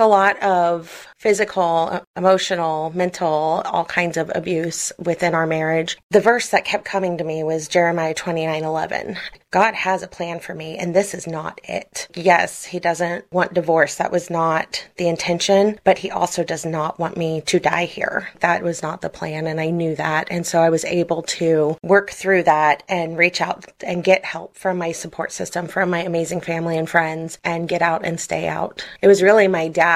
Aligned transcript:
a 0.00 0.06
lot 0.06 0.42
of 0.42 1.06
physical, 1.18 2.00
emotional, 2.16 2.90
mental, 2.94 3.62
all 3.66 3.84
kinds 3.84 4.16
of 4.16 4.32
abuse 4.34 4.90
within 4.98 5.34
our 5.34 5.46
marriage. 5.46 5.98
The 6.10 6.20
verse 6.20 6.48
that 6.48 6.64
kept 6.64 6.86
coming 6.86 7.18
to 7.18 7.24
me 7.24 7.44
was 7.44 7.68
Jeremiah 7.68 8.14
29 8.14 8.64
11. 8.64 9.18
God 9.50 9.74
has 9.74 10.02
a 10.02 10.08
plan 10.08 10.40
for 10.40 10.54
me, 10.54 10.78
and 10.78 10.94
this 10.94 11.12
is 11.12 11.26
not 11.26 11.60
it. 11.64 12.08
Yes, 12.14 12.64
He 12.64 12.78
doesn't 12.78 13.30
want 13.32 13.52
divorce. 13.52 13.96
That 13.96 14.12
was 14.12 14.30
not 14.30 14.86
the 14.96 15.08
intention, 15.08 15.78
but 15.84 15.98
He 15.98 16.10
also 16.10 16.42
does 16.42 16.64
not 16.64 16.98
want 16.98 17.16
me 17.16 17.42
to 17.42 17.60
die 17.60 17.84
here. 17.84 18.30
That 18.40 18.62
was 18.62 18.80
not 18.82 19.02
the 19.02 19.10
plan, 19.10 19.46
and 19.46 19.60
I 19.60 19.70
knew 19.70 19.96
that. 19.96 20.28
And 20.30 20.46
so 20.46 20.60
I 20.60 20.70
was 20.70 20.84
able 20.84 21.22
to 21.22 21.76
work 21.82 22.10
through 22.10 22.44
that 22.44 22.82
and 22.88 23.18
reach 23.18 23.40
out 23.40 23.66
and 23.84 24.04
get 24.04 24.24
help 24.24 24.56
from 24.56 24.78
my 24.78 24.92
support 24.92 25.32
system, 25.32 25.66
from 25.66 25.90
my 25.90 26.02
amazing 26.02 26.40
family 26.40 26.78
and 26.78 26.88
friends, 26.88 27.38
and 27.44 27.68
get 27.68 27.82
out 27.82 28.06
and 28.06 28.18
stay 28.18 28.46
out. 28.46 28.86
It 29.02 29.08
was 29.08 29.22
really 29.22 29.48
my 29.48 29.68
dad 29.68 29.89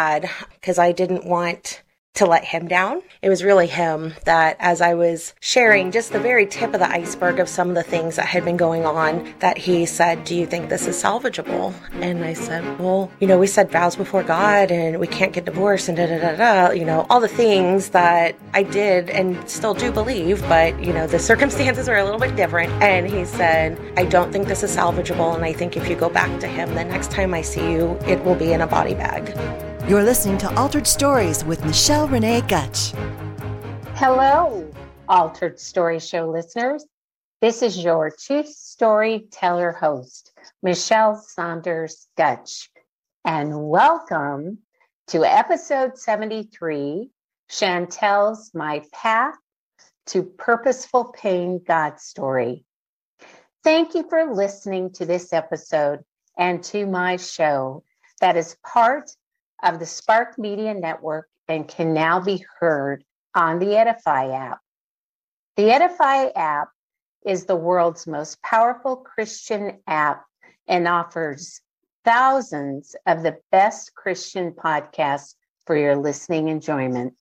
because 0.60 0.78
I 0.78 0.92
didn't 0.92 1.24
want 1.24 1.82
to 2.14 2.26
let 2.26 2.44
him 2.44 2.68
down. 2.68 3.02
It 3.22 3.28
was 3.28 3.42
really 3.42 3.66
him 3.66 4.14
that, 4.24 4.56
as 4.60 4.80
I 4.80 4.94
was 4.94 5.34
sharing 5.40 5.90
just 5.90 6.12
the 6.12 6.20
very 6.20 6.46
tip 6.46 6.72
of 6.72 6.78
the 6.78 6.88
iceberg 6.88 7.40
of 7.40 7.48
some 7.48 7.68
of 7.68 7.74
the 7.74 7.82
things 7.82 8.16
that 8.16 8.26
had 8.26 8.44
been 8.44 8.56
going 8.56 8.86
on, 8.86 9.34
that 9.40 9.58
he 9.58 9.84
said, 9.84 10.24
Do 10.24 10.36
you 10.36 10.46
think 10.46 10.68
this 10.68 10.86
is 10.86 11.02
salvageable? 11.02 11.74
And 11.94 12.24
I 12.24 12.34
said, 12.34 12.78
Well, 12.78 13.10
you 13.18 13.26
know, 13.26 13.36
we 13.36 13.48
said 13.48 13.70
vows 13.70 13.96
before 13.96 14.22
God 14.22 14.70
and 14.70 15.00
we 15.00 15.08
can't 15.08 15.32
get 15.32 15.44
divorced 15.44 15.88
and 15.88 15.96
da 15.96 16.06
da 16.06 16.18
da 16.18 16.36
da, 16.36 16.70
you 16.72 16.84
know, 16.84 17.04
all 17.10 17.18
the 17.18 17.26
things 17.26 17.90
that 17.90 18.36
I 18.52 18.62
did 18.62 19.10
and 19.10 19.48
still 19.50 19.74
do 19.74 19.90
believe, 19.90 20.40
but, 20.42 20.78
you 20.84 20.92
know, 20.92 21.08
the 21.08 21.18
circumstances 21.18 21.88
were 21.88 21.96
a 21.96 22.04
little 22.04 22.20
bit 22.20 22.36
different. 22.36 22.72
And 22.80 23.10
he 23.10 23.24
said, 23.24 23.76
I 23.96 24.04
don't 24.04 24.30
think 24.30 24.46
this 24.46 24.62
is 24.62 24.76
salvageable. 24.76 25.34
And 25.34 25.44
I 25.44 25.52
think 25.52 25.76
if 25.76 25.88
you 25.88 25.96
go 25.96 26.08
back 26.08 26.38
to 26.40 26.46
him, 26.46 26.74
the 26.74 26.84
next 26.84 27.10
time 27.10 27.34
I 27.34 27.42
see 27.42 27.72
you, 27.72 27.98
it 28.06 28.22
will 28.24 28.36
be 28.36 28.52
in 28.52 28.60
a 28.60 28.68
body 28.68 28.94
bag. 28.94 29.73
You're 29.86 30.02
listening 30.02 30.38
to 30.38 30.58
Altered 30.58 30.86
Stories 30.86 31.44
with 31.44 31.62
Michelle 31.66 32.08
Renee 32.08 32.40
Gutch. 32.40 32.92
Hello, 33.96 34.66
Altered 35.10 35.60
Story 35.60 36.00
Show 36.00 36.30
listeners. 36.30 36.86
This 37.42 37.60
is 37.60 37.84
your 37.84 38.10
chief 38.10 38.46
storyteller 38.46 39.72
host, 39.72 40.32
Michelle 40.62 41.16
Saunders 41.16 42.08
Gutch, 42.16 42.70
and 43.26 43.68
welcome 43.68 44.60
to 45.08 45.22
episode 45.22 45.98
73 45.98 47.10
Chantel's 47.50 48.54
My 48.54 48.82
Path 48.90 49.36
to 50.06 50.22
Purposeful 50.22 51.12
Pain 51.12 51.62
God 51.62 52.00
Story. 52.00 52.64
Thank 53.62 53.94
you 53.94 54.08
for 54.08 54.32
listening 54.32 54.92
to 54.92 55.04
this 55.04 55.34
episode 55.34 56.02
and 56.38 56.64
to 56.64 56.86
my 56.86 57.18
show 57.18 57.84
that 58.22 58.38
is 58.38 58.56
part 58.64 59.10
of 59.64 59.78
the 59.78 59.86
Spark 59.86 60.38
Media 60.38 60.74
Network 60.74 61.28
and 61.48 61.66
can 61.66 61.92
now 61.94 62.20
be 62.20 62.44
heard 62.60 63.02
on 63.34 63.58
the 63.58 63.76
Edify 63.76 64.30
app. 64.30 64.60
The 65.56 65.70
Edify 65.70 66.28
app 66.36 66.68
is 67.24 67.46
the 67.46 67.56
world's 67.56 68.06
most 68.06 68.40
powerful 68.42 68.96
Christian 68.96 69.80
app 69.86 70.24
and 70.68 70.86
offers 70.86 71.60
thousands 72.04 72.94
of 73.06 73.22
the 73.22 73.38
best 73.50 73.94
Christian 73.94 74.52
podcasts 74.52 75.34
for 75.66 75.76
your 75.76 75.96
listening 75.96 76.48
enjoyment. 76.48 77.14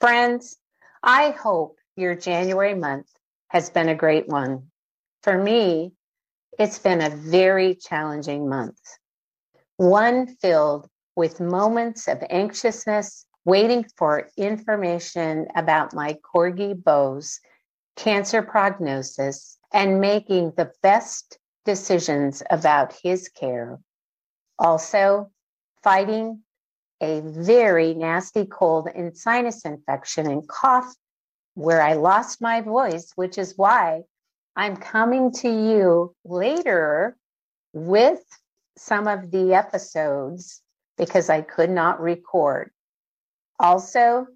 Friends, 0.00 0.56
I 1.02 1.30
hope 1.30 1.78
your 1.96 2.14
January 2.14 2.74
month 2.74 3.08
has 3.48 3.70
been 3.70 3.88
a 3.88 3.94
great 3.94 4.28
one. 4.28 4.70
For 5.22 5.36
me, 5.36 5.92
it's 6.58 6.78
been 6.78 7.00
a 7.00 7.10
very 7.10 7.74
challenging 7.74 8.48
month, 8.48 8.80
one 9.76 10.26
filled 10.36 10.88
with 11.18 11.40
moments 11.40 12.06
of 12.06 12.22
anxiousness, 12.30 13.26
waiting 13.44 13.84
for 13.96 14.30
information 14.36 15.48
about 15.56 15.92
my 15.92 16.16
Corgi 16.22 16.72
Beau's 16.84 17.40
cancer 17.96 18.40
prognosis, 18.40 19.58
and 19.72 20.00
making 20.00 20.52
the 20.56 20.70
best 20.80 21.40
decisions 21.64 22.40
about 22.52 22.94
his 23.02 23.28
care. 23.28 23.80
Also, 24.60 25.28
fighting 25.82 26.40
a 27.00 27.20
very 27.24 27.94
nasty 27.94 28.46
cold 28.46 28.88
and 28.94 29.16
sinus 29.18 29.64
infection 29.64 30.30
and 30.30 30.46
cough 30.46 30.94
where 31.54 31.82
I 31.82 31.94
lost 31.94 32.40
my 32.40 32.60
voice, 32.60 33.10
which 33.16 33.38
is 33.38 33.54
why 33.56 34.02
I'm 34.54 34.76
coming 34.76 35.32
to 35.42 35.48
you 35.48 36.14
later 36.24 37.16
with 37.72 38.22
some 38.76 39.08
of 39.08 39.32
the 39.32 39.54
episodes 39.54 40.62
because 40.98 41.30
I 41.30 41.40
could 41.40 41.70
not 41.70 42.00
record. 42.00 42.70
Also, 43.58 44.26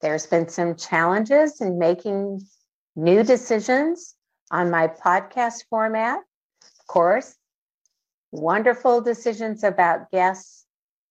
there's 0.00 0.26
been 0.26 0.48
some 0.48 0.74
challenges 0.74 1.60
in 1.60 1.78
making 1.78 2.40
new 2.96 3.22
decisions 3.22 4.14
on 4.50 4.70
my 4.70 4.88
podcast 4.88 5.64
format. 5.70 6.18
Of 6.18 6.86
course, 6.86 7.36
wonderful 8.32 9.00
decisions 9.00 9.62
about 9.62 10.10
guests, 10.10 10.66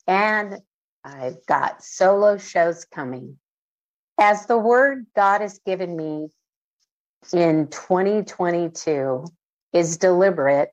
and 0.07 0.57
I've 1.03 1.45
got 1.45 1.83
solo 1.83 2.38
shows 2.38 2.85
coming. 2.85 3.38
As 4.19 4.45
the 4.45 4.57
word 4.57 5.07
God 5.16 5.41
has 5.41 5.59
given 5.66 5.95
me 5.95 6.29
in 7.31 7.67
2022 7.67 9.25
is 9.73 9.97
deliberate, 9.97 10.69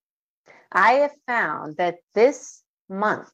I 0.72 0.92
have 0.92 1.14
found 1.26 1.78
that 1.78 1.96
this 2.14 2.62
month 2.88 3.32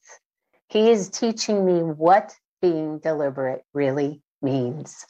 he 0.69 0.91
is 0.91 1.11
teaching 1.11 1.65
me 1.65 1.83
what 1.83 2.35
being 2.61 2.99
deliberate 2.99 3.65
really 3.73 4.23
means. 4.43 5.07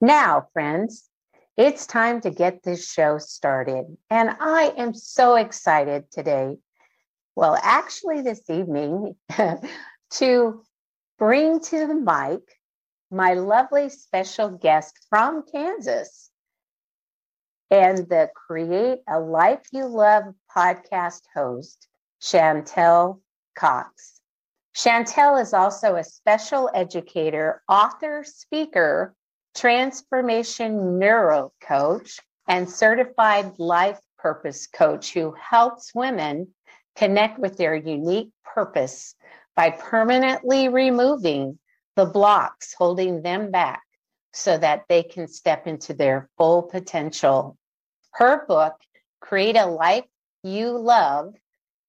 Now, 0.00 0.48
friends, 0.52 1.08
it's 1.56 1.86
time 1.86 2.20
to 2.22 2.30
get 2.30 2.62
this 2.62 2.90
show 2.90 3.18
started. 3.18 3.86
And 4.10 4.36
I 4.40 4.72
am 4.76 4.94
so 4.94 5.36
excited 5.36 6.10
today, 6.10 6.56
well, 7.36 7.58
actually, 7.62 8.22
this 8.22 8.48
evening, 8.48 9.16
to 10.10 10.62
bring 11.18 11.60
to 11.60 11.86
the 11.86 11.94
mic 11.94 12.40
my 13.10 13.34
lovely 13.34 13.88
special 13.88 14.50
guest 14.50 14.98
from 15.08 15.44
Kansas 15.50 16.30
and 17.70 17.98
the 17.98 18.30
Create 18.34 19.00
a 19.08 19.18
Life 19.18 19.62
You 19.72 19.86
Love 19.86 20.24
podcast 20.54 21.22
host, 21.34 21.88
Chantel 22.20 23.20
Cox. 23.56 24.13
Chantel 24.74 25.40
is 25.40 25.54
also 25.54 25.94
a 25.94 26.04
special 26.04 26.68
educator, 26.74 27.62
author, 27.68 28.24
speaker, 28.24 29.14
transformation 29.54 30.98
neuro 30.98 31.52
coach, 31.60 32.18
and 32.48 32.68
certified 32.68 33.58
life 33.58 34.00
purpose 34.18 34.66
coach 34.66 35.12
who 35.14 35.32
helps 35.32 35.94
women 35.94 36.48
connect 36.96 37.38
with 37.38 37.56
their 37.56 37.74
unique 37.74 38.30
purpose 38.44 39.14
by 39.54 39.70
permanently 39.70 40.68
removing 40.68 41.58
the 41.94 42.06
blocks 42.06 42.74
holding 42.74 43.22
them 43.22 43.52
back 43.52 43.82
so 44.32 44.58
that 44.58 44.82
they 44.88 45.04
can 45.04 45.28
step 45.28 45.68
into 45.68 45.94
their 45.94 46.28
full 46.36 46.62
potential. 46.62 47.56
Her 48.14 48.44
book, 48.46 48.74
Create 49.20 49.56
a 49.56 49.66
Life 49.66 50.06
You 50.42 50.76
Love, 50.76 51.34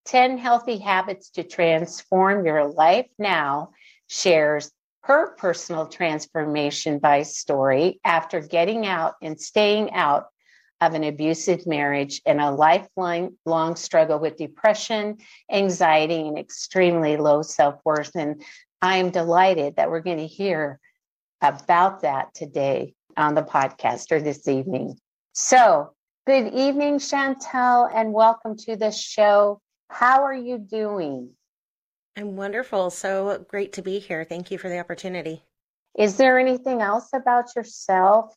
10 0.05 0.38
Healthy 0.38 0.77
Habits 0.77 1.31
to 1.31 1.43
Transform 1.43 2.45
Your 2.45 2.67
Life 2.67 3.07
Now 3.17 3.71
shares 4.07 4.71
her 5.01 5.35
personal 5.35 5.88
transformation 5.88 6.99
by 6.99 7.23
story 7.23 7.99
after 8.03 8.39
getting 8.39 8.85
out 8.85 9.15
and 9.21 9.39
staying 9.39 9.91
out 9.94 10.27
of 10.81 10.94
an 10.94 11.03
abusive 11.03 11.65
marriage 11.65 12.21
and 12.25 12.39
a 12.39 12.51
lifelong 12.51 13.35
long 13.45 13.75
struggle 13.75 14.19
with 14.19 14.38
depression, 14.38 15.17
anxiety, 15.51 16.27
and 16.27 16.38
extremely 16.38 17.17
low 17.17 17.41
self 17.41 17.79
worth. 17.83 18.11
And 18.15 18.44
I 18.81 18.97
am 18.97 19.09
delighted 19.09 19.77
that 19.77 19.89
we're 19.89 20.01
going 20.01 20.18
to 20.18 20.27
hear 20.27 20.80
about 21.41 22.01
that 22.01 22.33
today 22.33 22.94
on 23.18 23.35
the 23.35 23.44
podcast 23.44 24.12
or 24.12 24.21
this 24.21 24.47
evening. 24.47 25.00
So, 25.33 25.94
good 26.27 26.53
evening, 26.53 27.00
Chantel, 27.00 27.89
and 27.94 28.13
welcome 28.13 28.57
to 28.57 28.75
the 28.75 28.91
show. 28.91 29.62
How 29.95 30.25
are 30.25 30.33
you 30.33 30.57
doing? 30.57 31.30
I'm 32.18 32.36
wonderful. 32.36 32.89
So 32.89 33.45
great 33.47 33.71
to 33.74 33.81
be 33.81 34.00
here. 34.00 34.25
Thank 34.25 34.51
you 34.51 34.57
for 34.57 34.68
the 34.68 34.80
opportunity. 34.80 35.42
Is 35.97 36.18
there 36.18 36.38
anything 36.38 36.81
else 36.81 37.07
about 37.13 37.56
yourself 37.56 38.36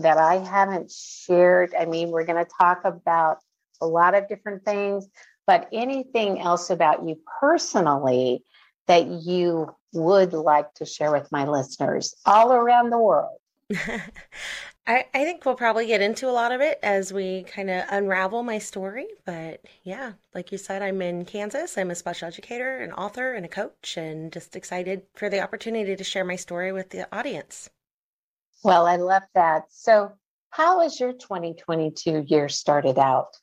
that 0.00 0.18
I 0.18 0.38
haven't 0.38 0.90
shared? 0.90 1.72
I 1.78 1.84
mean, 1.84 2.10
we're 2.10 2.24
going 2.24 2.44
to 2.44 2.50
talk 2.58 2.84
about 2.84 3.38
a 3.80 3.86
lot 3.86 4.16
of 4.16 4.28
different 4.28 4.64
things, 4.64 5.06
but 5.46 5.68
anything 5.72 6.40
else 6.40 6.68
about 6.68 7.06
you 7.06 7.20
personally 7.40 8.42
that 8.88 9.06
you 9.06 9.72
would 9.92 10.32
like 10.32 10.74
to 10.74 10.84
share 10.84 11.12
with 11.12 11.30
my 11.30 11.46
listeners 11.46 12.16
all 12.26 12.52
around 12.52 12.90
the 12.90 12.98
world? 12.98 13.38
I, 14.88 15.04
I 15.12 15.24
think 15.24 15.44
we'll 15.44 15.54
probably 15.54 15.86
get 15.86 16.00
into 16.00 16.30
a 16.30 16.32
lot 16.32 16.50
of 16.50 16.62
it 16.62 16.78
as 16.82 17.12
we 17.12 17.42
kind 17.42 17.68
of 17.68 17.84
unravel 17.90 18.42
my 18.42 18.58
story. 18.58 19.06
But 19.26 19.60
yeah, 19.82 20.12
like 20.34 20.50
you 20.50 20.56
said, 20.56 20.80
I'm 20.80 21.02
in 21.02 21.26
Kansas. 21.26 21.76
I'm 21.76 21.90
a 21.90 21.94
special 21.94 22.26
educator, 22.26 22.78
an 22.78 22.92
author, 22.92 23.34
and 23.34 23.44
a 23.44 23.48
coach, 23.50 23.98
and 23.98 24.32
just 24.32 24.56
excited 24.56 25.02
for 25.14 25.28
the 25.28 25.42
opportunity 25.42 25.94
to 25.94 26.04
share 26.04 26.24
my 26.24 26.36
story 26.36 26.72
with 26.72 26.88
the 26.88 27.06
audience. 27.14 27.68
Well, 28.64 28.86
I 28.86 28.96
love 28.96 29.24
that. 29.34 29.64
So, 29.68 30.12
how 30.50 30.80
has 30.80 30.98
your 30.98 31.12
2022 31.12 32.24
year 32.26 32.48
started 32.48 32.98
out? 32.98 33.36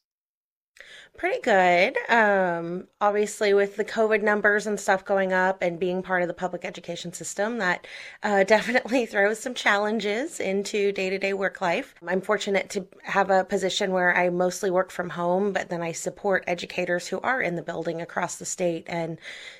Pretty 1.18 1.40
good. 1.40 1.98
Um, 2.10 2.88
obviously, 3.00 3.54
with 3.54 3.78
the 3.78 3.86
COVID 3.86 4.22
numbers 4.22 4.68
and 4.68 4.78
stuff 4.78 5.06
going 5.06 5.32
up 5.32 5.62
and 5.62 5.80
being 5.80 6.04
part 6.04 6.22
of 6.22 6.28
the 6.28 6.34
public 6.34 6.66
education 6.66 7.14
system, 7.14 7.58
that 7.60 7.88
uh, 8.22 8.44
definitely 8.56 9.06
throws 9.06 9.40
some 9.40 9.54
challenges 9.54 10.42
into 10.42 10.92
day 10.92 11.10
to 11.10 11.18
day 11.18 11.32
work 11.32 11.62
life. 11.62 11.96
I'm 12.06 12.20
fortunate 12.20 12.70
to 12.72 12.86
have 13.04 13.30
a 13.30 13.46
position 13.46 13.94
where 13.94 14.16
I 14.16 14.30
mostly 14.30 14.70
work 14.70 14.92
from 14.92 15.10
home, 15.10 15.54
but 15.54 15.70
then 15.70 15.82
I 15.82 15.94
support 15.94 16.44
educators 16.48 17.08
who 17.08 17.22
are 17.22 17.42
in 17.42 17.56
the 17.56 17.64
building 17.64 18.02
across 18.02 18.36
the 18.36 18.46
state. 18.46 18.84
And 18.88 19.18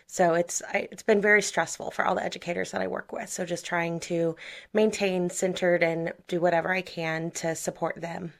so 0.08 0.34
it's, 0.34 0.62
it's 0.74 1.04
been 1.04 1.22
very 1.22 1.42
stressful 1.42 1.92
for 1.92 2.06
all 2.06 2.16
the 2.16 2.26
educators 2.26 2.72
that 2.72 2.82
I 2.82 2.88
work 2.88 3.14
with. 3.14 3.30
So 3.30 3.46
just 3.46 3.66
trying 3.66 4.02
to 4.02 4.36
maintain 4.74 5.30
centered 5.30 5.84
and 5.84 6.12
do 6.28 6.42
whatever 6.42 6.74
I 6.74 6.82
can 6.82 7.32
to 7.32 7.56
support 7.56 8.02
them. 8.02 8.34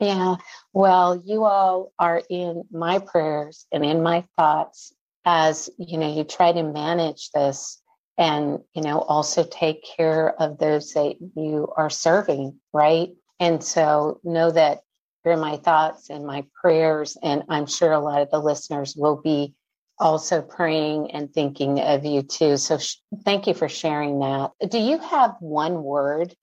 Yeah, 0.00 0.36
well, 0.72 1.22
you 1.24 1.44
all 1.44 1.92
are 1.98 2.22
in 2.30 2.64
my 2.70 3.00
prayers 3.00 3.66
and 3.70 3.84
in 3.84 4.02
my 4.02 4.24
thoughts 4.36 4.94
as 5.26 5.68
you 5.78 5.98
know 5.98 6.10
you 6.10 6.24
try 6.24 6.50
to 6.52 6.62
manage 6.62 7.30
this 7.32 7.82
and 8.16 8.60
you 8.74 8.80
know 8.82 9.00
also 9.00 9.44
take 9.44 9.84
care 9.96 10.34
of 10.40 10.58
those 10.58 10.94
that 10.94 11.16
you 11.36 11.68
are 11.76 11.90
serving, 11.90 12.58
right? 12.72 13.10
And 13.40 13.62
so 13.62 14.20
know 14.24 14.50
that 14.50 14.80
you're 15.24 15.34
in 15.34 15.40
my 15.40 15.58
thoughts 15.58 16.08
and 16.08 16.26
my 16.26 16.46
prayers, 16.62 17.18
and 17.22 17.42
I'm 17.50 17.66
sure 17.66 17.92
a 17.92 18.00
lot 18.00 18.22
of 18.22 18.30
the 18.30 18.38
listeners 18.40 18.94
will 18.96 19.20
be 19.22 19.54
also 19.98 20.40
praying 20.40 21.10
and 21.10 21.32
thinking 21.32 21.78
of 21.78 22.06
you 22.06 22.22
too. 22.22 22.56
So 22.56 22.78
sh- 22.78 22.96
thank 23.26 23.46
you 23.46 23.52
for 23.52 23.68
sharing 23.68 24.20
that. 24.20 24.52
Do 24.70 24.78
you 24.78 24.98
have 24.98 25.36
one 25.40 25.82
word 25.82 26.34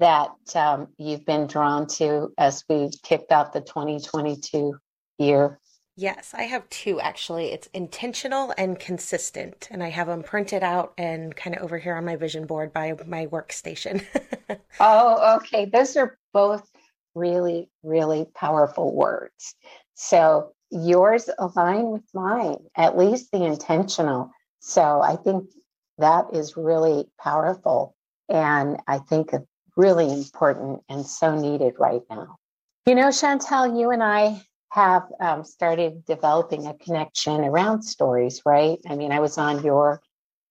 that 0.00 0.30
um, 0.54 0.88
you've 0.98 1.24
been 1.24 1.46
drawn 1.46 1.86
to 1.86 2.32
as 2.38 2.64
we 2.68 2.90
kicked 3.02 3.32
off 3.32 3.52
the 3.52 3.60
2022 3.60 4.76
year? 5.18 5.60
Yes, 5.96 6.34
I 6.34 6.42
have 6.44 6.68
two 6.70 7.00
actually. 7.00 7.52
It's 7.52 7.68
intentional 7.72 8.52
and 8.58 8.78
consistent, 8.78 9.68
and 9.70 9.82
I 9.82 9.90
have 9.90 10.08
them 10.08 10.24
printed 10.24 10.64
out 10.64 10.92
and 10.98 11.34
kind 11.36 11.56
of 11.56 11.62
over 11.62 11.78
here 11.78 11.94
on 11.94 12.04
my 12.04 12.16
vision 12.16 12.46
board 12.46 12.72
by 12.72 12.94
my 13.06 13.26
workstation. 13.26 14.04
oh, 14.80 15.36
okay. 15.36 15.66
Those 15.66 15.96
are 15.96 16.18
both 16.32 16.68
really, 17.14 17.70
really 17.84 18.26
powerful 18.34 18.92
words. 18.92 19.54
So 19.94 20.52
yours 20.70 21.30
align 21.38 21.90
with 21.90 22.02
mine, 22.12 22.58
at 22.76 22.98
least 22.98 23.30
the 23.30 23.44
intentional. 23.44 24.30
So 24.58 25.00
I 25.00 25.14
think 25.14 25.48
that 25.98 26.26
is 26.32 26.56
really 26.56 27.06
powerful. 27.20 27.94
And 28.28 28.78
I 28.88 28.98
think 28.98 29.32
really 29.76 30.10
important 30.12 30.82
and 30.88 31.06
so 31.06 31.34
needed 31.34 31.74
right 31.78 32.02
now. 32.10 32.36
You 32.86 32.94
know, 32.94 33.08
Chantel, 33.08 33.78
you 33.78 33.90
and 33.90 34.02
I 34.02 34.42
have 34.70 35.04
um, 35.20 35.44
started 35.44 36.04
developing 36.04 36.66
a 36.66 36.74
connection 36.74 37.40
around 37.42 37.82
stories, 37.82 38.42
right? 38.44 38.78
I 38.88 38.96
mean, 38.96 39.12
I 39.12 39.20
was 39.20 39.38
on 39.38 39.62
your 39.62 40.02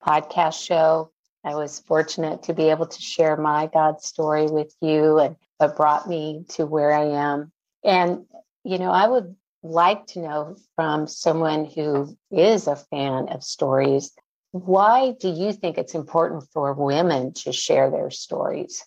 podcast 0.06 0.66
show. 0.66 1.12
I 1.44 1.56
was 1.56 1.80
fortunate 1.82 2.44
to 2.44 2.54
be 2.54 2.70
able 2.70 2.88
to 2.88 3.02
share 3.02 3.36
my 3.36 3.70
God 3.74 4.02
story 4.02 4.48
with 4.48 4.74
you 4.82 5.20
and 5.20 5.36
what 5.58 5.76
brought 5.76 6.08
me 6.08 6.46
to 6.50 6.66
where 6.66 6.94
I 6.94 7.06
am. 7.06 7.52
And, 7.84 8.26
you 8.64 8.78
know, 8.78 8.92
I 8.92 9.08
would 9.08 9.36
like 9.62 10.08
to 10.08 10.22
know 10.22 10.56
from 10.76 11.08
someone 11.08 11.66
who 11.66 12.18
is 12.32 12.68
a 12.68 12.76
fan 12.76 13.28
of 13.30 13.44
stories, 13.44 14.12
why 14.52 15.16
do 15.20 15.30
you 15.30 15.52
think 15.52 15.78
it's 15.78 15.96
important 15.96 16.46
for 16.54 16.74
women 16.74 17.34
to 17.34 17.52
share 17.52 17.90
their 17.90 18.10
stories? 18.10 18.84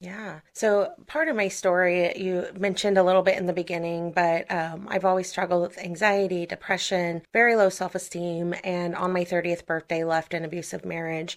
Yeah. 0.00 0.40
So 0.54 0.94
part 1.06 1.28
of 1.28 1.36
my 1.36 1.48
story 1.48 2.16
you 2.18 2.46
mentioned 2.58 2.96
a 2.96 3.02
little 3.02 3.20
bit 3.22 3.36
in 3.36 3.44
the 3.44 3.52
beginning, 3.52 4.12
but 4.12 4.50
um, 4.50 4.88
I've 4.88 5.04
always 5.04 5.28
struggled 5.28 5.60
with 5.60 5.78
anxiety, 5.78 6.46
depression, 6.46 7.22
very 7.34 7.54
low 7.54 7.68
self 7.68 7.94
esteem, 7.94 8.54
and 8.64 8.96
on 8.96 9.12
my 9.12 9.24
30th 9.26 9.66
birthday, 9.66 10.02
left 10.02 10.32
an 10.32 10.42
abusive 10.44 10.86
marriage. 10.86 11.36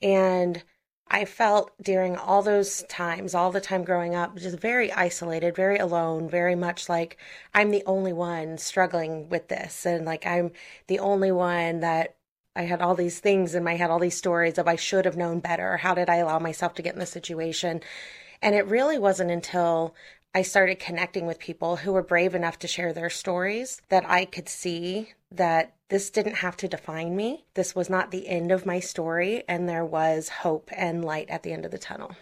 And 0.00 0.62
I 1.08 1.24
felt 1.24 1.72
during 1.82 2.16
all 2.16 2.40
those 2.42 2.84
times, 2.84 3.34
all 3.34 3.50
the 3.50 3.60
time 3.60 3.82
growing 3.84 4.14
up, 4.14 4.36
just 4.36 4.58
very 4.60 4.92
isolated, 4.92 5.56
very 5.56 5.78
alone, 5.78 6.28
very 6.30 6.54
much 6.54 6.88
like 6.88 7.18
I'm 7.52 7.70
the 7.72 7.82
only 7.84 8.12
one 8.12 8.58
struggling 8.58 9.28
with 9.28 9.48
this. 9.48 9.84
And 9.86 10.04
like 10.06 10.24
I'm 10.24 10.52
the 10.86 11.00
only 11.00 11.32
one 11.32 11.80
that 11.80 12.14
I 12.56 12.62
had 12.62 12.80
all 12.80 12.94
these 12.94 13.18
things 13.18 13.54
in 13.54 13.64
my 13.64 13.76
head, 13.76 13.90
all 13.90 13.98
these 13.98 14.16
stories 14.16 14.58
of 14.58 14.68
I 14.68 14.76
should 14.76 15.04
have 15.04 15.16
known 15.16 15.40
better. 15.40 15.78
How 15.78 15.94
did 15.94 16.08
I 16.08 16.16
allow 16.16 16.38
myself 16.38 16.74
to 16.74 16.82
get 16.82 16.94
in 16.94 17.00
this 17.00 17.10
situation? 17.10 17.80
And 18.40 18.54
it 18.54 18.66
really 18.66 18.98
wasn't 18.98 19.30
until 19.30 19.94
I 20.34 20.42
started 20.42 20.78
connecting 20.78 21.26
with 21.26 21.38
people 21.38 21.76
who 21.76 21.92
were 21.92 22.02
brave 22.02 22.34
enough 22.34 22.58
to 22.60 22.68
share 22.68 22.92
their 22.92 23.10
stories 23.10 23.80
that 23.88 24.08
I 24.08 24.24
could 24.24 24.48
see 24.48 25.12
that 25.30 25.74
this 25.88 26.10
didn't 26.10 26.36
have 26.36 26.56
to 26.58 26.68
define 26.68 27.14
me. 27.14 27.44
This 27.54 27.74
was 27.74 27.88
not 27.88 28.10
the 28.10 28.28
end 28.28 28.50
of 28.50 28.66
my 28.66 28.80
story, 28.80 29.44
and 29.48 29.68
there 29.68 29.84
was 29.84 30.28
hope 30.28 30.70
and 30.76 31.04
light 31.04 31.30
at 31.30 31.42
the 31.42 31.52
end 31.52 31.64
of 31.64 31.70
the 31.70 31.78
tunnel. 31.78 32.16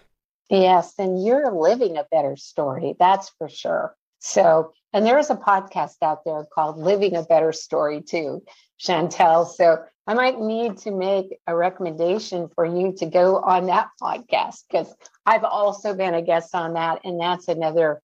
Yes, 0.51 0.95
and 0.99 1.25
you're 1.25 1.51
living 1.51 1.97
a 1.97 2.05
better 2.11 2.37
story, 2.37 2.95
that's 2.99 3.31
for 3.39 3.49
sure. 3.49 3.97
So, 4.19 4.73
and 4.93 5.07
there 5.07 5.19
is 5.19 5.31
a 5.31 5.37
podcast 5.37 5.97
out 6.03 6.25
there 6.25 6.47
called 6.55 6.77
Living 6.77 7.17
a 7.17 7.23
Better 7.23 7.53
Story, 7.53 8.03
too, 8.03 8.43
Chantel. 8.79 9.49
So, 9.49 9.79
I 10.07 10.15
might 10.15 10.41
need 10.41 10.79
to 10.79 10.91
make 10.91 11.39
a 11.47 11.55
recommendation 11.55 12.49
for 12.55 12.65
you 12.65 12.93
to 12.99 13.07
go 13.07 13.37
on 13.37 13.67
that 13.67 13.89
podcast 14.01 14.65
because 14.69 14.93
I've 15.25 15.45
also 15.45 15.95
been 15.95 16.15
a 16.15 16.23
guest 16.23 16.55
on 16.55 16.75
that. 16.75 17.01
And 17.05 17.21
that's 17.21 17.47
another, 17.49 18.03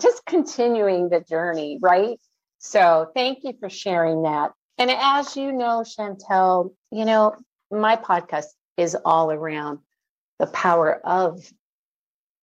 just 0.00 0.24
continuing 0.24 1.08
the 1.08 1.20
journey, 1.20 1.78
right? 1.82 2.20
So 2.58 3.10
thank 3.14 3.42
you 3.42 3.54
for 3.58 3.68
sharing 3.68 4.22
that. 4.22 4.52
And 4.78 4.90
as 4.90 5.36
you 5.36 5.52
know, 5.52 5.82
Chantel, 5.84 6.74
you 6.92 7.04
know, 7.04 7.34
my 7.70 7.96
podcast 7.96 8.46
is 8.76 8.96
all 9.04 9.32
around 9.32 9.80
the 10.38 10.46
power 10.46 11.00
of 11.04 11.40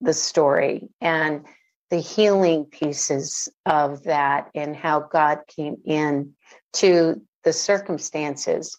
the 0.02 0.14
story 0.14 0.90
and 1.02 1.46
the 1.90 2.00
healing 2.00 2.66
pieces 2.66 3.50
of 3.66 4.04
that 4.04 4.50
and 4.54 4.76
how 4.76 5.00
God 5.00 5.40
came 5.48 5.78
in 5.86 6.34
to 6.74 7.22
the 7.48 7.54
circumstances 7.54 8.78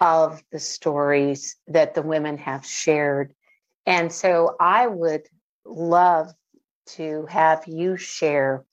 of 0.00 0.42
the 0.50 0.58
stories 0.58 1.54
that 1.68 1.94
the 1.94 2.02
women 2.02 2.36
have 2.36 2.66
shared. 2.66 3.32
And 3.86 4.12
so 4.12 4.56
I 4.58 4.88
would 4.88 5.28
love 5.64 6.32
to 6.96 7.26
have 7.26 7.62
you 7.68 7.96
share 7.96 8.64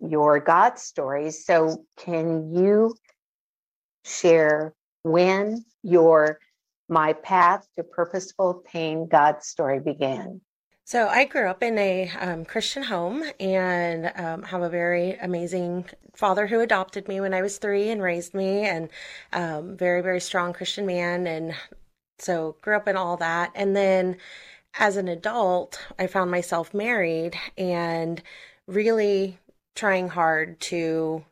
your 0.00 0.40
God 0.40 0.80
stories. 0.80 1.46
So, 1.46 1.84
can 1.96 2.52
you 2.56 2.96
share 4.04 4.74
when 5.04 5.64
your 5.84 6.40
My 6.88 7.12
Path 7.12 7.68
to 7.76 7.84
Purposeful 7.84 8.64
Pain 8.66 9.06
God 9.06 9.44
story 9.44 9.78
began? 9.78 10.40
So 10.86 11.08
I 11.08 11.24
grew 11.24 11.48
up 11.48 11.64
in 11.64 11.76
a 11.78 12.08
um, 12.10 12.44
Christian 12.44 12.84
home 12.84 13.24
and 13.40 14.12
um, 14.14 14.44
have 14.44 14.62
a 14.62 14.68
very 14.68 15.14
amazing 15.14 15.84
father 16.14 16.46
who 16.46 16.60
adopted 16.60 17.08
me 17.08 17.20
when 17.20 17.34
I 17.34 17.42
was 17.42 17.58
three 17.58 17.90
and 17.90 18.00
raised 18.00 18.34
me, 18.34 18.60
and 18.64 18.88
um, 19.32 19.76
very 19.76 20.00
very 20.00 20.20
strong 20.20 20.52
Christian 20.52 20.86
man. 20.86 21.26
And 21.26 21.56
so 22.20 22.54
grew 22.62 22.76
up 22.76 22.86
in 22.86 22.96
all 22.96 23.16
that. 23.16 23.50
And 23.56 23.74
then 23.74 24.18
as 24.78 24.96
an 24.96 25.08
adult, 25.08 25.84
I 25.98 26.06
found 26.06 26.30
myself 26.30 26.72
married 26.72 27.36
and 27.58 28.22
really 28.68 29.38
trying 29.74 30.08
hard 30.10 30.60
to 30.60 31.24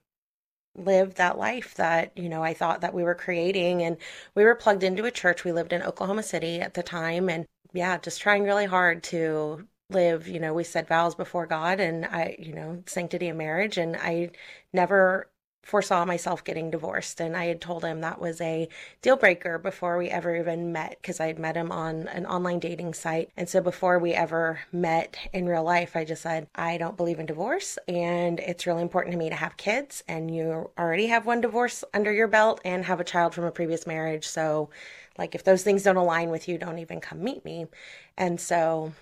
live 0.76 1.14
that 1.14 1.38
life 1.38 1.74
that 1.76 2.10
you 2.18 2.28
know 2.28 2.42
I 2.42 2.54
thought 2.54 2.80
that 2.80 2.94
we 2.94 3.04
were 3.04 3.14
creating 3.14 3.82
and 3.82 3.98
we 4.34 4.44
were 4.44 4.56
plugged 4.56 4.82
into 4.82 5.04
a 5.04 5.12
church 5.12 5.44
we 5.44 5.52
lived 5.52 5.72
in 5.72 5.82
Oklahoma 5.82 6.24
City 6.24 6.60
at 6.60 6.74
the 6.74 6.82
time 6.82 7.28
and 7.28 7.46
yeah, 7.74 7.98
just 7.98 8.20
trying 8.22 8.44
really 8.44 8.66
hard 8.66 9.02
to 9.04 9.66
live, 9.90 10.28
you 10.28 10.40
know, 10.40 10.54
we 10.54 10.64
said 10.64 10.88
vows 10.88 11.14
before 11.14 11.46
God 11.46 11.80
and 11.80 12.06
I, 12.06 12.36
you 12.38 12.54
know, 12.54 12.82
sanctity 12.86 13.28
of 13.28 13.36
marriage. 13.36 13.76
And 13.76 13.96
I 13.96 14.30
never 14.72 15.28
foresaw 15.62 16.04
myself 16.04 16.44
getting 16.44 16.70
divorced. 16.70 17.20
And 17.20 17.36
I 17.36 17.46
had 17.46 17.60
told 17.60 17.84
him 17.84 18.00
that 18.00 18.20
was 18.20 18.40
a 18.40 18.68
deal 19.02 19.16
breaker 19.16 19.58
before 19.58 19.96
we 19.98 20.08
ever 20.08 20.36
even 20.36 20.72
met 20.72 20.98
because 21.00 21.20
I 21.20 21.26
had 21.26 21.38
met 21.38 21.56
him 21.56 21.72
on 21.72 22.06
an 22.08 22.26
online 22.26 22.58
dating 22.60 22.94
site. 22.94 23.30
And 23.36 23.48
so 23.48 23.60
before 23.60 23.98
we 23.98 24.12
ever 24.12 24.60
met 24.72 25.16
in 25.32 25.46
real 25.46 25.64
life, 25.64 25.96
I 25.96 26.04
just 26.04 26.22
said, 26.22 26.48
I 26.54 26.76
don't 26.76 26.96
believe 26.96 27.18
in 27.18 27.26
divorce. 27.26 27.78
And 27.88 28.40
it's 28.40 28.66
really 28.66 28.82
important 28.82 29.12
to 29.12 29.18
me 29.18 29.30
to 29.30 29.36
have 29.36 29.56
kids. 29.56 30.04
And 30.06 30.34
you 30.34 30.70
already 30.78 31.06
have 31.08 31.26
one 31.26 31.40
divorce 31.40 31.82
under 31.94 32.12
your 32.12 32.28
belt 32.28 32.60
and 32.64 32.84
have 32.84 33.00
a 33.00 33.04
child 33.04 33.34
from 33.34 33.44
a 33.44 33.50
previous 33.50 33.86
marriage. 33.86 34.28
So, 34.28 34.70
like, 35.18 35.34
if 35.34 35.44
those 35.44 35.62
things 35.62 35.82
don't 35.82 35.96
align 35.96 36.30
with 36.30 36.48
you, 36.48 36.58
don't 36.58 36.78
even 36.78 37.00
come 37.00 37.22
meet 37.22 37.44
me. 37.44 37.66
And 38.16 38.40
so 38.40 38.92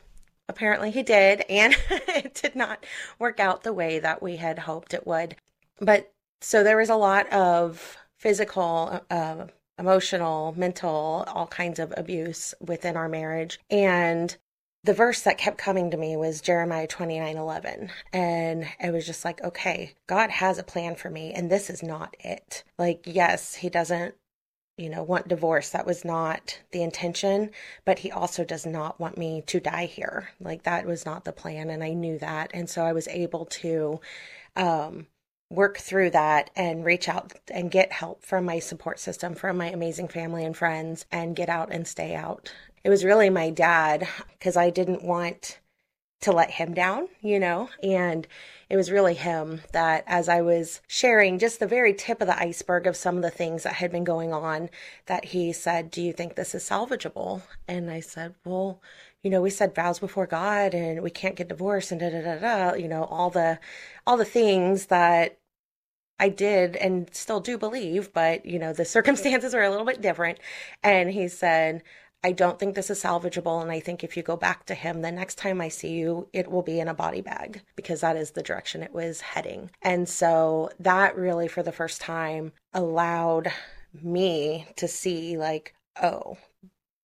apparently 0.48 0.90
he 0.90 1.02
did, 1.02 1.44
and 1.48 1.74
it 1.90 2.34
did 2.34 2.54
not 2.54 2.84
work 3.18 3.40
out 3.40 3.62
the 3.62 3.72
way 3.72 3.98
that 3.98 4.22
we 4.22 4.36
had 4.36 4.60
hoped 4.60 4.94
it 4.94 5.06
would. 5.06 5.36
But 5.80 6.12
so 6.40 6.62
there 6.62 6.76
was 6.76 6.90
a 6.90 6.96
lot 6.96 7.32
of 7.32 7.96
physical, 8.18 9.00
uh, 9.10 9.46
emotional, 9.78 10.54
mental, 10.56 11.24
all 11.28 11.46
kinds 11.46 11.78
of 11.78 11.92
abuse 11.96 12.54
within 12.60 12.96
our 12.96 13.08
marriage. 13.08 13.58
And 13.70 14.36
the 14.84 14.94
verse 14.94 15.22
that 15.22 15.38
kept 15.38 15.58
coming 15.58 15.90
to 15.90 15.96
me 15.96 16.16
was 16.16 16.40
Jeremiah 16.40 16.86
29 16.86 17.36
11. 17.36 17.90
And 18.12 18.66
it 18.80 18.92
was 18.92 19.06
just 19.06 19.24
like, 19.24 19.42
okay, 19.42 19.94
God 20.08 20.30
has 20.30 20.58
a 20.58 20.64
plan 20.64 20.96
for 20.96 21.08
me, 21.08 21.32
and 21.32 21.50
this 21.50 21.70
is 21.70 21.82
not 21.82 22.16
it. 22.20 22.64
Like, 22.78 23.02
yes, 23.06 23.54
He 23.54 23.68
doesn't, 23.68 24.14
you 24.76 24.88
know, 24.88 25.02
want 25.02 25.28
divorce. 25.28 25.70
That 25.70 25.86
was 25.86 26.04
not 26.04 26.60
the 26.72 26.82
intention, 26.82 27.50
but 27.84 28.00
He 28.00 28.10
also 28.10 28.44
does 28.44 28.66
not 28.66 28.98
want 28.98 29.18
me 29.18 29.42
to 29.46 29.60
die 29.60 29.86
here. 29.86 30.30
Like, 30.40 30.62
that 30.64 30.86
was 30.86 31.06
not 31.06 31.24
the 31.24 31.32
plan. 31.32 31.70
And 31.70 31.84
I 31.84 31.90
knew 31.92 32.18
that. 32.18 32.50
And 32.54 32.68
so 32.68 32.84
I 32.84 32.92
was 32.92 33.08
able 33.08 33.46
to, 33.46 34.00
um, 34.56 35.06
work 35.50 35.76
through 35.76 36.10
that 36.10 36.50
and 36.56 36.84
reach 36.84 37.08
out 37.08 37.34
and 37.52 37.70
get 37.70 37.92
help 37.92 38.24
from 38.24 38.44
my 38.44 38.58
support 38.58 38.98
system, 38.98 39.34
from 39.34 39.58
my 39.58 39.66
amazing 39.66 40.08
family 40.08 40.44
and 40.44 40.56
friends, 40.56 41.04
and 41.12 41.36
get 41.36 41.50
out 41.50 41.70
and 41.70 41.86
stay 41.86 42.14
out. 42.14 42.50
It 42.82 42.88
was 42.88 43.04
really 43.04 43.28
my 43.28 43.50
dad 43.50 44.08
because 44.30 44.56
I 44.56 44.70
didn't 44.70 45.04
want 45.04 45.58
to 46.22 46.32
let 46.32 46.52
him 46.52 46.72
down, 46.72 47.08
you 47.20 47.38
know, 47.38 47.68
and 47.82 48.26
it 48.70 48.76
was 48.76 48.90
really 48.90 49.14
him 49.14 49.60
that 49.72 50.04
as 50.06 50.28
I 50.28 50.40
was 50.40 50.80
sharing 50.86 51.38
just 51.38 51.60
the 51.60 51.66
very 51.66 51.92
tip 51.92 52.20
of 52.20 52.26
the 52.26 52.38
iceberg 52.38 52.86
of 52.86 52.96
some 52.96 53.16
of 53.16 53.22
the 53.22 53.30
things 53.30 53.64
that 53.64 53.74
had 53.74 53.92
been 53.92 54.04
going 54.04 54.32
on, 54.32 54.70
that 55.06 55.26
he 55.26 55.52
said, 55.52 55.90
Do 55.90 56.00
you 56.00 56.12
think 56.12 56.34
this 56.34 56.54
is 56.54 56.68
salvageable? 56.68 57.42
And 57.68 57.90
I 57.90 58.00
said, 58.00 58.34
Well, 58.44 58.80
you 59.22 59.30
know, 59.30 59.42
we 59.42 59.50
said 59.50 59.74
vows 59.74 59.98
before 59.98 60.26
God 60.26 60.74
and 60.74 61.02
we 61.02 61.10
can't 61.10 61.36
get 61.36 61.48
divorced 61.48 61.92
and 61.92 62.00
da 62.00 62.10
da 62.10 62.22
da 62.22 62.38
da, 62.38 62.74
you 62.74 62.88
know, 62.88 63.04
all 63.04 63.30
the 63.30 63.58
all 64.06 64.16
the 64.16 64.24
things 64.24 64.86
that 64.86 65.38
I 66.18 66.28
did 66.28 66.76
and 66.76 67.12
still 67.14 67.40
do 67.40 67.58
believe, 67.58 68.12
but 68.12 68.46
you 68.46 68.58
know, 68.58 68.72
the 68.72 68.84
circumstances 68.96 69.54
are 69.54 69.62
a 69.62 69.70
little 69.70 69.86
bit 69.86 70.00
different. 70.00 70.38
And 70.82 71.10
he 71.10 71.28
said, 71.28 71.82
I 72.24 72.32
don't 72.32 72.58
think 72.58 72.74
this 72.74 72.90
is 72.90 73.02
salvageable. 73.02 73.62
And 73.62 73.70
I 73.70 73.80
think 73.80 74.04
if 74.04 74.16
you 74.16 74.22
go 74.22 74.36
back 74.36 74.66
to 74.66 74.74
him, 74.74 75.02
the 75.02 75.10
next 75.10 75.38
time 75.38 75.60
I 75.60 75.68
see 75.68 75.92
you, 75.92 76.28
it 76.32 76.50
will 76.50 76.62
be 76.62 76.78
in 76.78 76.88
a 76.88 76.94
body 76.94 77.20
bag 77.20 77.62
because 77.74 78.00
that 78.02 78.16
is 78.16 78.30
the 78.30 78.42
direction 78.42 78.82
it 78.82 78.94
was 78.94 79.20
heading. 79.20 79.70
And 79.82 80.08
so 80.08 80.70
that 80.78 81.16
really, 81.16 81.48
for 81.48 81.62
the 81.62 81.72
first 81.72 82.00
time, 82.00 82.52
allowed 82.72 83.52
me 84.02 84.68
to 84.76 84.86
see, 84.86 85.36
like, 85.36 85.74
oh, 86.00 86.36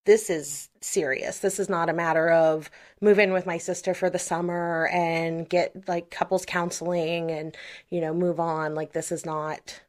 this 0.07 0.31
is 0.31 0.71
serious. 0.81 1.41
This 1.41 1.59
is 1.59 1.69
not 1.69 1.91
a 1.91 1.93
matter 1.93 2.31
of 2.31 2.71
move 3.01 3.19
in 3.19 3.33
with 3.33 3.45
my 3.45 3.59
sister 3.59 3.93
for 3.93 4.09
the 4.09 4.19
summer 4.19 4.89
and 4.91 5.47
get 5.47 5.87
like 5.87 6.11
couples 6.11 6.47
counseling 6.47 7.31
and, 7.31 7.55
you 7.91 8.01
know, 8.01 8.15
move 8.15 8.41
on. 8.41 8.75
Like, 8.75 8.93
this 8.93 9.13
is 9.13 9.27
not 9.27 9.81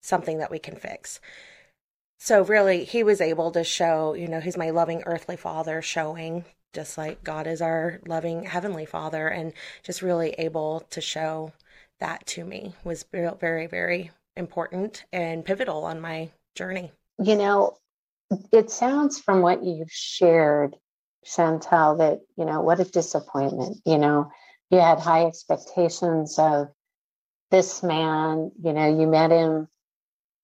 something 0.00 0.38
that 0.38 0.50
we 0.50 0.58
can 0.58 0.76
fix. 0.76 1.20
So, 2.18 2.42
really, 2.42 2.84
he 2.84 3.02
was 3.02 3.20
able 3.20 3.50
to 3.52 3.62
show, 3.62 4.14
you 4.14 4.26
know, 4.26 4.40
he's 4.40 4.56
my 4.56 4.70
loving 4.70 5.02
earthly 5.06 5.36
father, 5.36 5.82
showing 5.82 6.44
just 6.72 6.98
like 6.98 7.24
God 7.24 7.46
is 7.46 7.62
our 7.62 8.00
loving 8.06 8.44
heavenly 8.44 8.86
father, 8.86 9.28
and 9.28 9.52
just 9.82 10.02
really 10.02 10.30
able 10.38 10.80
to 10.90 11.00
show 11.00 11.52
that 12.00 12.26
to 12.26 12.44
me 12.44 12.74
was 12.84 13.04
very, 13.12 13.66
very 13.66 14.10
important 14.36 15.04
and 15.12 15.44
pivotal 15.44 15.84
on 15.84 16.00
my 16.00 16.30
journey. 16.54 16.92
You 17.22 17.36
know, 17.36 17.76
it 18.52 18.70
sounds 18.70 19.18
from 19.18 19.40
what 19.40 19.64
you've 19.64 19.90
shared, 19.90 20.76
Chantel, 21.24 21.98
that, 21.98 22.20
you 22.36 22.44
know, 22.44 22.60
what 22.60 22.80
a 22.80 22.84
disappointment. 22.84 23.78
You 23.86 23.98
know, 23.98 24.30
you 24.70 24.78
had 24.78 24.98
high 24.98 25.26
expectations 25.26 26.38
of 26.38 26.68
this 27.50 27.82
man, 27.82 28.50
you 28.62 28.72
know, 28.72 28.86
you 28.86 29.06
met 29.06 29.30
him 29.30 29.68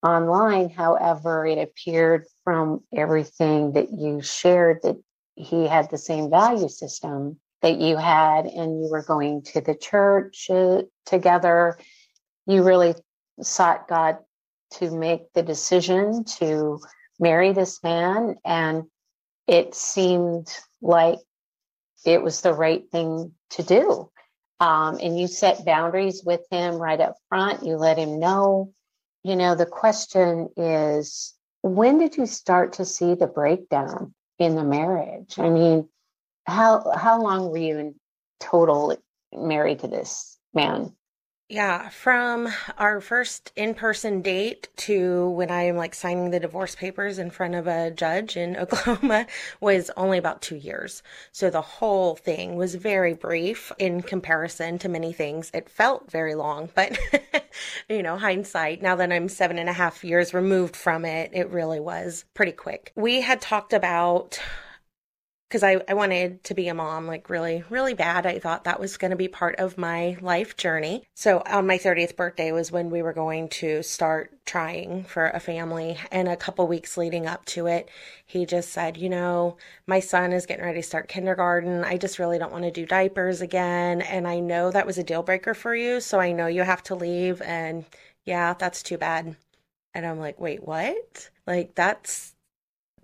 online. 0.03 0.71
However, 0.71 1.47
it 1.47 1.59
appeared 1.59 2.25
from 2.45 2.81
everything 2.95 3.73
that 3.73 3.93
you 3.93 4.21
shared 4.23 4.81
that 4.83 4.97
he 5.37 5.67
had 5.67 5.91
the 5.91 5.99
same 5.99 6.31
value 6.31 6.69
system 6.69 7.39
that 7.63 7.79
you 7.79 7.97
had, 7.97 8.47
and 8.47 8.83
you 8.83 8.91
were 8.91 9.05
going 9.05 9.43
to 9.43 9.61
the 9.61 9.75
church 9.75 10.49
uh, 10.51 10.83
together. 11.07 11.79
You 12.47 12.65
really 12.65 12.95
sought 13.41 13.89
God 13.89 14.19
to 14.73 14.91
make 14.91 15.33
the 15.35 15.43
decision 15.43 16.25
to 16.25 16.81
marry 17.21 17.53
this 17.53 17.83
man 17.83 18.37
and 18.45 18.85
it 19.47 19.75
seemed 19.75 20.49
like 20.81 21.19
it 22.05 22.23
was 22.23 22.41
the 22.41 22.53
right 22.53 22.83
thing 22.91 23.33
to 23.51 23.63
do 23.63 24.11
um, 24.61 24.99
and 25.01 25.19
you 25.19 25.27
set 25.27 25.65
boundaries 25.65 26.23
with 26.25 26.41
him 26.51 26.77
right 26.77 27.01
up 27.01 27.17
front 27.29 27.65
you 27.65 27.77
let 27.77 27.99
him 27.99 28.19
know 28.19 28.73
you 29.25 29.37
know 29.37 29.55
the 29.55 29.67
question 29.67 30.49
is 30.57 31.35
when 31.63 31.99
did 31.99 32.17
you 32.17 32.27
start 32.27 32.75
to 32.75 32.85
see 32.85 33.15
the 33.15 33.27
breakdown 33.27 34.15
in 34.39 34.57
the 34.57 34.65
marriage? 34.65 35.39
I 35.39 35.49
mean 35.49 35.89
how 36.47 36.93
how 36.97 37.23
long 37.23 37.51
were 37.51 37.59
you 37.59 37.79
in 37.79 37.95
total 38.41 38.97
married 39.33 39.81
to 39.81 39.89
this 39.89 40.39
man 40.53 40.95
yeah, 41.49 41.91
from 41.91 42.49
our 42.79 43.01
first 43.01 43.53
in 43.57 43.75
person 43.75 44.23
date 44.23 44.69
to 44.77 45.29
when 45.31 45.51
I 45.51 45.65
am 45.65 45.77
like 45.77 45.95
signing 45.95 46.31
the 46.31 46.41
divorce 46.41 46.75
papers 46.75 47.19
in 47.19 47.31
front 47.31 47.55
of 47.55 47.67
a 47.67 47.91
judge 47.91 48.37
in 48.39 48.57
Oklahoma 48.63 49.27
was 49.61 49.91
only 49.97 50.17
about 50.17 50.41
two 50.41 50.57
years. 50.57 51.03
So 51.31 51.51
the 51.51 51.61
whole 51.61 52.17
thing 52.17 52.57
was 52.57 52.75
very 52.75 53.13
brief 53.13 53.71
in 53.79 54.01
comparison 54.03 54.79
to 54.79 54.89
many 54.89 55.13
things. 55.13 55.51
It 55.53 55.69
felt 55.69 56.11
very 56.11 56.35
long, 56.35 56.71
but 56.75 56.99
you 57.89 58.03
know, 58.03 58.17
hindsight, 58.17 58.81
now 58.81 58.97
that 58.97 59.13
I'm 59.13 59.29
seven 59.29 59.59
and 59.59 59.69
a 59.69 59.75
half 59.75 60.05
years 60.05 60.33
removed 60.33 60.75
from 60.75 61.05
it, 61.05 61.31
it 61.35 61.51
really 61.51 61.81
was 61.81 62.25
pretty 62.33 62.53
quick. 62.53 62.93
We 62.95 63.21
had 63.21 63.41
talked 63.43 63.75
about 63.75 64.41
because 65.53 65.63
I, 65.63 65.83
I 65.87 65.93
wanted 65.93 66.43
to 66.45 66.55
be 66.55 66.69
a 66.69 66.75
mom 66.75 67.07
like 67.07 67.29
really, 67.29 67.63
really 67.69 67.93
bad. 67.93 68.25
I 68.25 68.39
thought 68.39 68.65
that 68.65 68.81
was 68.81 68.97
going 68.97 69.11
to 69.11 69.19
be 69.19 69.29
part 69.29 69.57
of 69.57 69.77
my 69.77 70.17
life 70.23 70.57
journey. 70.57 71.05
So 71.15 71.43
on 71.45 71.67
my 71.67 71.77
30th 71.77 72.17
birthday 72.17 72.53
was 72.53 72.73
when 72.73 72.89
we 72.89 73.03
were 73.03 73.13
going 73.13 73.51
to 73.51 73.83
start 73.83 74.33
trying 74.47 75.05
for 75.05 75.27
a 75.27 75.41
family. 75.41 75.99
And 76.11 76.27
a 76.27 76.39
couple 76.39 76.67
weeks 76.67 76.97
leading 76.97 77.27
up 77.27 77.45
to 77.47 77.67
it, 77.67 77.91
he 78.25 78.47
just 78.47 78.71
said, 78.71 78.97
You 78.97 79.11
know, 79.11 79.59
my 79.87 80.01
son 80.01 80.33
is 80.33 80.47
getting 80.47 80.65
ready 80.65 80.81
to 80.81 80.89
start 80.89 81.11
kindergarten. 81.11 81.85
I 81.85 81.99
just 81.99 82.19
really 82.19 82.39
don't 82.39 82.53
want 82.53 82.65
to 82.65 82.71
do 82.71 82.87
diapers 82.87 83.43
again. 83.43 84.01
And 84.01 84.27
I 84.27 84.41
know 84.41 84.71
that 84.71 84.87
was 84.87 84.97
a 84.97 85.05
deal 85.05 85.23
breaker 85.23 85.53
for 85.53 85.75
you. 85.75 86.01
So 86.01 86.19
I 86.19 86.33
know 86.33 86.47
you 86.47 86.63
have 86.63 86.83
to 86.85 86.95
leave. 86.95 87.43
And 87.43 87.85
yeah, 88.25 88.55
that's 88.55 88.83
too 88.83 88.97
bad. 88.97 89.37
And 89.93 90.07
I'm 90.07 90.19
like, 90.19 90.41
Wait, 90.41 90.67
what? 90.67 91.29
Like, 91.47 91.75
that's 91.75 92.35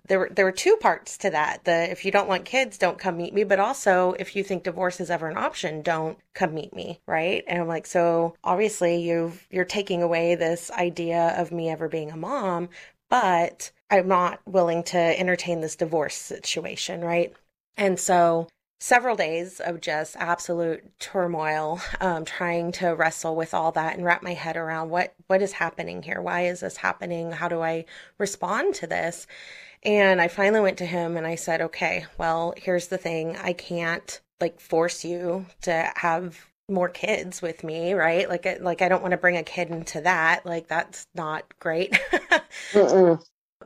there 0.09 0.19
were 0.19 0.29
there 0.31 0.45
were 0.45 0.51
two 0.51 0.75
parts 0.77 1.17
to 1.19 1.29
that. 1.29 1.63
The 1.63 1.89
if 1.89 2.03
you 2.03 2.11
don't 2.11 2.27
want 2.27 2.43
kids, 2.43 2.77
don't 2.77 2.97
come 2.99 3.15
meet 3.15 3.33
me, 3.33 3.43
but 3.43 3.59
also 3.59 4.15
if 4.19 4.35
you 4.35 4.43
think 4.43 4.63
divorce 4.63 4.99
is 4.99 5.09
ever 5.09 5.27
an 5.27 5.37
option, 5.37 5.81
don't 5.81 6.17
come 6.33 6.53
meet 6.53 6.75
me, 6.75 6.99
right? 7.07 7.43
And 7.47 7.61
I'm 7.61 7.67
like, 7.67 7.85
so 7.85 8.35
obviously 8.43 8.97
you 8.97 9.33
you're 9.49 9.65
taking 9.65 10.01
away 10.03 10.35
this 10.35 10.71
idea 10.71 11.35
of 11.37 11.51
me 11.51 11.69
ever 11.69 11.87
being 11.87 12.11
a 12.11 12.17
mom, 12.17 12.69
but 13.09 13.71
I'm 13.89 14.07
not 14.07 14.41
willing 14.45 14.83
to 14.85 14.97
entertain 14.97 15.61
this 15.61 15.75
divorce 15.75 16.15
situation, 16.15 17.01
right? 17.01 17.33
And 17.77 17.99
so 17.99 18.47
several 18.79 19.15
days 19.15 19.59
of 19.59 19.81
just 19.81 20.15
absolute 20.17 20.97
turmoil 20.99 21.81
um, 21.99 22.23
trying 22.23 22.71
to 22.71 22.89
wrestle 22.89 23.35
with 23.35 23.53
all 23.53 23.71
that 23.73 23.95
and 23.95 24.05
wrap 24.05 24.23
my 24.23 24.33
head 24.33 24.55
around 24.55 24.89
what 24.89 25.13
what 25.27 25.41
is 25.41 25.51
happening 25.51 26.01
here 26.01 26.21
why 26.21 26.45
is 26.45 26.61
this 26.61 26.77
happening 26.77 27.29
how 27.31 27.49
do 27.49 27.61
i 27.61 27.83
respond 28.17 28.73
to 28.73 28.87
this 28.87 29.27
and 29.83 30.21
I 30.21 30.27
finally 30.27 30.61
went 30.61 30.77
to 30.79 30.85
him 30.85 31.17
and 31.17 31.25
I 31.25 31.35
said, 31.35 31.61
okay, 31.61 32.05
well, 32.17 32.53
here's 32.57 32.87
the 32.87 32.97
thing. 32.97 33.37
I 33.37 33.53
can't 33.53 34.19
like 34.41 34.59
force 34.59 35.03
you 35.05 35.45
to 35.61 35.91
have 35.95 36.45
more 36.69 36.89
kids 36.89 37.41
with 37.41 37.63
me, 37.63 37.93
right? 37.93 38.29
Like, 38.29 38.45
like 38.61 38.81
I 38.81 38.89
don't 38.89 39.01
want 39.01 39.11
to 39.11 39.17
bring 39.17 39.37
a 39.37 39.43
kid 39.43 39.69
into 39.69 40.01
that. 40.01 40.45
Like, 40.45 40.67
that's 40.67 41.05
not 41.15 41.45
great. 41.59 41.99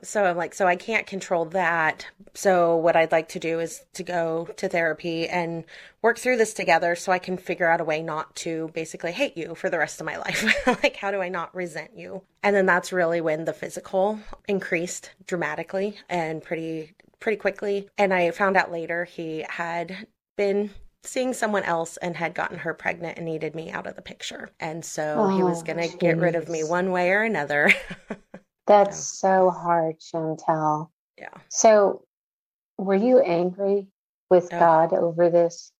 so 0.03 0.25
I'm 0.25 0.37
like, 0.37 0.53
so 0.53 0.67
I 0.67 0.75
can't 0.75 1.07
control 1.07 1.45
that. 1.45 2.05
So 2.33 2.75
what 2.75 2.95
I'd 2.95 3.11
like 3.11 3.29
to 3.29 3.39
do 3.39 3.59
is 3.59 3.83
to 3.93 4.03
go 4.03 4.47
to 4.57 4.67
therapy 4.67 5.27
and 5.27 5.63
work 6.01 6.17
through 6.17 6.37
this 6.37 6.53
together 6.53 6.95
so 6.95 7.11
I 7.11 7.19
can 7.19 7.37
figure 7.37 7.69
out 7.69 7.81
a 7.81 7.85
way 7.85 8.03
not 8.03 8.35
to 8.37 8.69
basically 8.73 9.11
hate 9.11 9.37
you 9.37 9.55
for 9.55 9.69
the 9.69 9.77
rest 9.77 9.99
of 9.99 10.05
my 10.05 10.17
life. 10.25 10.45
like, 10.67 10.97
how 10.97 11.11
do 11.11 11.21
I 11.21 11.29
not 11.29 11.55
resent 11.55 11.91
you? 11.95 12.21
And 12.43 12.55
then 12.55 12.65
that's 12.65 12.93
really 12.93 13.21
when 13.21 13.45
the 13.45 13.53
physical 13.53 14.19
increased 14.47 15.11
dramatically 15.25 15.97
and 16.09 16.43
pretty, 16.43 16.93
pretty 17.19 17.37
quickly. 17.37 17.89
And 17.97 18.13
I 18.13 18.31
found 18.31 18.57
out 18.57 18.71
later 18.71 19.05
he 19.05 19.45
had 19.47 20.07
been 20.35 20.71
seeing 21.05 21.33
someone 21.33 21.63
else 21.63 21.97
and 21.97 22.15
had 22.15 22.33
gotten 22.33 22.57
her 22.57 22.73
pregnant 22.73 23.17
and 23.17 23.25
needed 23.25 23.55
me 23.55 23.69
out 23.71 23.87
of 23.87 23.95
the 23.95 24.01
picture. 24.01 24.49
And 24.59 24.83
so 24.83 25.15
oh, 25.19 25.35
he 25.35 25.43
was 25.43 25.63
going 25.63 25.89
to 25.89 25.97
get 25.97 26.17
rid 26.17 26.35
of 26.35 26.49
me 26.49 26.63
one 26.63 26.91
way 26.91 27.11
or 27.11 27.23
another. 27.23 27.73
That's 28.67 29.19
so 29.19 29.49
hard, 29.49 29.99
Chantel. 29.99 30.89
Yeah. 31.17 31.33
So, 31.49 32.05
were 32.77 32.95
you 32.95 33.19
angry 33.19 33.87
with 34.29 34.49
oh. 34.53 34.59
God 34.59 34.93
over 34.93 35.29
this? 35.29 35.71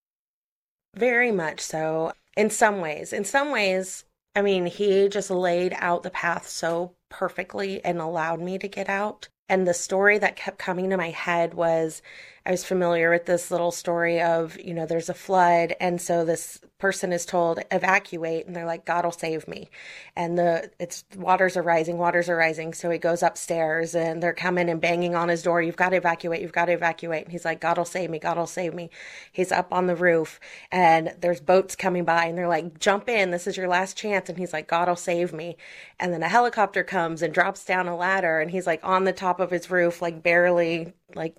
Very 0.95 1.31
much 1.31 1.61
so. 1.61 2.13
In 2.35 2.49
some 2.49 2.81
ways, 2.81 3.13
in 3.13 3.25
some 3.25 3.51
ways, 3.51 4.05
I 4.35 4.41
mean, 4.41 4.65
he 4.65 5.07
just 5.07 5.29
laid 5.29 5.75
out 5.77 6.03
the 6.03 6.09
path 6.09 6.47
so 6.47 6.95
perfectly 7.09 7.83
and 7.85 7.99
allowed 7.99 8.41
me 8.41 8.57
to 8.57 8.67
get 8.67 8.89
out. 8.89 9.29
And 9.47 9.67
the 9.67 9.73
story 9.73 10.17
that 10.17 10.35
kept 10.35 10.57
coming 10.57 10.89
to 10.89 10.97
my 10.97 11.11
head 11.11 11.53
was 11.53 12.01
I 12.45 12.51
was 12.51 12.65
familiar 12.65 13.09
with 13.09 13.25
this 13.25 13.51
little 13.51 13.71
story 13.71 14.21
of, 14.21 14.59
you 14.59 14.73
know, 14.73 14.85
there's 14.85 15.07
a 15.07 15.13
flood. 15.13 15.75
And 15.79 16.01
so 16.01 16.25
this 16.25 16.59
person 16.77 17.13
is 17.13 17.25
told 17.25 17.63
evacuate 17.71 18.45
and 18.45 18.53
they're 18.53 18.65
like, 18.65 18.83
God 18.83 19.05
will 19.05 19.13
save 19.13 19.47
me. 19.47 19.69
And 20.17 20.37
the, 20.37 20.69
it's 20.77 21.05
waters 21.15 21.55
are 21.55 21.61
rising, 21.61 21.97
waters 21.97 22.27
are 22.27 22.35
rising. 22.35 22.73
So 22.73 22.89
he 22.89 22.97
goes 22.97 23.23
upstairs 23.23 23.95
and 23.95 24.21
they're 24.21 24.33
coming 24.33 24.69
and 24.69 24.81
banging 24.81 25.15
on 25.15 25.29
his 25.29 25.41
door. 25.41 25.61
You've 25.61 25.77
got 25.77 25.89
to 25.89 25.95
evacuate. 25.95 26.41
You've 26.41 26.51
got 26.51 26.65
to 26.65 26.73
evacuate. 26.73 27.23
And 27.23 27.31
he's 27.31 27.45
like, 27.45 27.61
God 27.61 27.77
will 27.77 27.85
save 27.85 28.09
me. 28.09 28.19
God 28.19 28.35
will 28.37 28.45
save 28.45 28.73
me. 28.73 28.89
He's 29.31 29.53
up 29.53 29.73
on 29.73 29.87
the 29.87 29.95
roof 29.95 30.41
and 30.69 31.15
there's 31.21 31.39
boats 31.39 31.77
coming 31.77 32.03
by 32.03 32.25
and 32.25 32.37
they're 32.37 32.49
like, 32.49 32.77
jump 32.77 33.07
in. 33.07 33.31
This 33.31 33.47
is 33.47 33.55
your 33.55 33.69
last 33.69 33.95
chance. 33.95 34.27
And 34.27 34.37
he's 34.37 34.51
like, 34.51 34.67
God 34.67 34.89
will 34.89 34.97
save 34.97 35.31
me. 35.31 35.55
And 35.97 36.11
then 36.11 36.23
a 36.23 36.27
helicopter 36.27 36.83
comes 36.83 37.21
and 37.21 37.33
drops 37.33 37.63
down 37.63 37.87
a 37.87 37.95
ladder 37.95 38.41
and 38.41 38.51
he's 38.51 38.67
like 38.67 38.81
on 38.83 39.05
the 39.05 39.13
top 39.13 39.39
of 39.39 39.49
his 39.49 39.71
roof, 39.71 40.01
like 40.01 40.21
barely 40.21 40.91
like 41.15 41.37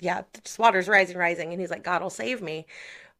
yeah, 0.00 0.22
just 0.42 0.58
water's 0.58 0.88
rising, 0.88 1.16
rising. 1.16 1.52
And 1.52 1.60
he's 1.60 1.70
like, 1.70 1.84
God 1.84 2.02
will 2.02 2.10
save 2.10 2.42
me. 2.42 2.66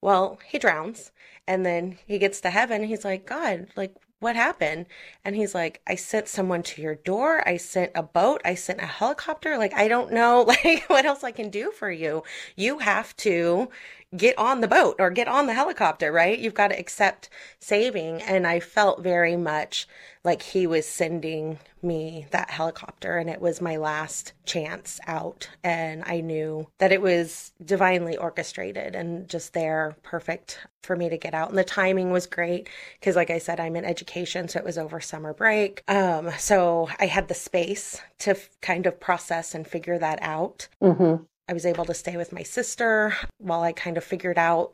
Well, 0.00 0.38
he 0.46 0.58
drowns. 0.58 1.12
And 1.46 1.64
then 1.64 1.99
he 2.06 2.18
gets 2.18 2.40
to 2.42 2.50
heaven. 2.50 2.85
he's 2.85 3.04
like, 3.04 3.26
God, 3.26 3.68
like, 3.76 3.94
what 4.18 4.35
happened? 4.37 4.87
And 5.25 5.37
he's 5.37 5.54
like, 5.54 5.80
I 5.87 5.94
sent 5.94 6.28
someone 6.28 6.62
to 6.64 6.82
your 6.82 6.94
door. 6.94 7.46
I 7.46 7.58
sent 7.58 7.92
a 7.94 8.02
boat. 8.02 8.40
I 8.44 8.54
sent 8.54 8.80
a 8.80 8.87
helicopter. 8.87 9.58
Like, 9.58 9.75
I 9.75 9.88
don't 9.88 10.12
know, 10.12 10.42
like, 10.49 10.85
what 10.88 11.04
else 11.04 11.23
I 11.23 11.32
can 11.32 11.50
do 11.50 11.70
for 11.70 11.90
you. 11.90 12.23
You 12.56 12.78
have 12.78 13.16
to 13.18 13.68
get 14.14 14.38
on 14.38 14.60
the 14.60 14.68
boat 14.68 14.96
or 14.98 15.10
get 15.10 15.28
on 15.28 15.46
the 15.46 15.54
helicopter, 15.54 16.12
right? 16.12 16.38
You've 16.38 16.54
got 16.54 16.68
to 16.68 16.78
accept 16.78 17.28
saving. 17.58 18.22
And 18.22 18.46
I 18.46 18.60
felt 18.60 19.02
very 19.02 19.36
much 19.36 19.88
like 20.25 20.42
he 20.42 20.66
was 20.66 20.86
sending 20.86 21.58
me 21.82 22.26
that 22.30 22.50
helicopter 22.50 23.16
and 23.16 23.30
it 23.30 23.40
was 23.40 23.60
my 23.60 23.76
last 23.76 24.32
chance 24.44 24.98
out. 25.06 25.48
And 25.62 26.02
I 26.04 26.20
knew 26.20 26.68
that 26.78 26.92
it 26.92 27.00
was 27.00 27.52
divinely 27.64 28.16
orchestrated 28.16 28.94
and 28.94 29.28
just 29.28 29.52
there, 29.52 29.96
perfect 30.02 30.58
for 30.82 30.96
me 30.96 31.08
to 31.08 31.18
get 31.18 31.34
out. 31.34 31.50
And 31.50 31.58
the 31.58 31.64
timing 31.64 32.10
was 32.10 32.26
great 32.26 32.68
because, 32.98 33.16
like 33.16 33.30
I 33.30 33.38
said, 33.38 33.60
I'm 33.60 33.76
in 33.76 33.84
education. 33.84 34.48
So 34.48 34.58
it 34.58 34.64
was 34.64 34.78
over 34.78 35.00
summer 35.00 35.32
break. 35.34 35.82
Um, 35.88 36.30
so 36.38 36.88
I 36.98 37.06
had 37.06 37.28
the 37.28 37.34
space 37.34 38.00
to 38.20 38.32
f- 38.32 38.50
kind 38.60 38.86
of 38.86 39.00
process 39.00 39.54
and 39.54 39.66
figure 39.66 39.98
that 39.98 40.18
out. 40.22 40.68
Mm-hmm. 40.82 41.25
I 41.48 41.52
was 41.52 41.66
able 41.66 41.84
to 41.84 41.94
stay 41.94 42.16
with 42.16 42.32
my 42.32 42.42
sister 42.42 43.14
while 43.38 43.62
I 43.62 43.72
kind 43.72 43.96
of 43.96 44.04
figured 44.04 44.38
out 44.38 44.72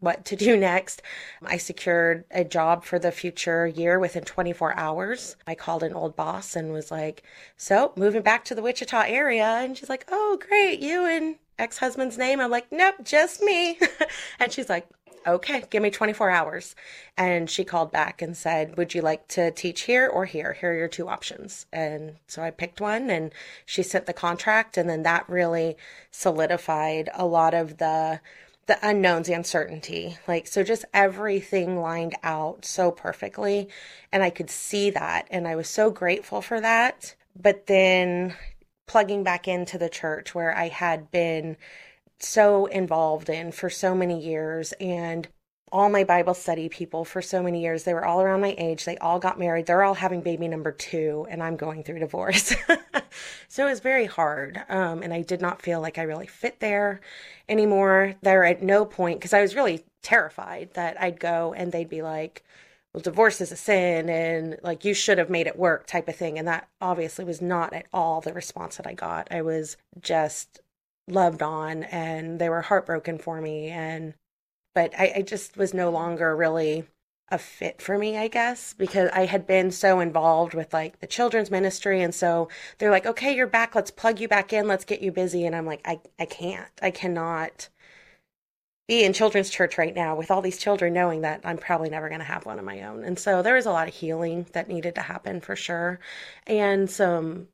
what 0.00 0.24
to 0.26 0.36
do 0.36 0.56
next. 0.58 1.02
I 1.44 1.58
secured 1.58 2.24
a 2.30 2.44
job 2.44 2.84
for 2.84 2.98
the 2.98 3.12
future 3.12 3.66
year 3.66 3.98
within 3.98 4.24
24 4.24 4.76
hours. 4.76 5.36
I 5.46 5.54
called 5.54 5.82
an 5.82 5.92
old 5.92 6.16
boss 6.16 6.56
and 6.56 6.72
was 6.72 6.90
like, 6.90 7.22
So, 7.56 7.92
moving 7.96 8.22
back 8.22 8.44
to 8.46 8.54
the 8.54 8.62
Wichita 8.62 9.02
area. 9.06 9.44
And 9.44 9.76
she's 9.76 9.90
like, 9.90 10.06
Oh, 10.10 10.38
great. 10.46 10.80
You 10.80 11.04
and 11.06 11.36
ex 11.58 11.78
husband's 11.78 12.18
name? 12.18 12.40
I'm 12.40 12.50
like, 12.50 12.72
Nope, 12.72 12.96
just 13.04 13.42
me. 13.42 13.78
and 14.38 14.50
she's 14.52 14.68
like, 14.68 14.88
okay, 15.26 15.64
give 15.70 15.82
me 15.82 15.90
24 15.90 16.30
hours. 16.30 16.74
And 17.16 17.50
she 17.50 17.64
called 17.64 17.92
back 17.92 18.22
and 18.22 18.36
said, 18.36 18.76
would 18.76 18.94
you 18.94 19.02
like 19.02 19.28
to 19.28 19.50
teach 19.50 19.82
here 19.82 20.08
or 20.08 20.24
here? 20.24 20.52
Here 20.54 20.72
are 20.72 20.76
your 20.76 20.88
two 20.88 21.08
options. 21.08 21.66
And 21.72 22.16
so 22.26 22.42
I 22.42 22.50
picked 22.50 22.80
one 22.80 23.10
and 23.10 23.32
she 23.64 23.82
sent 23.82 24.06
the 24.06 24.12
contract. 24.12 24.76
And 24.76 24.88
then 24.88 25.02
that 25.02 25.28
really 25.28 25.76
solidified 26.10 27.10
a 27.14 27.26
lot 27.26 27.54
of 27.54 27.78
the, 27.78 28.20
the 28.66 28.78
unknowns, 28.86 29.26
the 29.26 29.34
uncertainty. 29.34 30.16
Like, 30.28 30.46
so 30.46 30.62
just 30.62 30.84
everything 30.94 31.80
lined 31.80 32.14
out 32.22 32.64
so 32.64 32.90
perfectly. 32.90 33.68
And 34.12 34.22
I 34.22 34.30
could 34.30 34.50
see 34.50 34.90
that. 34.90 35.26
And 35.30 35.48
I 35.48 35.56
was 35.56 35.68
so 35.68 35.90
grateful 35.90 36.42
for 36.42 36.60
that. 36.60 37.14
But 37.34 37.66
then 37.66 38.34
plugging 38.86 39.24
back 39.24 39.48
into 39.48 39.78
the 39.78 39.88
church 39.88 40.34
where 40.34 40.56
I 40.56 40.68
had 40.68 41.10
been 41.10 41.56
so 42.20 42.66
involved 42.66 43.28
in 43.28 43.52
for 43.52 43.70
so 43.70 43.94
many 43.94 44.20
years 44.20 44.72
and 44.80 45.28
all 45.72 45.88
my 45.88 46.04
Bible 46.04 46.34
study 46.34 46.68
people 46.68 47.04
for 47.04 47.20
so 47.20 47.42
many 47.42 47.60
years. 47.60 47.84
They 47.84 47.94
were 47.94 48.04
all 48.04 48.20
around 48.20 48.40
my 48.40 48.54
age. 48.56 48.84
They 48.84 48.96
all 48.98 49.18
got 49.18 49.38
married. 49.38 49.66
They're 49.66 49.82
all 49.82 49.94
having 49.94 50.20
baby 50.20 50.46
number 50.46 50.70
two, 50.70 51.26
and 51.28 51.42
I'm 51.42 51.56
going 51.56 51.82
through 51.82 51.98
divorce. 51.98 52.54
so 53.48 53.66
it 53.66 53.70
was 53.70 53.80
very 53.80 54.06
hard. 54.06 54.62
Um, 54.68 55.02
and 55.02 55.12
I 55.12 55.22
did 55.22 55.40
not 55.40 55.62
feel 55.62 55.80
like 55.80 55.98
I 55.98 56.02
really 56.02 56.28
fit 56.28 56.60
there 56.60 57.00
anymore. 57.48 58.14
There 58.22 58.44
at 58.44 58.62
no 58.62 58.84
point, 58.84 59.18
because 59.18 59.32
I 59.32 59.42
was 59.42 59.56
really 59.56 59.84
terrified 60.02 60.70
that 60.74 61.00
I'd 61.00 61.18
go 61.18 61.52
and 61.52 61.72
they'd 61.72 61.88
be 61.88 62.02
like, 62.02 62.44
well, 62.94 63.02
divorce 63.02 63.40
is 63.40 63.52
a 63.52 63.56
sin 63.56 64.08
and 64.08 64.56
like 64.62 64.84
you 64.84 64.94
should 64.94 65.18
have 65.18 65.28
made 65.28 65.48
it 65.48 65.58
work 65.58 65.86
type 65.86 66.08
of 66.08 66.16
thing. 66.16 66.38
And 66.38 66.46
that 66.48 66.68
obviously 66.80 67.24
was 67.24 67.42
not 67.42 67.72
at 67.72 67.86
all 67.92 68.20
the 68.20 68.32
response 68.32 68.76
that 68.76 68.86
I 68.86 68.94
got. 68.94 69.28
I 69.30 69.42
was 69.42 69.76
just 70.00 70.60
loved 71.08 71.42
on 71.42 71.84
and 71.84 72.38
they 72.38 72.48
were 72.48 72.62
heartbroken 72.62 73.18
for 73.18 73.40
me 73.40 73.68
and 73.68 74.14
but 74.74 74.92
I, 74.98 75.12
I 75.16 75.22
just 75.22 75.56
was 75.56 75.72
no 75.72 75.90
longer 75.90 76.36
really 76.36 76.84
a 77.30 77.38
fit 77.38 77.82
for 77.82 77.98
me, 77.98 78.16
I 78.16 78.28
guess, 78.28 78.74
because 78.74 79.10
I 79.12 79.24
had 79.24 79.46
been 79.46 79.70
so 79.70 80.00
involved 80.00 80.54
with 80.54 80.72
like 80.72 81.00
the 81.00 81.06
children's 81.06 81.50
ministry. 81.50 82.02
And 82.02 82.14
so 82.14 82.48
they're 82.78 82.90
like, 82.90 83.06
okay, 83.06 83.34
you're 83.34 83.46
back. 83.46 83.74
Let's 83.74 83.90
plug 83.90 84.20
you 84.20 84.28
back 84.28 84.52
in. 84.52 84.68
Let's 84.68 84.84
get 84.84 85.02
you 85.02 85.10
busy. 85.10 85.44
And 85.44 85.56
I'm 85.56 85.66
like, 85.66 85.80
I, 85.84 86.00
I 86.18 86.26
can't, 86.26 86.70
I 86.80 86.90
cannot 86.90 87.68
be 88.86 89.02
in 89.02 89.12
children's 89.12 89.50
church 89.50 89.78
right 89.78 89.94
now 89.94 90.14
with 90.14 90.30
all 90.30 90.42
these 90.42 90.58
children 90.58 90.92
knowing 90.92 91.22
that 91.22 91.40
I'm 91.42 91.58
probably 91.58 91.90
never 91.90 92.08
going 92.08 92.20
to 92.20 92.26
have 92.26 92.46
one 92.46 92.60
of 92.60 92.64
my 92.64 92.82
own. 92.82 93.02
And 93.02 93.18
so 93.18 93.42
there 93.42 93.54
was 93.56 93.66
a 93.66 93.72
lot 93.72 93.88
of 93.88 93.94
healing 93.94 94.46
that 94.52 94.68
needed 94.68 94.94
to 94.94 95.00
happen 95.00 95.40
for 95.40 95.56
sure. 95.56 95.98
And 96.46 96.88
some 96.88 97.48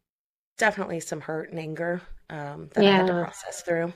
definitely 0.59 1.01
some 1.01 1.23
hurt 1.23 1.51
and 1.51 1.59
anger 1.59 2.03
um, 2.33 2.71
that 2.75 2.83
yeah. 2.83 2.90
I 2.90 2.92
had 2.95 3.07
to 3.09 3.12
process 3.12 3.62
through. 3.62 3.92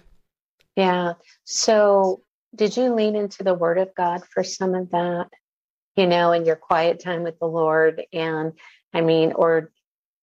Yeah. 0.76 1.14
So, 1.44 2.22
did 2.54 2.76
you 2.76 2.94
lean 2.94 3.16
into 3.16 3.42
the 3.42 3.54
Word 3.54 3.78
of 3.78 3.94
God 3.94 4.22
for 4.30 4.44
some 4.44 4.74
of 4.74 4.90
that? 4.90 5.28
You 5.96 6.06
know, 6.06 6.32
in 6.32 6.44
your 6.44 6.56
quiet 6.56 7.00
time 7.00 7.22
with 7.22 7.38
the 7.38 7.46
Lord, 7.46 8.02
and 8.12 8.52
I 8.92 9.00
mean, 9.00 9.32
or 9.32 9.72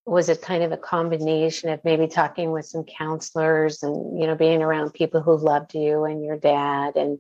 was 0.06 0.30
it 0.30 0.44
kind 0.44 0.64
of 0.64 0.72
a 0.72 0.78
combination 0.78 1.70
of 1.70 1.84
maybe 1.84 2.08
talking 2.08 2.52
with 2.52 2.66
some 2.66 2.84
counselors 2.84 3.82
and 3.82 4.20
you 4.20 4.28
know 4.28 4.36
being 4.36 4.62
around 4.62 4.94
people 4.94 5.22
who 5.22 5.36
loved 5.36 5.74
you 5.74 6.04
and 6.04 6.24
your 6.24 6.38
dad, 6.38 6.96
and 6.96 7.18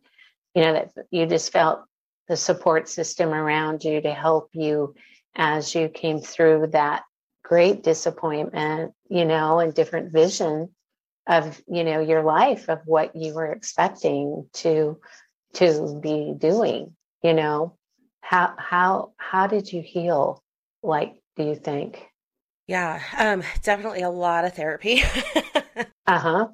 you 0.54 0.62
know 0.62 0.74
that 0.74 0.92
you 1.10 1.26
just 1.26 1.52
felt 1.52 1.84
the 2.28 2.38
support 2.38 2.88
system 2.88 3.34
around 3.34 3.84
you 3.84 4.00
to 4.00 4.14
help 4.14 4.50
you 4.54 4.94
as 5.36 5.74
you 5.74 5.90
came 5.90 6.20
through 6.20 6.68
that 6.68 7.04
great 7.44 7.82
disappointment, 7.82 8.94
you 9.10 9.26
know, 9.26 9.60
and 9.60 9.74
different 9.74 10.12
vision 10.12 10.70
of 11.28 11.62
you 11.68 11.84
know 11.84 12.00
your 12.00 12.24
life 12.24 12.70
of 12.70 12.82
what 12.86 13.16
you 13.16 13.34
were 13.34 13.52
expecting 13.52 14.48
to 14.54 15.00
to 15.54 16.00
be 16.02 16.34
doing 16.38 16.96
you 17.24 17.34
know? 17.34 17.78
How 18.22 18.54
how 18.58 19.14
how 19.18 19.48
did 19.48 19.72
you 19.72 19.82
heal 19.82 20.44
like 20.84 21.16
do 21.36 21.44
you 21.44 21.56
think? 21.56 22.06
Yeah 22.68 23.02
um 23.18 23.44
definitely 23.64 24.02
a 24.02 24.10
lot 24.10 24.46
of 24.46 24.54
therapy. 24.54 25.02
Uh-huh. 26.06 26.50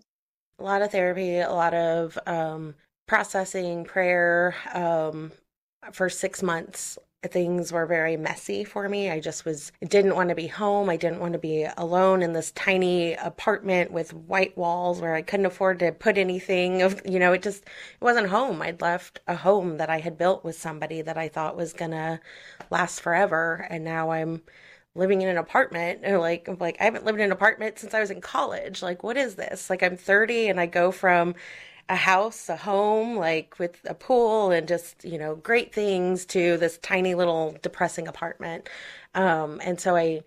A 0.59 0.63
lot 0.63 0.83
of 0.83 0.91
therapy 0.91 1.39
a 1.39 1.51
lot 1.51 1.73
of 1.73 2.17
um 2.27 2.75
processing 3.07 3.83
prayer 3.83 4.53
um 4.73 5.31
for 5.91 6.07
6 6.07 6.43
months 6.43 6.99
things 7.23 7.71
were 7.71 7.85
very 7.85 8.15
messy 8.15 8.63
for 8.63 8.87
me. 8.87 9.09
I 9.09 9.19
just 9.19 9.43
was 9.43 9.73
didn't 9.85 10.15
want 10.15 10.29
to 10.29 10.35
be 10.35 10.47
home. 10.47 10.89
I 10.89 10.95
didn't 10.95 11.19
want 11.19 11.33
to 11.33 11.39
be 11.39 11.67
alone 11.77 12.21
in 12.21 12.31
this 12.31 12.51
tiny 12.51 13.13
apartment 13.13 13.91
with 13.91 14.13
white 14.13 14.57
walls 14.57 15.01
where 15.01 15.15
I 15.15 15.21
couldn't 15.21 15.45
afford 15.45 15.79
to 15.79 15.91
put 15.91 16.17
anything 16.17 16.81
of, 16.81 17.01
you 17.05 17.19
know, 17.19 17.33
it 17.33 17.43
just 17.43 17.63
it 17.63 18.01
wasn't 18.03 18.29
home. 18.29 18.61
I'd 18.61 18.81
left 18.81 19.19
a 19.27 19.35
home 19.35 19.77
that 19.77 19.89
I 19.89 19.99
had 19.99 20.17
built 20.17 20.45
with 20.45 20.57
somebody 20.57 21.01
that 21.01 21.17
I 21.17 21.27
thought 21.27 21.57
was 21.57 21.73
going 21.73 21.91
to 21.91 22.21
last 22.69 23.01
forever 23.01 23.67
and 23.69 23.83
now 23.83 24.11
I'm 24.11 24.41
living 24.95 25.21
in 25.21 25.29
an 25.29 25.37
apartment 25.37 25.99
and 26.03 26.19
like 26.21 26.47
like 26.59 26.77
I 26.79 26.85
haven't 26.85 27.05
lived 27.05 27.19
in 27.19 27.25
an 27.25 27.31
apartment 27.31 27.79
since 27.79 27.93
I 27.93 27.99
was 27.99 28.11
in 28.11 28.21
college. 28.21 28.81
Like 28.81 29.03
what 29.03 29.17
is 29.17 29.35
this? 29.35 29.69
Like 29.69 29.83
I'm 29.83 29.97
30 29.97 30.47
and 30.47 30.59
I 30.59 30.67
go 30.67 30.91
from 30.91 31.35
a 31.89 31.95
house, 31.95 32.49
a 32.49 32.55
home, 32.55 33.17
like 33.17 33.57
with 33.57 33.77
a 33.85 33.95
pool 33.95 34.51
and 34.51 34.67
just, 34.67 35.03
you 35.03 35.17
know, 35.17 35.35
great 35.35 35.73
things 35.73 36.25
to 36.27 36.55
this 36.57 36.77
tiny 36.77 37.15
little 37.15 37.57
depressing 37.63 38.07
apartment. 38.07 38.69
Um, 39.15 39.59
and 39.63 39.81
so 39.81 39.95
I 39.95 40.21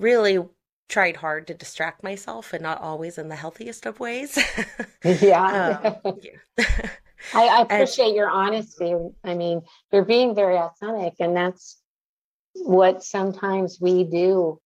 really 0.00 0.40
tried 0.88 1.16
hard 1.16 1.46
to 1.46 1.54
distract 1.54 2.02
myself 2.02 2.52
and 2.52 2.62
not 2.62 2.80
always 2.80 3.16
in 3.16 3.28
the 3.28 3.36
healthiest 3.36 3.86
of 3.86 4.00
ways. 4.00 4.38
yeah. 5.04 5.94
um, 6.04 6.18
yeah. 6.20 6.66
I, 7.32 7.46
I, 7.46 7.60
appreciate 7.62 8.08
and, 8.08 8.16
your 8.16 8.28
honesty. 8.28 8.94
I 9.22 9.34
mean, 9.34 9.62
you're 9.92 10.04
being 10.04 10.34
very 10.34 10.56
authentic, 10.56 11.14
and 11.20 11.36
that's 11.36 11.80
what 12.54 13.02
sometimes 13.02 13.78
we 13.80 14.04
do 14.04 14.60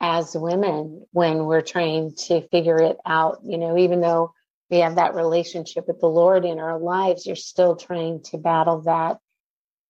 as 0.00 0.34
women 0.36 1.06
when 1.12 1.44
we're 1.44 1.60
trying 1.62 2.14
to 2.26 2.46
figure 2.48 2.78
it 2.78 2.96
out. 3.06 3.38
You 3.44 3.58
know, 3.58 3.76
even 3.76 4.00
though 4.00 4.32
we 4.72 4.78
have 4.78 4.94
that 4.94 5.14
relationship 5.14 5.86
with 5.86 6.00
the 6.00 6.08
Lord 6.08 6.46
in 6.46 6.58
our 6.58 6.78
lives, 6.78 7.26
you're 7.26 7.36
still 7.36 7.76
trying 7.76 8.22
to 8.30 8.38
battle 8.38 8.80
that 8.80 9.18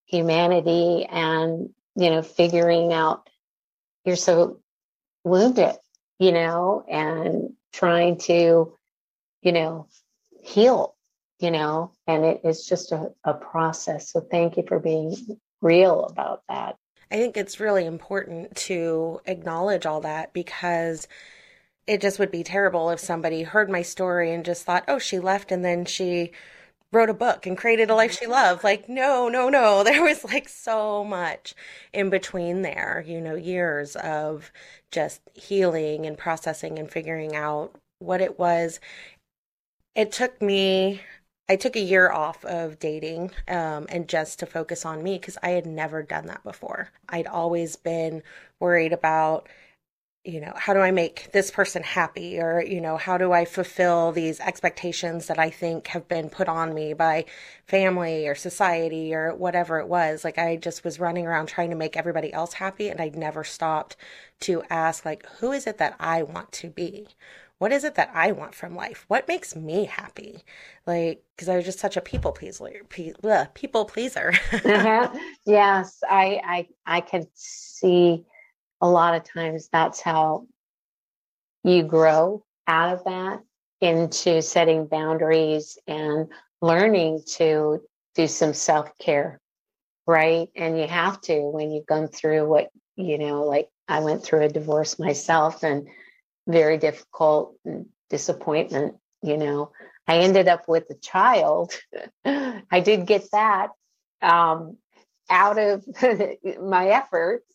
humanity 0.06 1.06
and, 1.08 1.70
you 1.94 2.10
know, 2.10 2.20
figuring 2.20 2.92
out 2.92 3.30
you're 4.04 4.16
so 4.16 4.60
wounded, 5.22 5.76
you 6.18 6.32
know, 6.32 6.84
and 6.90 7.52
trying 7.72 8.18
to, 8.18 8.76
you 9.40 9.52
know, 9.52 9.86
heal, 10.42 10.96
you 11.38 11.52
know, 11.52 11.92
and 12.08 12.24
it 12.24 12.40
is 12.42 12.66
just 12.66 12.90
a, 12.90 13.12
a 13.22 13.34
process. 13.34 14.10
So 14.10 14.20
thank 14.20 14.56
you 14.56 14.64
for 14.66 14.80
being 14.80 15.14
real 15.60 16.06
about 16.06 16.42
that. 16.48 16.74
I 17.08 17.18
think 17.18 17.36
it's 17.36 17.60
really 17.60 17.86
important 17.86 18.56
to 18.56 19.20
acknowledge 19.26 19.86
all 19.86 20.00
that 20.00 20.32
because 20.32 21.06
it 21.86 22.00
just 22.00 22.18
would 22.18 22.30
be 22.30 22.44
terrible 22.44 22.90
if 22.90 23.00
somebody 23.00 23.42
heard 23.42 23.70
my 23.70 23.82
story 23.82 24.32
and 24.32 24.44
just 24.44 24.64
thought, 24.64 24.84
oh, 24.88 24.98
she 24.98 25.18
left 25.18 25.50
and 25.52 25.64
then 25.64 25.84
she 25.84 26.32
wrote 26.92 27.10
a 27.10 27.14
book 27.14 27.46
and 27.46 27.56
created 27.56 27.90
a 27.90 27.94
life 27.94 28.16
she 28.18 28.26
loved. 28.26 28.62
Like, 28.62 28.88
no, 28.88 29.28
no, 29.28 29.48
no. 29.48 29.82
There 29.84 30.02
was 30.02 30.24
like 30.24 30.48
so 30.48 31.04
much 31.04 31.54
in 31.92 32.10
between 32.10 32.62
there, 32.62 33.02
you 33.06 33.20
know, 33.20 33.34
years 33.34 33.96
of 33.96 34.52
just 34.90 35.20
healing 35.34 36.06
and 36.06 36.16
processing 36.18 36.78
and 36.78 36.90
figuring 36.90 37.34
out 37.34 37.74
what 37.98 38.20
it 38.20 38.38
was. 38.38 38.78
It 39.94 40.12
took 40.12 40.40
me, 40.40 41.00
I 41.48 41.56
took 41.56 41.76
a 41.76 41.80
year 41.80 42.10
off 42.10 42.44
of 42.44 42.78
dating 42.78 43.32
um, 43.48 43.86
and 43.88 44.08
just 44.08 44.38
to 44.40 44.46
focus 44.46 44.84
on 44.84 45.02
me 45.02 45.18
because 45.18 45.38
I 45.42 45.50
had 45.50 45.66
never 45.66 46.02
done 46.02 46.26
that 46.26 46.44
before. 46.44 46.90
I'd 47.08 47.26
always 47.26 47.76
been 47.76 48.22
worried 48.60 48.92
about 48.92 49.48
you 50.24 50.40
know, 50.40 50.52
how 50.56 50.72
do 50.72 50.78
I 50.80 50.92
make 50.92 51.32
this 51.32 51.50
person 51.50 51.82
happy? 51.82 52.38
Or, 52.38 52.62
you 52.62 52.80
know, 52.80 52.96
how 52.96 53.18
do 53.18 53.32
I 53.32 53.44
fulfill 53.44 54.12
these 54.12 54.38
expectations 54.38 55.26
that 55.26 55.38
I 55.38 55.50
think 55.50 55.88
have 55.88 56.06
been 56.06 56.30
put 56.30 56.48
on 56.48 56.74
me 56.74 56.94
by 56.94 57.24
family 57.66 58.28
or 58.28 58.36
society 58.36 59.12
or 59.14 59.34
whatever 59.34 59.80
it 59.80 59.88
was? 59.88 60.22
Like, 60.24 60.38
I 60.38 60.56
just 60.56 60.84
was 60.84 61.00
running 61.00 61.26
around 61.26 61.46
trying 61.46 61.70
to 61.70 61.76
make 61.76 61.96
everybody 61.96 62.32
else 62.32 62.54
happy. 62.54 62.88
And 62.88 63.00
I 63.00 63.08
never 63.08 63.42
stopped 63.42 63.96
to 64.40 64.62
ask, 64.70 65.04
like, 65.04 65.26
who 65.40 65.50
is 65.50 65.66
it 65.66 65.78
that 65.78 65.96
I 65.98 66.22
want 66.22 66.52
to 66.52 66.70
be? 66.70 67.08
What 67.58 67.72
is 67.72 67.82
it 67.84 67.94
that 67.96 68.10
I 68.14 68.32
want 68.32 68.54
from 68.54 68.74
life? 68.76 69.04
What 69.08 69.26
makes 69.28 69.56
me 69.56 69.84
happy? 69.86 70.44
Like, 70.86 71.22
because 71.34 71.48
I 71.48 71.56
was 71.56 71.64
just 71.64 71.78
such 71.80 71.96
a 71.96 72.00
people 72.00 72.32
pleaser. 72.32 72.82
People 73.54 73.84
pleaser. 73.84 74.32
uh-huh. 74.52 75.10
Yes, 75.46 76.02
I, 76.08 76.40
I, 76.44 76.68
I 76.98 77.00
could 77.00 77.28
see 77.34 78.24
a 78.82 78.88
lot 78.88 79.14
of 79.14 79.24
times 79.24 79.68
that's 79.72 80.00
how 80.00 80.46
you 81.64 81.84
grow 81.84 82.44
out 82.66 82.92
of 82.92 83.04
that 83.04 83.40
into 83.80 84.42
setting 84.42 84.86
boundaries 84.86 85.78
and 85.86 86.28
learning 86.60 87.22
to 87.26 87.80
do 88.14 88.26
some 88.26 88.52
self 88.52 88.90
care, 88.98 89.40
right? 90.06 90.48
And 90.56 90.78
you 90.78 90.86
have 90.88 91.20
to 91.22 91.40
when 91.40 91.70
you've 91.70 91.86
gone 91.86 92.08
through 92.08 92.48
what, 92.48 92.70
you 92.96 93.18
know, 93.18 93.44
like 93.44 93.68
I 93.88 94.00
went 94.00 94.24
through 94.24 94.42
a 94.42 94.48
divorce 94.48 94.98
myself 94.98 95.62
and 95.62 95.88
very 96.48 96.76
difficult 96.76 97.56
disappointment, 98.10 98.96
you 99.22 99.36
know. 99.36 99.70
I 100.08 100.18
ended 100.18 100.48
up 100.48 100.68
with 100.68 100.90
a 100.90 100.94
child. 100.94 101.72
I 102.24 102.80
did 102.80 103.06
get 103.06 103.30
that 103.30 103.68
um, 104.20 104.76
out 105.30 105.58
of 105.58 105.84
my 106.60 106.88
efforts. 106.88 107.46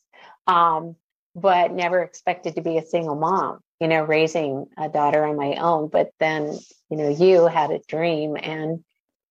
Um, 0.48 0.96
but 1.38 1.72
never 1.72 2.02
expected 2.02 2.56
to 2.56 2.62
be 2.62 2.80
a 2.80 2.86
single 2.86 3.16
mom, 3.16 3.60
you 3.80 3.88
know, 3.88 4.04
raising 4.04 4.66
a 4.76 4.90
daughter 4.90 5.24
on 5.24 5.38
my 5.38 5.54
own. 5.56 5.88
But 5.88 6.10
then, 6.20 6.58
you 6.90 6.98
know, 6.98 7.10
you 7.10 7.46
had 7.46 7.70
a 7.70 7.80
dream, 7.88 8.36
and 8.42 8.84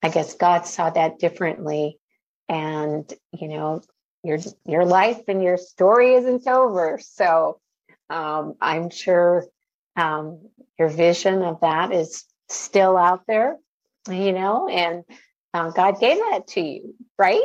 I 0.04 0.10
guess 0.10 0.34
God 0.34 0.66
saw 0.66 0.88
that 0.90 1.18
differently. 1.18 1.98
And, 2.48 3.12
you 3.32 3.48
know, 3.48 3.82
your 4.22 4.38
your 4.64 4.84
life 4.84 5.22
and 5.26 5.42
your 5.42 5.56
story 5.56 6.14
isn't 6.14 6.46
over. 6.46 7.00
So 7.02 7.58
um, 8.08 8.54
I'm 8.60 8.90
sure 8.90 9.44
um, 9.96 10.48
your 10.78 10.88
vision 10.88 11.42
of 11.42 11.60
that 11.62 11.92
is 11.92 12.24
still 12.48 12.96
out 12.96 13.22
there, 13.26 13.56
you 14.08 14.32
know, 14.32 14.68
and 14.68 15.02
uh, 15.52 15.70
God 15.70 15.98
gave 15.98 16.18
that 16.18 16.46
to 16.48 16.60
you, 16.60 16.94
right? 17.18 17.42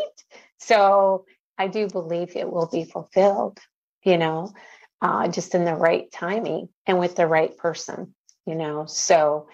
So 0.59 1.25
I 1.57 1.67
do 1.67 1.87
believe 1.87 2.35
it 2.35 2.51
will 2.51 2.69
be 2.71 2.83
fulfilled 2.83 3.59
you 4.03 4.17
know, 4.17 4.53
uh, 5.01 5.27
just 5.27 5.55
in 5.55 5.65
the 5.65 5.75
right 5.75 6.11
timing 6.11 6.69
and 6.85 6.99
with 6.99 7.15
the 7.15 7.27
right 7.27 7.55
person, 7.57 8.13
you 8.45 8.55
know. 8.55 8.85
So 8.85 9.47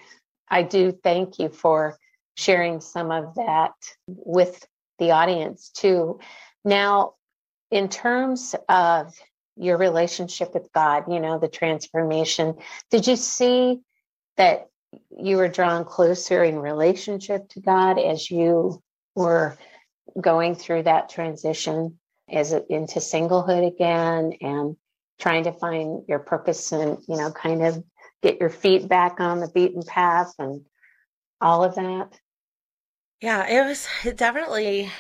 I 0.49 0.63
do 0.63 0.91
thank 0.91 1.39
you 1.39 1.49
for 1.49 1.97
sharing 2.35 2.81
some 2.81 3.11
of 3.11 3.35
that 3.35 3.73
with 4.07 4.65
the 4.99 5.11
audience 5.11 5.69
too. 5.69 6.19
Now, 6.63 7.13
in 7.71 7.89
terms 7.89 8.55
of 8.69 9.13
your 9.55 9.77
relationship 9.77 10.53
with 10.53 10.71
God, 10.73 11.05
you 11.11 11.19
know, 11.19 11.39
the 11.39 11.47
transformation, 11.47 12.55
did 12.91 13.07
you 13.07 13.15
see 13.15 13.79
that 14.37 14.67
you 15.09 15.37
were 15.37 15.47
drawn 15.47 15.83
closer 15.83 16.43
in 16.43 16.59
relationship 16.59 17.49
to 17.49 17.59
God 17.59 17.99
as 17.99 18.29
you 18.29 18.81
were 19.15 19.57
going 20.19 20.55
through 20.55 20.83
that 20.83 21.09
transition? 21.09 21.99
Is 22.31 22.51
it 22.51 22.65
into 22.69 22.99
singlehood 22.99 23.67
again 23.67 24.33
and 24.41 24.75
trying 25.19 25.43
to 25.45 25.51
find 25.51 26.03
your 26.07 26.19
purpose 26.19 26.71
and 26.71 26.97
you 27.07 27.17
know 27.17 27.31
kind 27.31 27.63
of 27.65 27.83
get 28.21 28.39
your 28.39 28.49
feet 28.49 28.87
back 28.87 29.19
on 29.19 29.39
the 29.39 29.47
beaten 29.49 29.83
path 29.83 30.33
and 30.39 30.65
all 31.41 31.63
of 31.63 31.75
that? 31.75 32.19
Yeah 33.21 33.47
it 33.47 33.65
was 33.65 33.87
definitely 34.15 34.91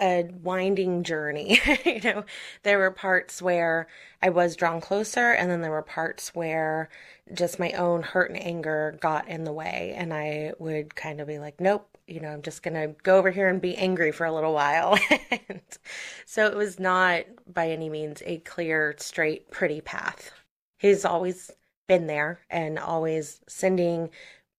a 0.00 0.28
winding 0.42 1.02
journey. 1.02 1.60
You 1.84 2.00
know 2.00 2.24
there 2.62 2.78
were 2.78 2.90
parts 2.90 3.42
where 3.42 3.88
i 4.22 4.28
was 4.30 4.56
drawn 4.56 4.80
closer 4.80 5.32
and 5.32 5.50
then 5.50 5.60
there 5.62 5.70
were 5.72 5.82
parts 5.82 6.34
where 6.34 6.88
just 7.34 7.58
my 7.58 7.72
own 7.72 8.02
hurt 8.02 8.30
and 8.30 8.40
anger 8.42 8.96
got 9.00 9.28
in 9.28 9.44
the 9.44 9.52
way 9.52 9.94
and 9.96 10.14
i 10.14 10.52
would 10.58 10.94
kind 10.94 11.20
of 11.20 11.26
be 11.28 11.38
like 11.38 11.60
nope 11.60 11.97
you 12.08 12.20
know, 12.20 12.28
I'm 12.28 12.42
just 12.42 12.62
going 12.62 12.74
to 12.74 12.94
go 13.02 13.18
over 13.18 13.30
here 13.30 13.48
and 13.48 13.60
be 13.60 13.76
angry 13.76 14.12
for 14.12 14.24
a 14.24 14.32
little 14.32 14.54
while. 14.54 14.98
and 15.48 15.60
so 16.24 16.46
it 16.46 16.56
was 16.56 16.80
not 16.80 17.24
by 17.52 17.70
any 17.70 17.88
means 17.88 18.22
a 18.24 18.38
clear, 18.38 18.94
straight, 18.98 19.50
pretty 19.50 19.80
path. 19.80 20.30
He's 20.78 21.04
always 21.04 21.50
been 21.86 22.06
there 22.06 22.40
and 22.50 22.78
always 22.78 23.40
sending 23.48 24.10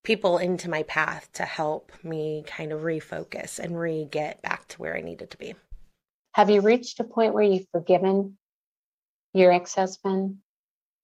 people 0.04 0.38
into 0.38 0.70
my 0.70 0.84
path 0.84 1.30
to 1.34 1.44
help 1.44 1.92
me 2.04 2.44
kind 2.48 2.72
of 2.72 2.82
refocus 2.82 3.60
and 3.60 3.80
re 3.80 4.06
get 4.06 4.42
back 4.42 4.68
to 4.70 4.78
where 4.78 4.96
I 4.96 5.02
needed 5.02 5.32
to 5.32 5.38
be. 5.38 5.56
Have 6.34 6.50
you 6.50 6.62
reached 6.62 7.00
a 7.00 7.04
point 7.04 7.34
where 7.34 7.44
you've 7.44 7.68
forgiven 7.72 8.38
your 9.34 9.52
ex 9.52 9.76
husband? 9.76 10.38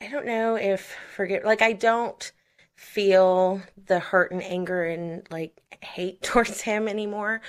I 0.02 0.10
don't 0.10 0.26
know 0.26 0.56
if 0.56 0.96
forget, 1.16 1.46
like, 1.46 1.62
I 1.62 1.74
don't 1.74 2.32
feel 2.76 3.62
the 3.88 4.00
hurt 4.00 4.32
and 4.32 4.44
anger 4.44 4.84
and 4.84 5.28
like 5.32 5.60
hate 5.82 6.22
towards 6.24 6.62
him 6.62 6.88
anymore. 6.88 7.42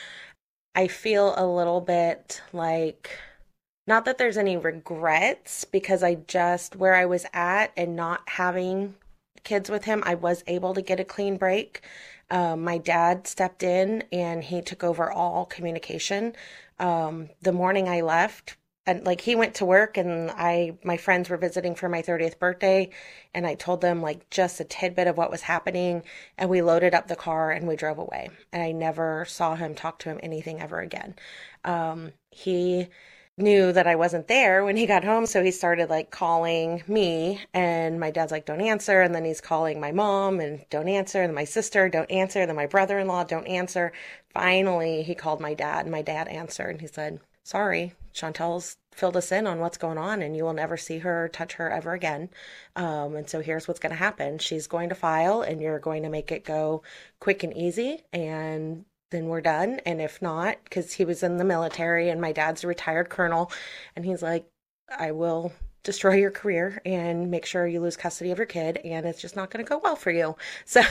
I 0.74 0.88
feel 0.88 1.34
a 1.36 1.46
little 1.46 1.80
bit 1.80 2.42
like 2.52 3.18
not 3.86 4.04
that 4.04 4.18
there's 4.18 4.36
any 4.36 4.56
regrets 4.56 5.64
because 5.64 6.02
I 6.02 6.16
just 6.16 6.76
where 6.76 6.94
I 6.94 7.06
was 7.06 7.24
at 7.32 7.72
and 7.76 7.94
not 7.94 8.28
having 8.28 8.96
kids 9.44 9.70
with 9.70 9.84
him, 9.84 10.02
I 10.04 10.16
was 10.16 10.44
able 10.46 10.74
to 10.74 10.82
get 10.82 11.00
a 11.00 11.04
clean 11.04 11.36
break. 11.36 11.82
Um, 12.30 12.64
my 12.64 12.78
dad 12.78 13.26
stepped 13.26 13.62
in 13.62 14.02
and 14.12 14.42
he 14.42 14.60
took 14.60 14.82
over 14.82 15.10
all 15.10 15.46
communication. 15.46 16.34
Um, 16.78 17.30
the 17.40 17.52
morning 17.52 17.88
I 17.88 18.00
left, 18.00 18.56
and 18.86 19.04
like 19.04 19.20
he 19.20 19.34
went 19.34 19.54
to 19.56 19.64
work 19.64 19.96
and 19.96 20.30
I 20.30 20.78
my 20.84 20.96
friends 20.96 21.28
were 21.28 21.36
visiting 21.36 21.74
for 21.74 21.88
my 21.88 22.02
30th 22.02 22.38
birthday 22.38 22.90
and 23.34 23.46
I 23.46 23.54
told 23.54 23.80
them 23.80 24.00
like 24.00 24.30
just 24.30 24.60
a 24.60 24.64
tidbit 24.64 25.08
of 25.08 25.16
what 25.16 25.30
was 25.30 25.42
happening 25.42 26.04
and 26.38 26.48
we 26.48 26.62
loaded 26.62 26.94
up 26.94 27.08
the 27.08 27.16
car 27.16 27.50
and 27.50 27.66
we 27.66 27.76
drove 27.76 27.98
away 27.98 28.30
and 28.52 28.62
I 28.62 28.72
never 28.72 29.24
saw 29.26 29.56
him 29.56 29.74
talk 29.74 29.98
to 30.00 30.10
him 30.10 30.20
anything 30.22 30.60
ever 30.60 30.80
again. 30.80 31.16
Um, 31.64 32.12
he 32.30 32.88
knew 33.38 33.70
that 33.70 33.86
I 33.86 33.96
wasn't 33.96 34.28
there 34.28 34.64
when 34.64 34.76
he 34.76 34.86
got 34.86 35.04
home 35.04 35.26
so 35.26 35.42
he 35.42 35.50
started 35.50 35.90
like 35.90 36.10
calling 36.10 36.82
me 36.86 37.40
and 37.52 38.00
my 38.00 38.10
dad's 38.10 38.32
like 38.32 38.46
don't 38.46 38.62
answer 38.62 39.02
and 39.02 39.14
then 39.14 39.24
he's 39.24 39.42
calling 39.42 39.78
my 39.78 39.92
mom 39.92 40.40
and 40.40 40.64
don't 40.70 40.88
answer 40.88 41.22
and 41.22 41.34
my 41.34 41.44
sister 41.44 41.88
don't 41.88 42.10
answer 42.10 42.40
and 42.40 42.48
then 42.48 42.56
my 42.56 42.66
brother-in-law 42.66 43.24
don't 43.24 43.46
answer. 43.46 43.92
Finally 44.32 45.02
he 45.02 45.14
called 45.14 45.40
my 45.40 45.54
dad 45.54 45.84
and 45.84 45.92
my 45.92 46.02
dad 46.02 46.28
answered 46.28 46.70
and 46.70 46.80
he 46.80 46.86
said 46.86 47.20
sorry, 47.42 47.92
Chantel's 48.16 48.76
filled 48.92 49.16
us 49.16 49.30
in 49.30 49.46
on 49.46 49.60
what's 49.60 49.76
going 49.76 49.98
on, 49.98 50.22
and 50.22 50.36
you 50.36 50.42
will 50.44 50.54
never 50.54 50.76
see 50.76 50.98
her 50.98 51.28
touch 51.28 51.54
her 51.54 51.70
ever 51.70 51.92
again. 51.92 52.30
Um, 52.74 53.14
and 53.14 53.28
so 53.28 53.40
here's 53.40 53.68
what's 53.68 53.80
going 53.80 53.90
to 53.90 53.96
happen 53.96 54.38
she's 54.38 54.66
going 54.66 54.88
to 54.88 54.94
file, 54.94 55.42
and 55.42 55.60
you're 55.60 55.78
going 55.78 56.02
to 56.02 56.08
make 56.08 56.32
it 56.32 56.44
go 56.44 56.82
quick 57.20 57.42
and 57.42 57.56
easy, 57.56 58.02
and 58.12 58.84
then 59.10 59.26
we're 59.26 59.42
done. 59.42 59.80
And 59.84 60.00
if 60.00 60.22
not, 60.22 60.56
because 60.64 60.94
he 60.94 61.04
was 61.04 61.22
in 61.22 61.36
the 61.36 61.44
military, 61.44 62.08
and 62.08 62.20
my 62.20 62.32
dad's 62.32 62.64
a 62.64 62.66
retired 62.66 63.10
colonel, 63.10 63.52
and 63.94 64.04
he's 64.04 64.22
like, 64.22 64.46
I 64.98 65.12
will 65.12 65.52
destroy 65.82 66.14
your 66.14 66.30
career 66.30 66.80
and 66.84 67.30
make 67.30 67.46
sure 67.46 67.66
you 67.66 67.80
lose 67.80 67.96
custody 67.96 68.30
of 68.30 68.38
your 68.38 68.46
kid, 68.46 68.78
and 68.78 69.04
it's 69.06 69.20
just 69.20 69.36
not 69.36 69.50
going 69.50 69.64
to 69.64 69.68
go 69.68 69.78
well 69.82 69.96
for 69.96 70.10
you. 70.10 70.36
So 70.64 70.82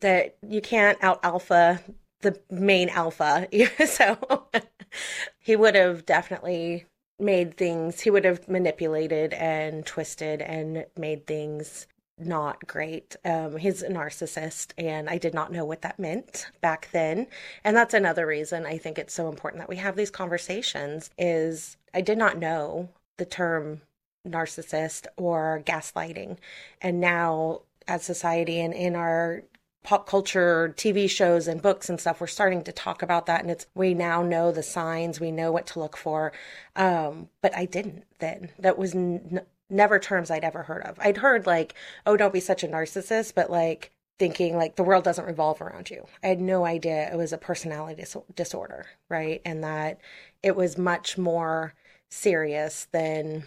that 0.00 0.36
you 0.46 0.60
can't 0.60 1.02
out 1.02 1.18
alpha 1.24 1.80
the 2.20 2.38
main 2.50 2.88
alpha. 2.88 3.48
so 3.86 4.46
he 5.38 5.56
would 5.56 5.74
have 5.74 6.06
definitely 6.06 6.86
made 7.18 7.56
things, 7.56 8.00
he 8.00 8.10
would 8.10 8.24
have 8.24 8.48
manipulated 8.48 9.32
and 9.34 9.84
twisted 9.84 10.40
and 10.40 10.86
made 10.96 11.26
things 11.26 11.86
not 12.18 12.66
great. 12.66 13.16
Um, 13.24 13.56
he's 13.56 13.82
a 13.82 13.88
narcissist, 13.88 14.72
and 14.76 15.08
I 15.08 15.18
did 15.18 15.34
not 15.34 15.52
know 15.52 15.64
what 15.64 15.82
that 15.82 15.98
meant 15.98 16.46
back 16.60 16.88
then. 16.92 17.26
And 17.64 17.76
that's 17.76 17.94
another 17.94 18.26
reason 18.26 18.66
I 18.66 18.78
think 18.78 18.98
it's 18.98 19.14
so 19.14 19.28
important 19.28 19.60
that 19.60 19.68
we 19.68 19.76
have 19.76 19.96
these 19.96 20.10
conversations. 20.10 21.10
Is 21.18 21.76
I 21.94 22.00
did 22.00 22.18
not 22.18 22.38
know 22.38 22.88
the 23.16 23.24
term 23.24 23.82
narcissist 24.26 25.06
or 25.16 25.62
gaslighting, 25.64 26.38
and 26.80 27.00
now 27.00 27.62
as 27.86 28.04
society 28.04 28.60
and 28.60 28.74
in 28.74 28.94
our 28.94 29.42
pop 29.88 30.06
culture 30.06 30.74
TV 30.76 31.08
shows 31.08 31.48
and 31.48 31.62
books 31.62 31.88
and 31.88 31.98
stuff, 31.98 32.20
we're 32.20 32.26
starting 32.26 32.62
to 32.62 32.72
talk 32.72 33.02
about 33.02 33.24
that. 33.24 33.40
And 33.40 33.50
it's, 33.50 33.64
we 33.74 33.94
now 33.94 34.22
know 34.22 34.52
the 34.52 34.62
signs, 34.62 35.18
we 35.18 35.32
know 35.32 35.50
what 35.50 35.66
to 35.68 35.78
look 35.78 35.96
for. 35.96 36.30
Um, 36.76 37.30
but 37.40 37.56
I 37.56 37.64
didn't 37.64 38.04
then. 38.18 38.50
That 38.58 38.76
was 38.76 38.94
n- 38.94 39.40
never 39.70 39.98
terms 39.98 40.30
I'd 40.30 40.44
ever 40.44 40.64
heard 40.64 40.82
of. 40.82 40.98
I'd 41.00 41.16
heard 41.16 41.46
like, 41.46 41.72
oh, 42.04 42.18
don't 42.18 42.34
be 42.34 42.40
such 42.40 42.62
a 42.62 42.68
narcissist, 42.68 43.32
but 43.34 43.50
like 43.50 43.90
thinking 44.18 44.58
like 44.58 44.76
the 44.76 44.82
world 44.82 45.04
doesn't 45.04 45.24
revolve 45.24 45.62
around 45.62 45.88
you. 45.88 46.04
I 46.22 46.26
had 46.26 46.40
no 46.42 46.66
idea 46.66 47.10
it 47.10 47.16
was 47.16 47.32
a 47.32 47.38
personality 47.38 48.02
dis- 48.02 48.14
disorder, 48.36 48.84
right? 49.08 49.40
And 49.46 49.64
that 49.64 50.02
it 50.42 50.54
was 50.54 50.76
much 50.76 51.16
more 51.16 51.72
serious 52.10 52.88
than 52.92 53.44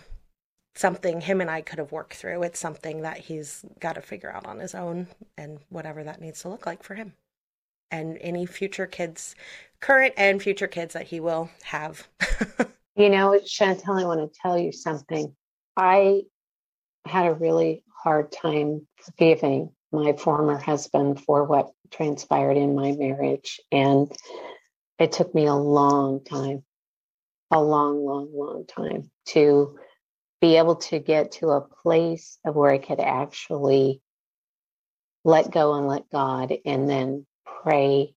something 0.76 1.22
him 1.22 1.42
and 1.42 1.50
I 1.50 1.62
could 1.62 1.80
have 1.80 1.92
worked 1.92 2.14
through. 2.14 2.44
It's 2.44 2.60
something 2.60 3.02
that 3.02 3.18
he's 3.18 3.66
got 3.80 3.94
to 3.94 4.02
figure 4.02 4.32
out 4.32 4.46
on 4.46 4.60
his 4.60 4.74
own 4.74 5.08
and 5.38 5.60
whatever 5.70 6.04
that 6.04 6.22
needs 6.22 6.42
to 6.42 6.50
look 6.50 6.66
like 6.66 6.84
for 6.84 6.96
him 6.96 7.14
and 7.92 8.18
any 8.22 8.46
future 8.46 8.88
kids, 8.88 9.36
current 9.82 10.14
and 10.18 10.42
future 10.42 10.68
kids 10.68 10.94
that 10.94 11.08
he 11.08 11.20
will 11.20 11.50
have. 11.64 12.08
you 12.96 13.10
know, 13.10 13.40
Chantel, 13.46 14.02
I 14.02 14.06
want 14.06 14.34
to 14.34 14.40
tell 14.42 14.58
you 14.58 14.72
something. 14.72 15.36
I 15.76 16.24
had 17.06 17.28
a 17.28 17.34
really 17.34 17.84
hard 18.04 18.32
time 18.32 18.88
forgiving 18.98 19.72
my 19.92 20.14
former 20.14 20.58
husband 20.58 21.22
for 21.22 21.44
what 21.44 21.72
transpired 21.92 22.58
in 22.58 22.76
my 22.76 22.94
marriage. 22.94 23.60
And 23.72 24.12
it 24.98 25.12
took 25.12 25.36
me 25.36 25.48
a 25.48 25.54
long 25.54 26.24
time, 26.24 26.64
a 27.52 27.62
long, 27.62 28.06
long, 28.06 28.30
long 28.34 28.66
time 28.68 29.12
to 29.30 29.78
be 30.42 30.58
able 30.58 30.76
to 30.76 31.00
get 31.00 31.34
to 31.34 31.50
a 31.50 31.62
place 31.62 32.40
of 32.44 32.56
where 32.56 32.72
I 32.72 32.80
could 32.80 33.00
actually 33.00 34.02
let 35.24 35.52
go 35.52 35.76
and 35.76 35.88
let 35.88 36.10
God 36.10 36.52
and 36.66 36.90
then 36.90 37.28
pray 37.64 38.16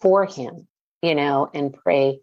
for 0.00 0.24
him, 0.24 0.66
you 1.02 1.14
know, 1.14 1.50
and 1.52 1.72
pray 1.72 2.20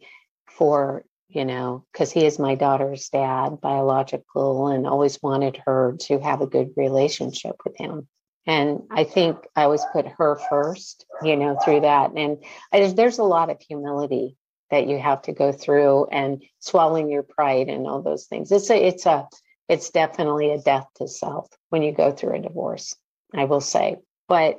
for, 0.49 1.05
you 1.27 1.45
know, 1.45 1.85
because 1.91 2.11
he 2.11 2.25
is 2.25 2.39
my 2.39 2.55
daughter's 2.55 3.09
dad, 3.09 3.61
biological, 3.61 4.67
and 4.67 4.87
always 4.87 5.21
wanted 5.21 5.61
her 5.65 5.95
to 6.01 6.19
have 6.19 6.41
a 6.41 6.47
good 6.47 6.69
relationship 6.75 7.55
with 7.63 7.77
him. 7.77 8.07
And 8.47 8.83
I 8.91 9.03
think 9.03 9.37
I 9.55 9.63
always 9.63 9.85
put 9.91 10.07
her 10.07 10.39
first, 10.49 11.05
you 11.23 11.35
know, 11.35 11.57
through 11.63 11.81
that. 11.81 12.11
And 12.15 12.43
I, 12.71 12.87
there's 12.87 13.19
a 13.19 13.23
lot 13.23 13.49
of 13.49 13.61
humility 13.61 14.37
that 14.71 14.87
you 14.87 14.97
have 14.99 15.21
to 15.23 15.33
go 15.33 15.51
through 15.51 16.07
and 16.07 16.43
swallowing 16.59 17.09
your 17.09 17.23
pride 17.23 17.69
and 17.69 17.87
all 17.87 18.01
those 18.01 18.25
things. 18.25 18.51
It's 18.51 18.69
a, 18.69 18.87
it's 18.87 19.05
a, 19.05 19.27
it's 19.69 19.89
definitely 19.89 20.51
a 20.51 20.61
death 20.61 20.87
to 20.95 21.07
self 21.07 21.47
when 21.69 21.81
you 21.81 21.91
go 21.91 22.11
through 22.11 22.35
a 22.35 22.41
divorce, 22.41 22.95
I 23.33 23.45
will 23.45 23.61
say. 23.61 23.97
But, 24.27 24.57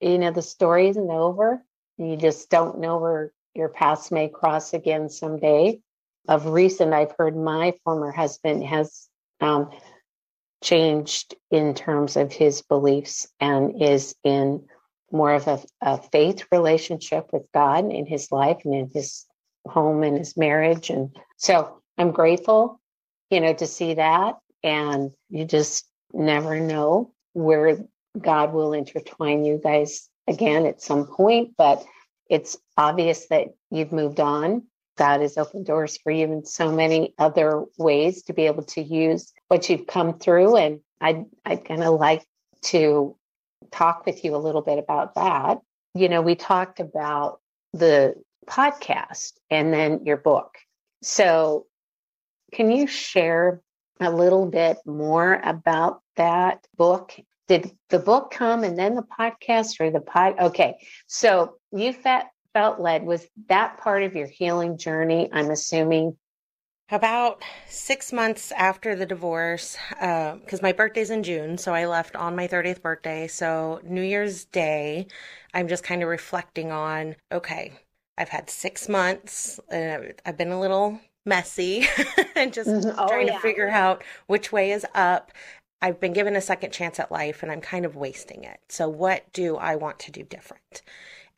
you 0.00 0.18
know, 0.18 0.30
the 0.30 0.42
story 0.42 0.88
isn't 0.88 1.10
over. 1.10 1.62
You 1.96 2.16
just 2.16 2.50
don't 2.50 2.78
know 2.80 2.98
where 2.98 3.32
your 3.54 3.68
paths 3.68 4.10
may 4.10 4.28
cross 4.28 4.72
again 4.72 5.08
someday. 5.08 5.80
Of 6.28 6.46
recent, 6.46 6.92
I've 6.92 7.14
heard 7.18 7.36
my 7.36 7.74
former 7.84 8.12
husband 8.12 8.62
has 8.64 9.08
um, 9.40 9.70
changed 10.62 11.34
in 11.50 11.74
terms 11.74 12.16
of 12.16 12.32
his 12.32 12.62
beliefs 12.62 13.28
and 13.40 13.82
is 13.82 14.14
in 14.24 14.66
more 15.10 15.32
of 15.32 15.46
a, 15.46 15.60
a 15.80 16.02
faith 16.02 16.44
relationship 16.52 17.32
with 17.32 17.44
God 17.54 17.90
in 17.90 18.06
his 18.06 18.30
life 18.30 18.58
and 18.64 18.74
in 18.74 18.90
his 18.92 19.26
home 19.66 20.02
and 20.02 20.18
his 20.18 20.36
marriage. 20.36 20.90
And 20.90 21.16
so 21.36 21.80
I'm 21.96 22.10
grateful, 22.10 22.80
you 23.30 23.40
know, 23.40 23.52
to 23.54 23.66
see 23.66 23.94
that. 23.94 24.36
And 24.62 25.12
you 25.28 25.44
just 25.44 25.86
never 26.12 26.58
know 26.58 27.12
where 27.32 27.78
God 28.18 28.52
will 28.52 28.72
intertwine 28.72 29.44
you 29.44 29.60
guys 29.62 30.08
again 30.26 30.66
at 30.66 30.82
some 30.82 31.06
point. 31.06 31.54
But 31.56 31.84
it's 32.28 32.56
obvious 32.76 33.26
that 33.28 33.48
you've 33.70 33.92
moved 33.92 34.20
on. 34.20 34.64
God 34.96 35.20
has 35.20 35.38
opened 35.38 35.66
doors 35.66 35.96
for 35.96 36.10
you 36.10 36.24
in 36.24 36.44
so 36.44 36.72
many 36.72 37.14
other 37.18 37.64
ways 37.78 38.24
to 38.24 38.32
be 38.32 38.46
able 38.46 38.64
to 38.64 38.82
use 38.82 39.32
what 39.46 39.68
you've 39.68 39.86
come 39.86 40.18
through. 40.18 40.56
And 40.56 40.80
I'd, 41.00 41.24
I'd 41.44 41.64
kind 41.64 41.84
of 41.84 42.00
like 42.00 42.26
to 42.62 43.16
talk 43.70 44.06
with 44.06 44.24
you 44.24 44.34
a 44.34 44.38
little 44.38 44.62
bit 44.62 44.78
about 44.78 45.14
that. 45.14 45.58
You 45.94 46.08
know, 46.08 46.20
we 46.20 46.34
talked 46.34 46.80
about 46.80 47.40
the 47.72 48.14
podcast 48.48 49.32
and 49.50 49.72
then 49.72 50.04
your 50.04 50.16
book. 50.16 50.56
So, 51.02 51.66
can 52.52 52.70
you 52.70 52.86
share 52.86 53.60
a 54.00 54.10
little 54.10 54.46
bit 54.46 54.78
more 54.86 55.40
about 55.44 56.00
that 56.16 56.66
book? 56.76 57.14
Did 57.46 57.70
the 57.90 57.98
book 57.98 58.30
come 58.30 58.64
and 58.64 58.78
then 58.78 58.94
the 58.94 59.02
podcast 59.18 59.80
or 59.80 59.90
the 59.90 60.00
pod? 60.00 60.34
Okay. 60.38 60.76
So, 61.06 61.56
you 61.72 61.92
felt, 61.92 62.24
felt 62.52 62.80
led. 62.80 63.04
Was 63.04 63.26
that 63.48 63.78
part 63.78 64.02
of 64.02 64.16
your 64.16 64.26
healing 64.26 64.78
journey? 64.78 65.28
I'm 65.32 65.50
assuming. 65.50 66.16
About 66.90 67.42
six 67.68 68.14
months 68.14 68.50
after 68.52 68.96
the 68.96 69.04
divorce, 69.04 69.76
because 69.90 70.60
uh, 70.60 70.62
my 70.62 70.72
birthday's 70.72 71.10
in 71.10 71.22
June, 71.22 71.58
so 71.58 71.74
I 71.74 71.84
left 71.84 72.16
on 72.16 72.34
my 72.34 72.48
30th 72.48 72.80
birthday. 72.80 73.28
So, 73.28 73.80
New 73.84 74.00
Year's 74.00 74.46
Day, 74.46 75.06
I'm 75.52 75.68
just 75.68 75.84
kind 75.84 76.02
of 76.02 76.08
reflecting 76.08 76.72
on 76.72 77.16
okay, 77.30 77.74
I've 78.18 78.28
had 78.28 78.50
six 78.50 78.88
months. 78.88 79.60
and 79.70 80.14
I've 80.26 80.36
been 80.36 80.52
a 80.52 80.60
little 80.60 81.00
messy 81.24 81.86
and 82.36 82.52
just 82.52 82.68
mm-hmm. 82.68 82.98
oh, 82.98 83.08
trying 83.08 83.28
yeah. 83.28 83.34
to 83.34 83.40
figure 83.40 83.68
out 83.68 84.02
which 84.26 84.52
way 84.52 84.72
is 84.72 84.84
up. 84.94 85.32
I've 85.80 86.00
been 86.00 86.12
given 86.12 86.34
a 86.34 86.40
second 86.40 86.72
chance 86.72 86.98
at 86.98 87.12
life 87.12 87.42
and 87.42 87.52
I'm 87.52 87.60
kind 87.60 87.86
of 87.86 87.94
wasting 87.94 88.42
it. 88.42 88.58
So, 88.68 88.88
what 88.88 89.32
do 89.32 89.56
I 89.56 89.76
want 89.76 90.00
to 90.00 90.10
do 90.10 90.24
different? 90.24 90.82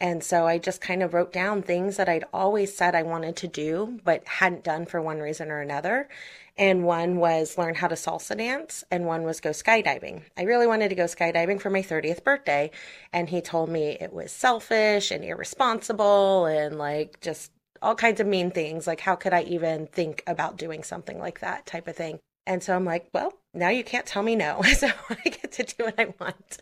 And 0.01 0.25
so 0.25 0.47
I 0.47 0.59
just 0.59 0.81
kind 0.81 1.03
of 1.03 1.13
wrote 1.13 1.33
down 1.33 1.63
things 1.63 1.99
that 1.99 2.09
I'd 2.09 2.25
always 2.33 2.75
said 2.75 2.95
I 2.95 3.03
wanted 3.03 3.37
to 3.37 3.49
do, 3.49 4.01
but 4.03 4.27
hadn't 4.27 4.65
done 4.65 4.87
for 4.87 5.03
one 5.03 5.19
reason 5.21 5.51
or 5.51 5.61
another. 5.61 6.09
And 6.57 6.85
one 6.85 7.17
was 7.17 7.59
learn 7.59 7.75
how 7.75 7.89
to 7.89 7.95
salsa 7.95 8.37
dance, 8.37 8.83
and 8.91 9.07
one 9.07 9.23
was 9.25 9.41
go 9.41 9.51
skydiving. 9.51 10.23
I 10.37 10.43
really 10.43 10.67
wanted 10.67 10.89
to 10.89 10.95
go 10.95 11.05
skydiving 11.05 11.61
for 11.61 11.71
my 11.71 11.83
30th 11.83 12.25
birthday. 12.25 12.71
And 13.13 13.29
he 13.29 13.41
told 13.43 13.69
me 13.69 13.97
it 14.01 14.13
was 14.13 14.33
selfish 14.33 15.11
and 15.11 15.25
irresponsible 15.25 16.47
and 16.47 16.79
like 16.79 17.21
just 17.21 17.53
all 17.83 17.95
kinds 17.95 18.21
of 18.21 18.27
mean 18.27 18.51
things. 18.51 18.87
Like, 18.87 19.01
how 19.01 19.17
could 19.17 19.33
I 19.35 19.43
even 19.43 19.87
think 19.87 20.23
about 20.27 20.57
doing 20.57 20.83
something 20.83 21.19
like 21.19 21.41
that 21.41 21.67
type 21.67 21.89
of 21.89 21.97
thing? 21.97 22.21
And 22.51 22.65
so 22.65 22.75
I'm 22.75 22.85
like, 22.85 23.09
well, 23.15 23.33
now 23.55 23.69
you 23.69 23.85
can't 23.85 24.07
tell 24.07 24.25
me 24.25 24.35
no. 24.35 24.61
So 24.75 24.89
I 25.09 25.29
get 25.29 25.53
to 25.53 25.63
do 25.63 25.85
what 25.85 25.95
I 26.01 26.13
want. 26.19 26.59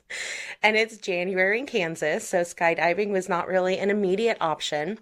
And 0.62 0.76
it's 0.76 0.98
January 0.98 1.58
in 1.58 1.64
Kansas. 1.64 2.28
So 2.28 2.42
skydiving 2.42 3.08
was 3.08 3.26
not 3.26 3.48
really 3.48 3.78
an 3.78 3.88
immediate 3.88 4.36
option. 4.38 4.98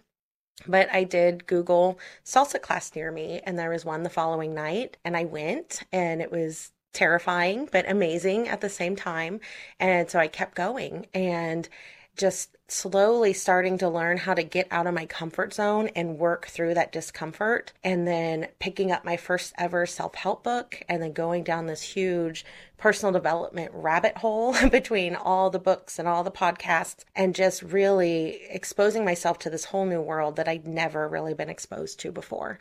But 0.64 0.88
I 0.92 1.02
did 1.02 1.48
Google 1.48 1.98
salsa 2.24 2.62
class 2.62 2.94
near 2.94 3.10
me, 3.10 3.40
and 3.44 3.58
there 3.58 3.68
was 3.68 3.84
one 3.84 4.04
the 4.04 4.08
following 4.08 4.54
night, 4.54 4.96
and 5.04 5.14
I 5.14 5.24
went, 5.26 5.82
and 5.92 6.22
it 6.22 6.32
was 6.32 6.72
terrifying 6.94 7.68
but 7.70 7.90
amazing 7.90 8.48
at 8.48 8.62
the 8.62 8.70
same 8.70 8.96
time. 8.96 9.40
And 9.78 10.08
so 10.08 10.18
I 10.18 10.28
kept 10.28 10.54
going, 10.54 11.06
and 11.12 11.68
just 12.16 12.56
slowly 12.68 13.32
starting 13.32 13.78
to 13.78 13.88
learn 13.88 14.16
how 14.16 14.34
to 14.34 14.42
get 14.42 14.66
out 14.70 14.86
of 14.86 14.94
my 14.94 15.06
comfort 15.06 15.54
zone 15.54 15.88
and 15.94 16.18
work 16.18 16.46
through 16.46 16.74
that 16.74 16.90
discomfort. 16.90 17.72
And 17.84 18.06
then 18.06 18.48
picking 18.58 18.90
up 18.90 19.04
my 19.04 19.16
first 19.16 19.52
ever 19.56 19.86
self 19.86 20.14
help 20.14 20.42
book 20.42 20.82
and 20.88 21.02
then 21.02 21.12
going 21.12 21.44
down 21.44 21.66
this 21.66 21.82
huge 21.82 22.44
personal 22.76 23.12
development 23.12 23.70
rabbit 23.72 24.18
hole 24.18 24.54
between 24.70 25.14
all 25.14 25.50
the 25.50 25.58
books 25.58 25.98
and 25.98 26.08
all 26.08 26.24
the 26.24 26.30
podcasts 26.30 27.04
and 27.14 27.34
just 27.34 27.62
really 27.62 28.40
exposing 28.50 29.04
myself 29.04 29.38
to 29.40 29.50
this 29.50 29.66
whole 29.66 29.86
new 29.86 30.00
world 30.00 30.36
that 30.36 30.48
I'd 30.48 30.66
never 30.66 31.08
really 31.08 31.34
been 31.34 31.48
exposed 31.48 32.00
to 32.00 32.10
before. 32.10 32.58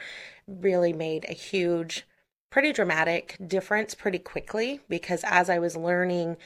Really 0.47 0.93
made 0.93 1.25
a 1.27 1.33
huge, 1.33 2.05
pretty 2.51 2.71
dramatic 2.71 3.37
difference 3.45 3.95
pretty 3.95 4.19
quickly 4.19 4.81
because 4.87 5.23
as 5.25 5.49
I 5.49 5.57
was 5.57 5.75
learning 5.75 6.37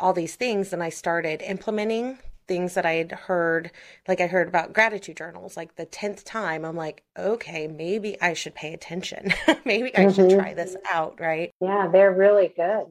all 0.00 0.12
these 0.12 0.36
things 0.36 0.72
and 0.72 0.82
I 0.82 0.90
started 0.90 1.42
implementing 1.42 2.18
things 2.48 2.74
that 2.74 2.84
I 2.86 2.94
had 2.94 3.12
heard, 3.12 3.70
like 4.08 4.20
I 4.20 4.26
heard 4.26 4.48
about 4.48 4.72
gratitude 4.72 5.16
journals, 5.16 5.56
like 5.56 5.76
the 5.76 5.86
10th 5.86 6.24
time, 6.24 6.64
I'm 6.64 6.76
like, 6.76 7.04
okay, 7.16 7.68
maybe 7.68 8.20
I 8.20 8.32
should 8.32 8.54
pay 8.54 8.74
attention. 8.74 9.32
maybe 9.64 9.96
I 9.96 10.06
mm-hmm. 10.06 10.14
should 10.14 10.30
try 10.30 10.54
this 10.54 10.76
out, 10.90 11.20
right? 11.20 11.52
Yeah, 11.60 11.88
they're 11.92 12.12
really 12.12 12.48
good. 12.48 12.86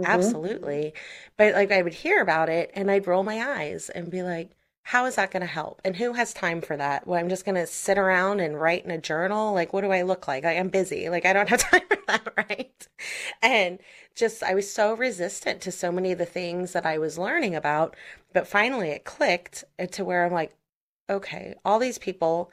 Mm-hmm. 0.00 0.04
Absolutely. 0.04 0.92
But 1.36 1.54
like 1.54 1.72
I 1.72 1.82
would 1.82 1.94
hear 1.94 2.22
about 2.22 2.48
it 2.48 2.70
and 2.74 2.90
I'd 2.90 3.06
roll 3.06 3.24
my 3.24 3.40
eyes 3.40 3.90
and 3.90 4.10
be 4.10 4.22
like, 4.22 4.50
how 4.88 5.04
is 5.04 5.16
that 5.16 5.30
going 5.30 5.42
to 5.42 5.46
help? 5.46 5.82
And 5.84 5.94
who 5.94 6.14
has 6.14 6.32
time 6.32 6.62
for 6.62 6.74
that? 6.74 7.06
Well, 7.06 7.20
I'm 7.20 7.28
just 7.28 7.44
going 7.44 7.56
to 7.56 7.66
sit 7.66 7.98
around 7.98 8.40
and 8.40 8.58
write 8.58 8.86
in 8.86 8.90
a 8.90 8.96
journal. 8.96 9.52
Like, 9.52 9.74
what 9.74 9.82
do 9.82 9.92
I 9.92 10.00
look 10.00 10.26
like? 10.26 10.46
I 10.46 10.54
am 10.54 10.70
busy. 10.70 11.10
Like, 11.10 11.26
I 11.26 11.34
don't 11.34 11.50
have 11.50 11.60
time 11.70 11.82
for 11.90 11.98
that, 12.06 12.32
right? 12.38 12.88
And 13.42 13.80
just, 14.14 14.42
I 14.42 14.54
was 14.54 14.72
so 14.72 14.94
resistant 14.94 15.60
to 15.60 15.72
so 15.72 15.92
many 15.92 16.12
of 16.12 16.16
the 16.16 16.24
things 16.24 16.72
that 16.72 16.86
I 16.86 16.96
was 16.96 17.18
learning 17.18 17.54
about. 17.54 17.96
But 18.32 18.48
finally, 18.48 18.88
it 18.88 19.04
clicked 19.04 19.62
uh, 19.78 19.84
to 19.88 20.06
where 20.06 20.24
I'm 20.24 20.32
like, 20.32 20.56
okay, 21.10 21.54
all 21.66 21.78
these 21.78 21.98
people 21.98 22.50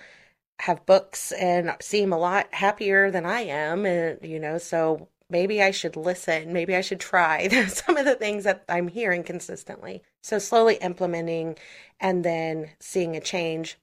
have 0.60 0.86
books 0.86 1.32
and 1.32 1.74
seem 1.80 2.12
a 2.12 2.20
lot 2.20 2.54
happier 2.54 3.12
than 3.12 3.26
I 3.26 3.44
am. 3.44 3.86
And, 3.86 4.20
you 4.22 4.42
know, 4.42 4.58
so 4.58 5.08
maybe 5.30 5.62
I 5.62 5.72
should 5.72 5.96
listen. 5.96 6.54
Maybe 6.54 6.76
I 6.76 6.82
should 6.82 7.00
try 7.00 7.48
some 7.68 7.98
of 7.98 8.06
the 8.06 8.16
things 8.16 8.44
that 8.44 8.64
I'm 8.70 8.88
hearing 8.88 9.24
consistently. 9.24 10.04
So 10.22 10.40
slowly 10.40 10.76
implementing 10.76 11.58
and 12.00 12.24
then 12.24 12.72
seeing 12.80 13.16
a 13.16 13.22
change. 13.22 13.78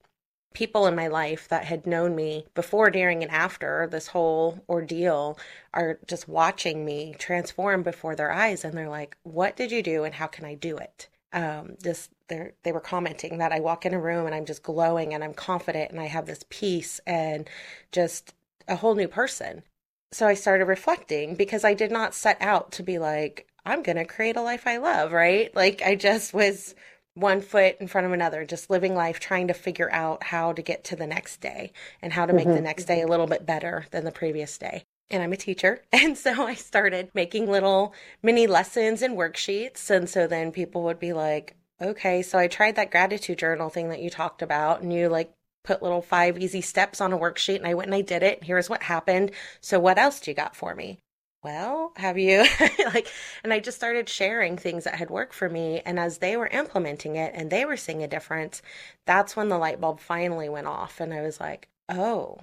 People 0.53 0.85
in 0.85 0.95
my 0.95 1.07
life 1.07 1.47
that 1.47 1.65
had 1.65 1.87
known 1.87 2.15
me 2.15 2.45
before, 2.53 2.91
during, 2.91 3.23
and 3.23 3.31
after 3.31 3.87
this 3.89 4.07
whole 4.07 4.63
ordeal 4.69 5.39
are 5.73 5.97
just 6.07 6.27
watching 6.27 6.85
me 6.85 7.15
transform 7.17 7.81
before 7.81 8.15
their 8.15 8.31
eyes. 8.31 8.63
And 8.63 8.77
they're 8.77 8.89
like, 8.89 9.17
What 9.23 9.55
did 9.55 9.71
you 9.71 9.81
do? 9.81 10.03
And 10.03 10.13
how 10.13 10.27
can 10.27 10.45
I 10.45 10.53
do 10.53 10.77
it? 10.77 11.09
Um, 11.33 11.77
just 11.83 12.11
they 12.27 12.71
were 12.71 12.79
commenting 12.79 13.39
that 13.39 13.51
I 13.51 13.59
walk 13.59 13.85
in 13.85 13.93
a 13.93 13.99
room 13.99 14.25
and 14.25 14.35
I'm 14.35 14.45
just 14.45 14.63
glowing 14.63 15.13
and 15.13 15.23
I'm 15.23 15.33
confident 15.33 15.91
and 15.91 15.99
I 15.99 16.05
have 16.05 16.25
this 16.25 16.45
peace 16.49 16.99
and 17.05 17.49
just 17.91 18.33
a 18.67 18.75
whole 18.75 18.95
new 18.95 19.07
person 19.07 19.63
so 20.13 20.27
I 20.27 20.35
started 20.35 20.65
reflecting 20.65 21.35
because 21.35 21.63
I 21.63 21.73
did 21.73 21.91
not 21.91 22.13
set 22.13 22.37
out 22.39 22.71
to 22.73 22.83
be 22.83 22.99
like, 22.99 23.47
I'm 23.65 23.83
going 23.83 23.97
to 23.97 24.05
create 24.05 24.35
a 24.35 24.41
life 24.41 24.67
I 24.67 24.77
love, 24.77 25.11
right? 25.11 25.53
Like 25.55 25.81
I 25.81 25.95
just 25.95 26.33
was 26.33 26.75
one 27.15 27.41
foot 27.41 27.77
in 27.79 27.87
front 27.87 28.07
of 28.07 28.13
another, 28.13 28.45
just 28.45 28.69
living 28.69 28.95
life, 28.95 29.19
trying 29.19 29.47
to 29.47 29.53
figure 29.53 29.91
out 29.91 30.23
how 30.23 30.53
to 30.53 30.61
get 30.61 30.83
to 30.85 30.95
the 30.95 31.07
next 31.07 31.41
day 31.41 31.71
and 32.01 32.13
how 32.13 32.25
to 32.25 32.33
make 32.33 32.45
mm-hmm. 32.45 32.55
the 32.55 32.61
next 32.61 32.85
day 32.85 33.01
a 33.01 33.07
little 33.07 33.27
bit 33.27 33.45
better 33.45 33.85
than 33.91 34.03
the 34.03 34.11
previous 34.11 34.57
day. 34.57 34.83
And 35.09 35.21
I'm 35.21 35.33
a 35.33 35.37
teacher. 35.37 35.81
And 35.91 36.17
so 36.17 36.45
I 36.45 36.55
started 36.55 37.11
making 37.13 37.49
little 37.49 37.93
mini 38.21 38.47
lessons 38.47 39.01
and 39.01 39.17
worksheets. 39.17 39.89
And 39.89 40.09
so 40.09 40.27
then 40.27 40.51
people 40.51 40.83
would 40.83 40.99
be 40.99 41.13
like, 41.13 41.55
okay, 41.81 42.21
so 42.21 42.37
I 42.37 42.47
tried 42.47 42.75
that 42.75 42.91
gratitude 42.91 43.39
journal 43.39 43.69
thing 43.69 43.89
that 43.89 44.01
you 44.01 44.09
talked 44.09 44.41
about, 44.41 44.81
and 44.81 44.93
you 44.93 45.09
like 45.09 45.31
put 45.63 45.81
little 45.81 46.01
five 46.01 46.37
easy 46.37 46.61
steps 46.61 47.01
on 47.01 47.13
a 47.13 47.17
worksheet 47.17 47.57
and 47.57 47.67
I 47.67 47.73
went 47.73 47.87
and 47.87 47.95
I 47.95 48.01
did 48.01 48.23
it. 48.23 48.43
Here's 48.43 48.69
what 48.69 48.83
happened. 48.83 49.31
So 49.61 49.79
what 49.79 49.97
else 49.97 50.19
do 50.19 50.31
you 50.31 50.35
got 50.35 50.55
for 50.55 50.75
me? 50.75 50.99
Well, 51.43 51.91
have 51.97 52.17
you 52.17 52.45
like 52.93 53.07
and 53.43 53.53
I 53.53 53.59
just 53.59 53.77
started 53.77 54.07
sharing 54.07 54.57
things 54.57 54.85
that 54.85 54.95
had 54.95 55.09
worked 55.09 55.33
for 55.33 55.49
me 55.49 55.81
and 55.85 55.99
as 55.99 56.19
they 56.19 56.37
were 56.37 56.47
implementing 56.47 57.15
it 57.15 57.33
and 57.35 57.49
they 57.49 57.65
were 57.65 57.77
seeing 57.77 58.03
a 58.03 58.07
difference, 58.07 58.61
that's 59.05 59.35
when 59.35 59.49
the 59.49 59.57
light 59.57 59.81
bulb 59.81 59.99
finally 59.99 60.49
went 60.49 60.67
off 60.67 60.99
and 60.99 61.13
I 61.13 61.21
was 61.21 61.39
like, 61.39 61.67
"Oh, 61.89 62.39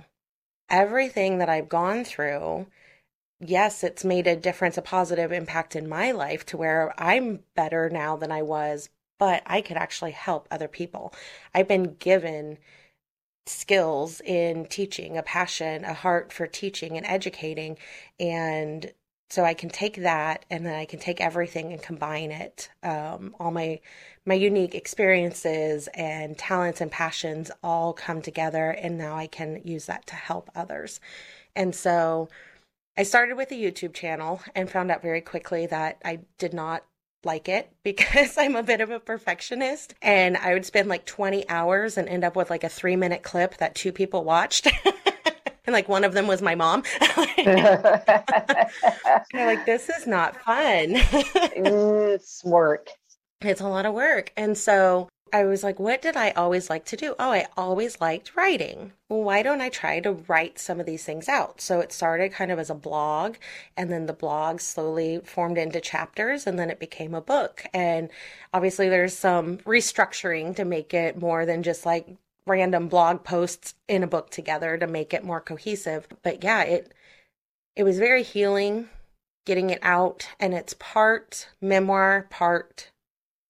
everything 0.70 1.38
that 1.38 1.48
I've 1.48 1.68
gone 1.68 2.04
through 2.04 2.66
yes, 3.40 3.82
it's 3.82 4.04
made 4.04 4.26
a 4.26 4.36
difference, 4.36 4.76
a 4.78 4.82
positive 4.82 5.32
impact 5.32 5.74
in 5.76 5.88
my 5.88 6.12
life 6.12 6.44
to 6.46 6.56
where 6.56 6.94
I'm 6.98 7.40
better 7.54 7.88
now 7.90 8.16
than 8.16 8.30
I 8.32 8.42
was, 8.42 8.90
but 9.18 9.42
I 9.46 9.60
could 9.62 9.76
actually 9.76 10.12
help 10.12 10.46
other 10.50 10.68
people. 10.68 11.12
I've 11.54 11.68
been 11.68 11.94
given 11.94 12.58
skills 13.50 14.20
in 14.20 14.66
teaching, 14.66 15.18
a 15.18 15.22
passion, 15.22 15.84
a 15.84 15.94
heart 15.94 16.32
for 16.32 16.46
teaching 16.46 16.96
and 16.96 17.06
educating. 17.06 17.76
And 18.18 18.92
so 19.30 19.44
I 19.44 19.54
can 19.54 19.70
take 19.70 19.96
that 20.02 20.44
and 20.50 20.66
then 20.66 20.74
I 20.74 20.84
can 20.84 20.98
take 20.98 21.20
everything 21.20 21.72
and 21.72 21.80
combine 21.80 22.32
it. 22.32 22.68
Um, 22.82 23.34
all 23.38 23.50
my 23.50 23.80
my 24.26 24.34
unique 24.34 24.74
experiences 24.74 25.88
and 25.94 26.36
talents 26.36 26.80
and 26.80 26.90
passions 26.90 27.50
all 27.62 27.92
come 27.92 28.22
together, 28.22 28.70
and 28.70 28.98
now 28.98 29.16
I 29.16 29.26
can 29.26 29.62
use 29.64 29.86
that 29.86 30.06
to 30.08 30.14
help 30.14 30.50
others. 30.54 31.00
And 31.56 31.74
so 31.74 32.28
I 32.98 33.04
started 33.04 33.36
with 33.36 33.50
a 33.52 33.54
YouTube 33.54 33.94
channel 33.94 34.42
and 34.54 34.68
found 34.68 34.90
out 34.90 35.00
very 35.00 35.20
quickly 35.20 35.66
that 35.66 35.98
I 36.04 36.20
did 36.38 36.52
not 36.52 36.84
like 37.24 37.48
it 37.48 37.70
because 37.84 38.36
I'm 38.38 38.56
a 38.56 38.62
bit 38.62 38.80
of 38.80 38.90
a 38.90 39.00
perfectionist 39.00 39.94
and 40.02 40.36
I 40.36 40.54
would 40.54 40.64
spend 40.64 40.88
like 40.88 41.06
20 41.06 41.48
hours 41.48 41.96
and 41.98 42.08
end 42.08 42.24
up 42.24 42.36
with 42.36 42.50
like 42.50 42.64
a 42.64 42.68
three 42.68 42.96
minute 42.96 43.22
clip 43.22 43.56
that 43.58 43.74
two 43.74 43.92
people 43.92 44.24
watched. 44.24 44.66
and 45.66 45.72
like 45.72 45.88
one 45.88 46.04
of 46.04 46.12
them 46.12 46.26
was 46.26 46.42
my 46.42 46.54
mom. 46.54 46.82
They're 47.36 48.70
like, 49.34 49.66
this 49.66 49.88
is 49.88 50.06
not 50.06 50.36
fun. 50.42 50.92
it's 51.54 52.44
work. 52.44 52.88
It's 53.40 53.60
a 53.60 53.68
lot 53.68 53.86
of 53.86 53.94
work. 53.94 54.32
And 54.36 54.56
so 54.56 55.08
I 55.32 55.44
was 55.44 55.62
like, 55.62 55.78
what 55.78 56.02
did 56.02 56.16
I 56.16 56.30
always 56.30 56.70
like 56.70 56.84
to 56.86 56.96
do? 56.96 57.14
Oh, 57.18 57.30
I 57.32 57.46
always 57.56 58.00
liked 58.00 58.36
writing. 58.36 58.92
Well, 59.08 59.22
why 59.22 59.42
don't 59.42 59.60
I 59.60 59.68
try 59.68 60.00
to 60.00 60.12
write 60.12 60.58
some 60.58 60.80
of 60.80 60.86
these 60.86 61.04
things 61.04 61.28
out? 61.28 61.60
So 61.60 61.80
it 61.80 61.92
started 61.92 62.32
kind 62.32 62.50
of 62.50 62.58
as 62.58 62.70
a 62.70 62.74
blog, 62.74 63.36
and 63.76 63.90
then 63.90 64.06
the 64.06 64.12
blog 64.12 64.60
slowly 64.60 65.20
formed 65.24 65.58
into 65.58 65.80
chapters, 65.80 66.46
and 66.46 66.58
then 66.58 66.70
it 66.70 66.80
became 66.80 67.14
a 67.14 67.20
book. 67.20 67.64
And 67.72 68.10
obviously, 68.52 68.88
there's 68.88 69.16
some 69.16 69.58
restructuring 69.58 70.56
to 70.56 70.64
make 70.64 70.94
it 70.94 71.18
more 71.20 71.46
than 71.46 71.62
just 71.62 71.86
like 71.86 72.08
random 72.46 72.88
blog 72.88 73.24
posts 73.24 73.74
in 73.88 74.02
a 74.02 74.08
book 74.08 74.30
together 74.30 74.76
to 74.78 74.86
make 74.86 75.14
it 75.14 75.24
more 75.24 75.40
cohesive. 75.40 76.08
But 76.22 76.42
yeah, 76.44 76.62
it 76.62 76.92
it 77.76 77.84
was 77.84 77.98
very 77.98 78.22
healing 78.22 78.88
getting 79.46 79.70
it 79.70 79.80
out, 79.82 80.28
and 80.38 80.54
it's 80.54 80.74
part 80.78 81.48
memoir, 81.60 82.26
part 82.30 82.90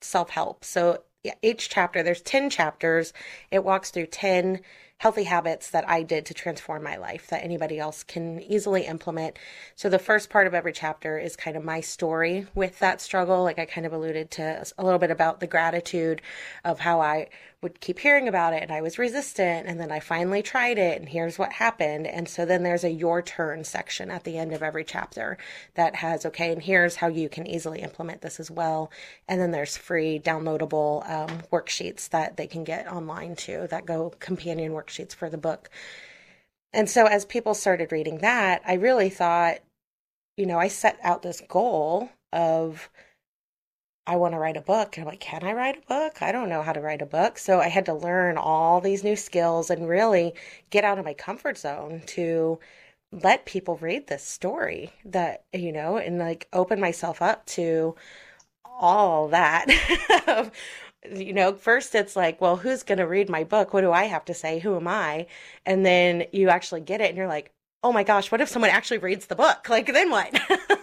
self 0.00 0.30
help. 0.30 0.64
So 0.64 1.02
each 1.42 1.68
chapter, 1.68 2.02
there's 2.02 2.22
10 2.22 2.50
chapters. 2.50 3.12
It 3.50 3.64
walks 3.64 3.90
through 3.90 4.06
10 4.06 4.60
healthy 4.98 5.24
habits 5.24 5.70
that 5.70 5.88
I 5.88 6.02
did 6.02 6.26
to 6.26 6.34
transform 6.34 6.82
my 6.82 6.96
life 6.96 7.28
that 7.28 7.42
anybody 7.42 7.78
else 7.78 8.02
can 8.02 8.38
easily 8.42 8.82
implement. 8.82 9.38
So 9.74 9.88
the 9.88 9.98
first 9.98 10.28
part 10.28 10.46
of 10.46 10.52
every 10.52 10.74
chapter 10.74 11.18
is 11.18 11.36
kind 11.36 11.56
of 11.56 11.64
my 11.64 11.80
story 11.80 12.46
with 12.54 12.78
that 12.80 13.00
struggle. 13.00 13.42
Like 13.42 13.58
I 13.58 13.64
kind 13.64 13.86
of 13.86 13.94
alluded 13.94 14.30
to 14.32 14.64
a 14.76 14.84
little 14.84 14.98
bit 14.98 15.10
about 15.10 15.40
the 15.40 15.46
gratitude 15.46 16.20
of 16.66 16.80
how 16.80 17.00
I 17.00 17.28
would 17.62 17.80
keep 17.80 17.98
hearing 17.98 18.26
about 18.26 18.54
it 18.54 18.62
and 18.62 18.72
I 18.72 18.80
was 18.80 18.98
resistant 18.98 19.66
and 19.66 19.78
then 19.78 19.92
I 19.92 20.00
finally 20.00 20.42
tried 20.42 20.78
it 20.78 20.98
and 20.98 21.08
here's 21.08 21.38
what 21.38 21.52
happened. 21.52 22.06
And 22.06 22.26
so 22.26 22.46
then 22.46 22.62
there's 22.62 22.84
a 22.84 22.90
your 22.90 23.20
turn 23.20 23.64
section 23.64 24.10
at 24.10 24.24
the 24.24 24.38
end 24.38 24.52
of 24.52 24.62
every 24.62 24.82
chapter 24.82 25.36
that 25.74 25.96
has, 25.96 26.24
okay, 26.24 26.52
and 26.52 26.62
here's 26.62 26.96
how 26.96 27.08
you 27.08 27.28
can 27.28 27.46
easily 27.46 27.80
implement 27.80 28.22
this 28.22 28.40
as 28.40 28.50
well. 28.50 28.90
And 29.28 29.38
then 29.38 29.50
there's 29.50 29.76
free 29.76 30.18
downloadable 30.18 31.08
um, 31.08 31.42
worksheets 31.52 32.08
that 32.10 32.38
they 32.38 32.46
can 32.46 32.64
get 32.64 32.90
online 32.90 33.36
too 33.36 33.66
that 33.70 33.84
go 33.84 34.14
companion 34.18 34.72
worksheets 34.72 35.14
for 35.14 35.28
the 35.28 35.38
book. 35.38 35.68
And 36.72 36.88
so 36.88 37.04
as 37.06 37.26
people 37.26 37.52
started 37.52 37.92
reading 37.92 38.18
that, 38.18 38.62
I 38.64 38.74
really 38.74 39.10
thought, 39.10 39.58
you 40.36 40.46
know, 40.46 40.58
I 40.58 40.68
set 40.68 40.98
out 41.02 41.22
this 41.22 41.42
goal 41.46 42.08
of, 42.32 42.88
I 44.06 44.16
want 44.16 44.34
to 44.34 44.38
write 44.38 44.56
a 44.56 44.62
book. 44.62 44.96
And 44.96 45.04
I'm 45.04 45.10
like, 45.10 45.20
can 45.20 45.44
I 45.44 45.52
write 45.52 45.78
a 45.78 45.86
book? 45.86 46.22
I 46.22 46.32
don't 46.32 46.48
know 46.48 46.62
how 46.62 46.72
to 46.72 46.80
write 46.80 47.02
a 47.02 47.06
book. 47.06 47.38
So 47.38 47.60
I 47.60 47.68
had 47.68 47.86
to 47.86 47.94
learn 47.94 48.36
all 48.38 48.80
these 48.80 49.04
new 49.04 49.16
skills 49.16 49.70
and 49.70 49.88
really 49.88 50.34
get 50.70 50.84
out 50.84 50.98
of 50.98 51.04
my 51.04 51.14
comfort 51.14 51.58
zone 51.58 52.02
to 52.06 52.58
let 53.12 53.46
people 53.46 53.76
read 53.76 54.06
this 54.06 54.24
story 54.24 54.92
that, 55.04 55.44
you 55.52 55.72
know, 55.72 55.96
and 55.96 56.18
like 56.18 56.48
open 56.52 56.80
myself 56.80 57.22
up 57.22 57.44
to 57.46 57.94
all 58.64 59.28
that. 59.28 59.66
you 61.10 61.32
know, 61.32 61.54
first 61.54 61.94
it's 61.94 62.16
like, 62.16 62.40
well, 62.40 62.56
who's 62.56 62.82
going 62.82 62.98
to 62.98 63.06
read 63.06 63.28
my 63.28 63.44
book? 63.44 63.72
What 63.72 63.82
do 63.82 63.92
I 63.92 64.04
have 64.04 64.24
to 64.26 64.34
say? 64.34 64.58
Who 64.60 64.76
am 64.76 64.88
I? 64.88 65.26
And 65.66 65.84
then 65.84 66.24
you 66.32 66.48
actually 66.48 66.82
get 66.82 67.00
it 67.00 67.08
and 67.08 67.16
you're 67.16 67.26
like, 67.28 67.52
oh 67.82 67.92
my 67.92 68.04
gosh, 68.04 68.30
what 68.30 68.40
if 68.40 68.48
someone 68.48 68.70
actually 68.70 68.98
reads 68.98 69.26
the 69.26 69.34
book? 69.34 69.68
Like, 69.68 69.86
then 69.86 70.10
what? 70.10 70.38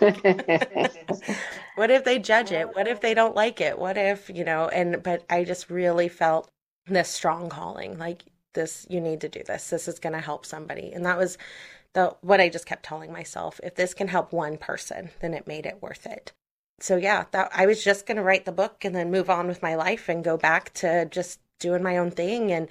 what 1.76 1.90
if 1.90 2.04
they 2.04 2.18
judge 2.18 2.52
it? 2.52 2.74
What 2.74 2.88
if 2.88 3.00
they 3.00 3.14
don't 3.14 3.34
like 3.34 3.60
it? 3.60 3.78
What 3.78 3.96
if, 3.98 4.30
you 4.30 4.44
know, 4.44 4.68
and, 4.68 5.02
but 5.02 5.24
I 5.28 5.44
just 5.44 5.70
really 5.70 6.08
felt 6.08 6.50
this 6.86 7.08
strong 7.08 7.48
calling 7.48 7.98
like, 7.98 8.24
this, 8.54 8.86
you 8.90 9.00
need 9.00 9.20
to 9.20 9.28
do 9.28 9.42
this. 9.46 9.70
This 9.70 9.86
is 9.86 9.98
going 9.98 10.12
to 10.12 10.20
help 10.20 10.44
somebody. 10.44 10.90
And 10.92 11.06
that 11.06 11.18
was 11.18 11.38
the, 11.92 12.16
what 12.20 12.40
I 12.40 12.48
just 12.48 12.66
kept 12.66 12.84
telling 12.84 13.12
myself. 13.12 13.60
If 13.62 13.76
this 13.76 13.94
can 13.94 14.08
help 14.08 14.32
one 14.32 14.56
person, 14.56 15.10
then 15.20 15.34
it 15.34 15.46
made 15.46 15.66
it 15.66 15.80
worth 15.80 16.06
it. 16.06 16.32
So 16.80 16.96
yeah, 16.96 17.26
that 17.32 17.50
I 17.54 17.66
was 17.66 17.84
just 17.84 18.06
going 18.06 18.16
to 18.16 18.22
write 18.22 18.46
the 18.46 18.52
book 18.52 18.84
and 18.84 18.94
then 18.94 19.10
move 19.10 19.28
on 19.30 19.46
with 19.46 19.62
my 19.62 19.74
life 19.74 20.08
and 20.08 20.24
go 20.24 20.36
back 20.36 20.72
to 20.74 21.04
just 21.04 21.38
doing 21.58 21.82
my 21.82 21.98
own 21.98 22.10
thing 22.10 22.50
and 22.50 22.68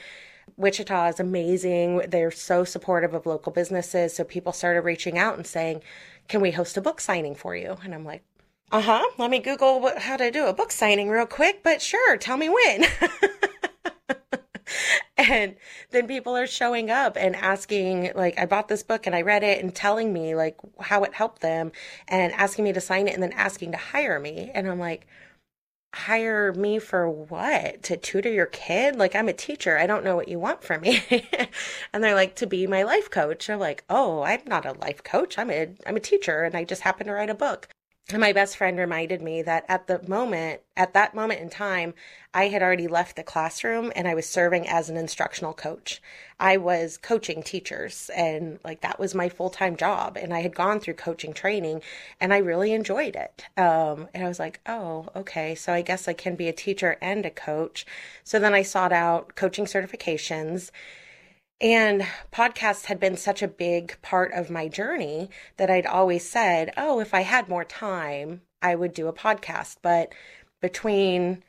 Wichita 0.58 1.08
is 1.10 1.20
amazing. 1.20 2.00
They're 2.08 2.32
so 2.32 2.64
supportive 2.64 3.14
of 3.14 3.26
local 3.26 3.52
businesses. 3.52 4.16
So 4.16 4.24
people 4.24 4.52
started 4.52 4.82
reaching 4.82 5.18
out 5.18 5.38
and 5.38 5.46
saying, 5.46 5.82
Can 6.30 6.42
we 6.42 6.52
host 6.52 6.78
a 6.78 6.82
book 6.82 7.02
signing 7.02 7.36
for 7.36 7.56
you? 7.56 7.78
And 7.84 7.94
I'm 7.94 8.06
like, 8.06 8.24
Uh 8.72 8.82
huh. 8.82 9.06
Let 9.18 9.30
me 9.30 9.40
Google 9.40 9.82
what, 9.82 10.00
how 10.00 10.16
to 10.16 10.32
do 10.32 10.46
a 10.46 10.54
book 10.54 10.72
signing 10.72 11.10
real 11.10 11.26
quick, 11.26 11.62
but 11.64 11.82
sure, 11.82 12.16
tell 12.18 12.38
me 12.38 12.48
when. 12.50 12.86
And 15.18 15.58
then 15.92 16.08
people 16.08 16.38
are 16.38 16.48
showing 16.48 16.90
up 16.90 17.18
and 17.18 17.36
asking, 17.36 18.12
like, 18.16 18.40
I 18.40 18.46
bought 18.46 18.70
this 18.70 18.84
book 18.84 19.06
and 19.06 19.14
I 19.14 19.22
read 19.22 19.44
it 19.44 19.62
and 19.62 19.76
telling 19.76 20.14
me, 20.14 20.34
like, 20.34 20.56
how 20.80 21.04
it 21.04 21.14
helped 21.14 21.42
them 21.42 21.74
and 22.08 22.32
asking 22.34 22.64
me 22.64 22.72
to 22.74 22.80
sign 22.80 23.08
it 23.08 23.14
and 23.14 23.22
then 23.22 23.34
asking 23.34 23.74
to 23.74 23.78
hire 23.78 24.20
me. 24.20 24.50
And 24.54 24.70
I'm 24.70 24.80
like, 24.80 25.08
hire 25.94 26.54
me 26.54 26.80
for 26.80 27.10
what? 27.10 27.84
To 27.84 27.98
tutor 27.98 28.32
your 28.32 28.46
kid? 28.46 28.96
Like, 28.96 29.16
I'm 29.16 29.28
a 29.28 29.34
teacher. 29.34 29.78
I 29.78 29.88
don't 29.88 30.04
know 30.04 30.16
what 30.16 30.28
you 30.28 30.40
want 30.40 30.64
from 30.64 30.82
me. 30.82 31.04
and 31.94 32.04
they're 32.04 32.16
like, 32.16 32.36
to 32.36 32.48
be 32.48 32.68
my 32.68 32.84
life 32.84 33.10
coach. 33.10 33.50
I'm 33.50 33.60
like, 33.60 33.84
oh, 33.90 34.22
I'm 34.22 34.42
not 34.46 34.66
a 34.66 34.74
life 34.74 35.04
coach. 35.04 35.38
I'm 35.38 35.50
a, 35.52 35.70
I'm 35.86 35.96
a 35.96 36.02
teacher 36.02 36.44
and 36.44 36.56
I 36.56 36.64
just 36.64 36.82
happen 36.82 37.08
to 37.08 37.14
write 37.14 37.30
a 37.30 37.36
book. 37.36 37.68
My 38.18 38.34
best 38.34 38.58
friend 38.58 38.80
reminded 38.80 39.22
me 39.22 39.44
that 39.44 39.66
at 39.70 39.86
the 39.86 40.02
moment, 40.08 40.62
at 40.76 40.94
that 40.94 41.14
moment 41.14 41.42
in 41.42 41.50
time, 41.50 41.94
I 42.34 42.48
had 42.48 42.64
already 42.64 42.88
left 42.88 43.16
the 43.16 43.24
classroom 43.24 43.92
and 43.96 44.08
I 44.08 44.16
was 44.16 44.28
serving 44.28 44.68
as 44.68 44.90
an 44.90 44.98
instructional 44.98 45.54
coach. 45.54 46.02
I 46.40 46.58
was 46.58 46.98
coaching 46.98 47.44
teachers 47.44 48.10
and 48.16 48.60
like 48.64 48.82
that 48.82 49.00
was 49.00 49.14
my 49.14 49.30
full 49.30 49.52
time 49.52 49.76
job. 49.76 50.18
And 50.18 50.34
I 50.34 50.42
had 50.42 50.56
gone 50.56 50.80
through 50.80 50.96
coaching 50.96 51.34
training 51.34 51.84
and 52.20 52.34
I 52.34 52.40
really 52.40 52.74
enjoyed 52.74 53.16
it. 53.16 53.46
Um, 53.58 54.08
and 54.16 54.26
I 54.26 54.28
was 54.28 54.40
like, 54.40 54.60
oh, 54.66 55.10
okay. 55.16 55.54
So 55.54 55.72
I 55.72 55.84
guess 55.84 56.08
I 56.08 56.14
can 56.14 56.36
be 56.36 56.48
a 56.48 56.54
teacher 56.54 56.98
and 57.02 57.28
a 57.28 57.32
coach. 57.32 57.86
So 58.24 58.40
then 58.40 58.56
I 58.56 58.64
sought 58.64 58.92
out 58.92 59.36
coaching 59.36 59.66
certifications 59.66 60.72
and 61.62 62.08
podcasts 62.32 62.86
had 62.86 63.00
been 63.00 63.18
such 63.18 63.42
a 63.42 63.48
big 63.48 64.02
part 64.02 64.32
of 64.34 64.50
my 64.50 64.68
journey 64.68 65.30
that 65.58 65.70
I'd 65.70 65.86
always 65.86 66.28
said, 66.28 66.72
oh, 66.78 67.00
if 67.00 67.14
I 67.14 67.22
had 67.22 67.50
more 67.50 67.66
time, 67.66 68.42
I 68.62 68.76
would 68.76 68.94
do 68.94 69.08
a 69.08 69.14
podcast. 69.14 69.78
But 69.82 70.14
between 70.62 71.44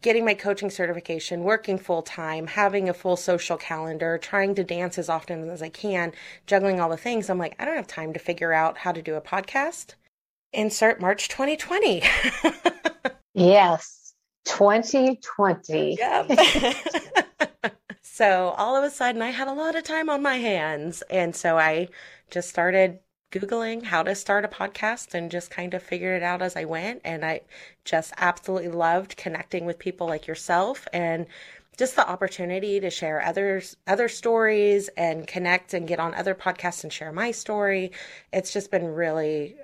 getting 0.00 0.24
my 0.24 0.34
coaching 0.34 0.70
certification, 0.70 1.42
working 1.42 1.76
full 1.76 2.02
time, 2.02 2.46
having 2.46 2.88
a 2.88 2.94
full 2.94 3.16
social 3.16 3.56
calendar, 3.56 4.18
trying 4.18 4.54
to 4.54 4.64
dance 4.64 4.98
as 4.98 5.08
often 5.08 5.50
as 5.50 5.62
I 5.62 5.68
can, 5.68 6.12
juggling 6.46 6.80
all 6.80 6.88
the 6.88 6.96
things, 6.96 7.28
I'm 7.28 7.38
like, 7.38 7.56
I 7.58 7.64
don't 7.64 7.76
have 7.76 7.86
time 7.86 8.12
to 8.12 8.18
figure 8.18 8.52
out 8.52 8.78
how 8.78 8.92
to 8.92 9.02
do 9.02 9.14
a 9.14 9.20
podcast. 9.20 9.94
Insert 10.52 11.00
March 11.00 11.28
2020. 11.28 12.02
yes, 13.34 14.14
2020. 14.46 15.98
Yep. 16.00 16.30
So 18.02 18.54
all 18.56 18.76
of 18.76 18.84
a 18.84 18.90
sudden, 18.90 19.22
I 19.22 19.30
had 19.30 19.48
a 19.48 19.52
lot 19.52 19.76
of 19.76 19.84
time 19.84 20.08
on 20.08 20.22
my 20.22 20.36
hands. 20.36 21.02
And 21.10 21.34
so 21.34 21.58
I 21.58 21.88
just 22.30 22.48
started 22.48 23.00
Googling 23.32 23.84
how 23.84 24.02
to 24.02 24.14
start 24.14 24.44
a 24.44 24.48
podcast 24.48 25.14
and 25.14 25.30
just 25.30 25.50
kind 25.50 25.74
of 25.74 25.82
figured 25.82 26.20
it 26.20 26.24
out 26.24 26.42
as 26.42 26.56
I 26.56 26.64
went. 26.64 27.00
And 27.04 27.24
I 27.24 27.42
just 27.84 28.12
absolutely 28.16 28.70
loved 28.70 29.16
connecting 29.16 29.64
with 29.66 29.78
people 29.78 30.06
like 30.06 30.26
yourself 30.26 30.88
and 30.92 31.26
just 31.76 31.96
the 31.96 32.08
opportunity 32.08 32.80
to 32.80 32.90
share 32.90 33.24
others 33.24 33.76
other 33.86 34.08
stories 34.08 34.88
and 34.96 35.26
connect 35.26 35.72
and 35.72 35.88
get 35.88 36.00
on 36.00 36.14
other 36.14 36.34
podcasts 36.34 36.82
and 36.82 36.92
share 36.92 37.12
my 37.12 37.30
story. 37.30 37.92
It's 38.32 38.52
just 38.52 38.70
been 38.70 38.86
really 38.86 39.56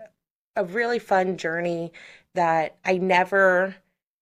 a 0.55 0.65
really 0.65 0.99
fun 0.99 1.37
journey 1.37 1.93
that 2.35 2.77
I 2.85 2.99
never 2.99 3.77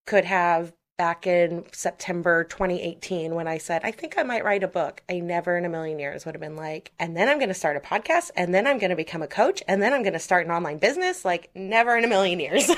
could 0.07 0.25
have 0.25 0.73
back 0.97 1.27
in 1.27 1.65
September 1.73 2.45
2018 2.45 3.35
when 3.35 3.49
I 3.49 3.59
said, 3.59 3.83
I 3.85 3.91
think 3.91 4.17
I 4.17 4.23
might 4.23 4.45
write 4.45 4.63
a 4.63 4.69
book. 4.69 5.03
I 5.09 5.19
never 5.19 5.57
in 5.57 5.65
a 5.65 5.69
million 5.69 5.99
years 5.99 6.25
would 6.25 6.35
have 6.35 6.41
been 6.41 6.57
like, 6.57 6.93
and 6.99 7.17
then 7.17 7.29
I'm 7.29 7.39
going 7.39 7.49
to 7.49 7.55
start 7.55 7.77
a 7.77 7.81
podcast 7.81 8.31
and 8.37 8.55
then 8.55 8.67
I'm 8.67 8.79
going 8.79 8.91
to 8.91 8.97
become 8.97 9.23
a 9.23 9.27
coach 9.27 9.63
and 9.67 9.83
then 9.83 9.93
I'm 9.93 10.03
going 10.03 10.13
to 10.13 10.19
start 10.19 10.47
an 10.47 10.53
online 10.53 10.79
business. 10.79 11.25
Like, 11.25 11.51
never 11.55 11.97
in 11.97 12.05
a 12.05 12.09
million 12.09 12.39
years. 12.39 12.71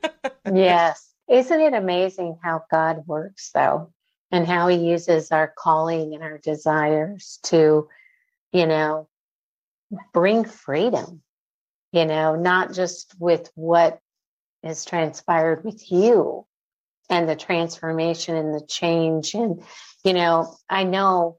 yes. 0.52 1.12
Isn't 1.28 1.60
it 1.60 1.74
amazing 1.74 2.38
how 2.42 2.64
God 2.70 3.06
works 3.06 3.50
though? 3.52 3.92
And 4.30 4.46
how 4.46 4.68
he 4.68 4.76
uses 4.76 5.30
our 5.30 5.52
calling 5.56 6.14
and 6.14 6.22
our 6.22 6.38
desires 6.38 7.38
to, 7.44 7.88
you 8.52 8.66
know, 8.66 9.08
bring 10.12 10.44
freedom, 10.44 11.22
you 11.92 12.04
know, 12.04 12.36
not 12.36 12.72
just 12.72 13.14
with 13.18 13.50
what 13.54 14.00
has 14.62 14.84
transpired 14.84 15.64
with 15.64 15.90
you, 15.90 16.46
and 17.10 17.28
the 17.28 17.36
transformation 17.36 18.36
and 18.36 18.54
the 18.54 18.64
change. 18.66 19.34
And, 19.34 19.62
you 20.04 20.12
know, 20.12 20.56
I 20.68 20.84
know 20.84 21.38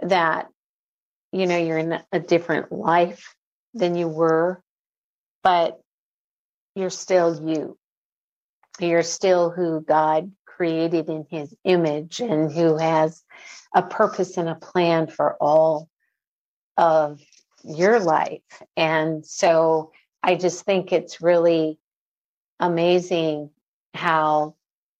that, 0.00 0.48
you 1.32 1.46
know, 1.46 1.56
you're 1.56 1.78
in 1.78 2.00
a 2.12 2.20
different 2.20 2.72
life 2.72 3.34
than 3.74 3.96
you 3.96 4.08
were, 4.08 4.62
but 5.42 5.80
you're 6.74 6.90
still 6.90 7.48
you. 7.48 7.76
You're 8.80 9.02
still 9.02 9.50
who 9.50 9.80
God 9.80 10.32
created 10.46 11.08
in 11.08 11.26
his 11.30 11.54
image 11.64 12.20
and 12.20 12.52
who 12.52 12.76
has 12.76 13.22
a 13.74 13.82
purpose 13.82 14.36
and 14.36 14.48
a 14.48 14.54
plan 14.54 15.08
for 15.08 15.36
all 15.40 15.88
of 16.76 17.20
your 17.64 17.98
life. 17.98 18.42
And 18.76 19.26
so 19.26 19.92
I 20.22 20.36
just 20.36 20.64
think 20.64 20.92
it's 20.92 21.20
really 21.20 21.78
amazing 22.60 23.50
how 23.94 24.54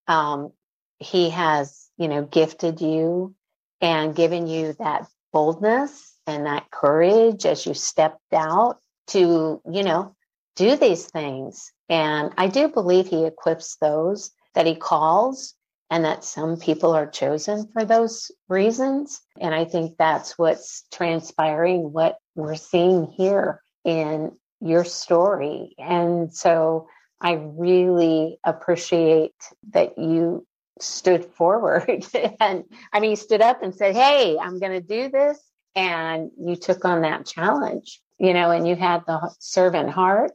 um, 0.07 0.53
he 0.99 1.31
has, 1.31 1.89
you 1.97 2.09
know, 2.09 2.23
gifted 2.23 2.81
you 2.81 3.35
and 3.81 4.15
given 4.15 4.47
you 4.47 4.75
that 4.79 5.07
boldness 5.33 6.15
and 6.27 6.47
that 6.47 6.71
courage 6.71 7.45
as 7.45 7.67
you 7.67 7.75
stepped 7.75 8.33
out 8.33 8.79
to, 9.09 9.61
you 9.71 9.83
know, 9.83 10.15
do 10.57 10.77
these 10.77 11.07
things. 11.07 11.73
And 11.89 12.33
I 12.39 12.47
do 12.47 12.69
believe 12.69 13.09
he 13.09 13.25
equips 13.25 13.77
those 13.81 14.31
that 14.55 14.67
he 14.67 14.77
calls 14.77 15.55
and 15.91 16.05
that 16.05 16.25
some 16.25 16.57
people 16.57 16.93
are 16.93 17.07
chosen 17.07 17.69
for 17.73 17.85
those 17.85 18.31
reasons. 18.49 19.21
And 19.41 19.55
I 19.55 19.65
think 19.65 19.97
that's 19.99 20.39
what's 20.39 20.85
transpiring, 20.93 21.93
what 21.93 22.19
we're 22.35 22.55
seeing 22.55 23.07
here 23.07 23.61
in 23.85 24.33
your 24.61 24.85
story. 24.85 25.75
And 25.79 26.33
so 26.35 26.89
I 27.21 27.33
really 27.33 28.39
appreciate 28.45 29.35
that 29.71 29.99
you 29.99 30.47
stood 30.81 31.25
forward 31.25 32.05
and 32.41 32.65
I 32.93 33.01
mean, 33.01 33.11
you 33.11 33.17
stood 33.17 33.41
up 33.41 33.63
and 33.63 33.75
said, 33.75 33.95
Hey, 33.95 34.37
I'm 34.41 34.59
going 34.59 34.73
to 34.73 34.81
do 34.81 35.09
this. 35.09 35.39
And 35.77 36.31
you 36.39 36.57
took 36.57 36.85
on 36.85 37.03
that 37.03 37.27
challenge, 37.27 38.01
you 38.19 38.33
know, 38.33 38.51
and 38.51 38.67
you 38.67 38.77
had 38.77 39.03
the 39.07 39.35
servant 39.41 39.91
heart 39.91 40.33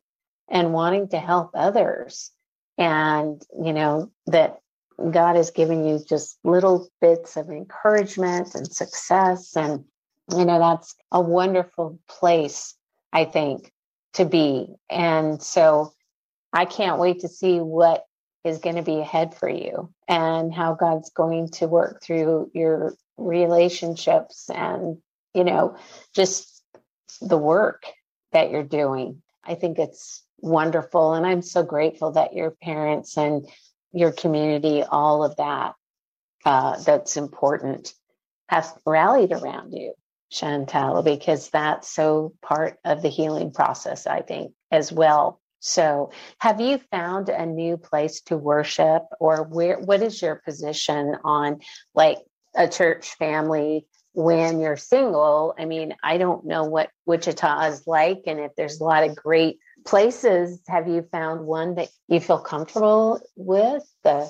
and 0.49 0.73
wanting 0.73 1.09
to 1.09 1.19
help 1.19 1.51
others. 1.53 2.31
And, 2.77 3.41
you 3.63 3.73
know, 3.73 4.11
that 4.27 4.59
God 5.11 5.35
has 5.35 5.51
given 5.51 5.85
you 5.85 5.99
just 6.07 6.37
little 6.43 6.89
bits 6.99 7.37
of 7.37 7.49
encouragement 7.49 8.55
and 8.55 8.69
success. 8.69 9.55
And, 9.55 9.85
you 10.29 10.45
know, 10.45 10.59
that's 10.59 10.95
a 11.11 11.21
wonderful 11.21 11.99
place, 12.09 12.75
I 13.13 13.25
think, 13.25 13.71
to 14.13 14.25
be. 14.25 14.75
And 14.89 15.41
so 15.41 15.93
I 16.51 16.65
can't 16.65 16.99
wait 16.99 17.21
to 17.21 17.27
see 17.27 17.59
what 17.59 18.03
is 18.43 18.59
going 18.59 18.77
to 18.77 18.81
be 18.81 18.99
ahead 18.99 19.35
for 19.35 19.49
you 19.49 19.93
and 20.07 20.53
how 20.53 20.73
God's 20.73 21.09
going 21.09 21.49
to 21.49 21.67
work 21.67 22.01
through 22.01 22.51
your 22.53 22.93
relationships 23.17 24.49
and, 24.49 24.97
you 25.33 25.43
know, 25.43 25.77
just 26.15 26.63
the 27.21 27.37
work 27.37 27.83
that 28.31 28.49
you're 28.49 28.63
doing. 28.63 29.21
I 29.43 29.55
think 29.55 29.77
it's 29.77 30.23
wonderful. 30.39 31.13
And 31.13 31.25
I'm 31.25 31.41
so 31.41 31.63
grateful 31.63 32.13
that 32.13 32.33
your 32.33 32.51
parents 32.51 33.17
and 33.17 33.47
your 33.91 34.11
community, 34.11 34.83
all 34.83 35.23
of 35.23 35.35
that, 35.37 35.75
uh, 36.45 36.79
that's 36.81 37.17
important, 37.17 37.93
has 38.47 38.71
rallied 38.85 39.31
around 39.31 39.73
you, 39.73 39.93
Chantal, 40.31 41.03
because 41.03 41.49
that's 41.49 41.89
so 41.89 42.33
part 42.41 42.77
of 42.85 43.01
the 43.01 43.09
healing 43.09 43.51
process, 43.51 44.07
I 44.07 44.21
think, 44.21 44.53
as 44.71 44.91
well. 44.91 45.41
So, 45.59 46.11
have 46.39 46.61
you 46.61 46.79
found 46.91 47.29
a 47.29 47.45
new 47.45 47.77
place 47.77 48.21
to 48.23 48.37
worship, 48.37 49.03
or 49.19 49.43
where? 49.43 49.79
What 49.79 50.01
is 50.01 50.21
your 50.21 50.35
position 50.35 51.17
on 51.23 51.59
like 51.93 52.17
a 52.55 52.67
church 52.67 53.09
family 53.15 53.85
when 54.13 54.59
you're 54.59 54.77
single? 54.77 55.53
I 55.57 55.65
mean, 55.65 55.95
I 56.01 56.17
don't 56.17 56.45
know 56.45 56.63
what 56.63 56.89
Wichita 57.05 57.67
is 57.67 57.85
like, 57.85 58.21
and 58.25 58.39
if 58.39 58.51
there's 58.55 58.79
a 58.79 58.85
lot 58.85 59.03
of 59.03 59.15
great 59.15 59.59
places, 59.85 60.61
have 60.67 60.87
you 60.87 61.05
found 61.11 61.45
one 61.45 61.75
that 61.75 61.89
you 62.07 62.19
feel 62.19 62.39
comfortable 62.39 63.19
with 63.35 63.83
uh, 64.05 64.27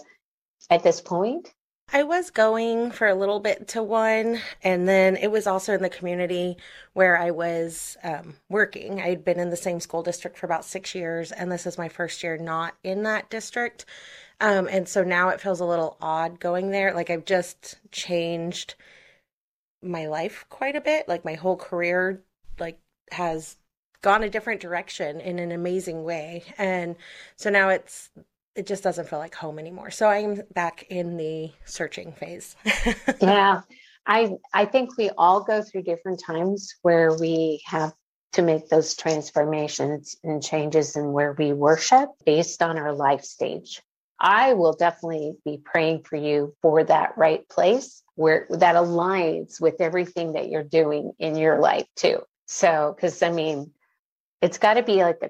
at 0.70 0.84
this 0.84 1.02
point? 1.02 1.54
I 1.92 2.04
was 2.04 2.30
going 2.30 2.92
for 2.92 3.08
a 3.08 3.16
little 3.16 3.40
bit 3.40 3.68
to 3.70 3.82
one, 3.82 4.40
and 4.64 4.88
then 4.88 5.16
it 5.16 5.32
was 5.32 5.48
also 5.48 5.74
in 5.74 5.82
the 5.82 5.90
community 5.90 6.58
where 6.94 7.18
I 7.18 7.32
was 7.32 7.98
um, 8.04 8.36
working. 8.48 9.02
I 9.02 9.10
had 9.10 9.26
been 9.26 9.40
in 9.40 9.50
the 9.50 9.58
same 9.58 9.80
school 9.80 10.04
district 10.04 10.38
for 10.38 10.46
about 10.46 10.66
six 10.66 10.94
years, 10.94 11.32
and 11.32 11.52
this 11.52 11.66
is 11.66 11.78
my 11.78 11.90
first 11.90 12.22
year 12.22 12.38
not 12.38 12.76
in 12.84 13.04
that 13.04 13.30
district. 13.30 13.86
Um, 14.40 14.68
and 14.70 14.88
so 14.88 15.04
now 15.04 15.30
it 15.30 15.42
feels 15.42 15.60
a 15.60 15.66
little 15.66 15.98
odd 16.02 16.40
going 16.40 16.72
there. 16.72 16.94
Like 16.94 17.10
I've 17.10 17.26
just 17.26 17.80
changed 17.92 18.76
my 19.82 20.08
life 20.08 20.46
quite 20.50 20.76
a 20.76 20.82
bit. 20.82 21.08
Like 21.08 21.26
my 21.26 21.34
whole 21.34 21.58
career, 21.58 22.22
like 22.60 22.80
has 23.12 23.58
gone 24.02 24.24
a 24.24 24.30
different 24.30 24.62
direction 24.62 25.20
in 25.20 25.40
an 25.40 25.52
amazing 25.52 26.04
way. 26.04 26.44
And 26.58 26.96
so 27.36 27.50
now 27.50 27.70
it's 27.70 28.12
it 28.60 28.68
just 28.68 28.84
doesn't 28.84 29.08
feel 29.08 29.20
like 29.20 29.34
home 29.34 29.58
anymore. 29.58 29.90
So 29.90 30.10
I'm 30.10 30.42
back 30.54 30.86
in 30.90 31.16
the 31.16 31.50
searching 31.64 32.12
phase. 32.12 32.58
yeah. 33.22 33.62
I 34.06 34.32
I 34.54 34.66
think 34.66 34.98
we 34.98 35.10
all 35.18 35.44
go 35.44 35.62
through 35.62 35.84
different 35.84 36.22
times 36.22 36.76
where 36.82 37.18
we 37.18 37.62
have 37.66 37.94
to 38.34 38.42
make 38.42 38.68
those 38.68 38.96
transformations 38.96 40.18
and 40.26 40.44
changes 40.44 40.98
in 40.98 41.14
where 41.14 41.32
we 41.32 41.54
worship 41.54 42.10
based 42.26 42.62
on 42.62 42.78
our 42.78 42.94
life 42.94 43.24
stage. 43.24 43.82
I 44.20 44.54
will 44.54 44.74
definitely 44.74 45.38
be 45.46 45.62
praying 45.64 46.04
for 46.04 46.18
you 46.18 46.54
for 46.62 46.84
that 46.84 47.18
right 47.18 47.48
place 47.48 48.04
where 48.16 48.46
that 48.50 48.76
aligns 48.76 49.62
with 49.62 49.80
everything 49.80 50.34
that 50.34 50.50
you're 50.50 50.64
doing 50.64 51.14
in 51.18 51.38
your 51.38 51.60
life 51.60 51.88
too. 51.96 52.20
So, 52.46 52.94
because 52.94 53.24
I 53.24 53.32
mean, 53.32 53.72
it's 54.42 54.58
got 54.58 54.74
to 54.74 54.84
be 54.84 54.98
like 54.98 55.20
a 55.22 55.30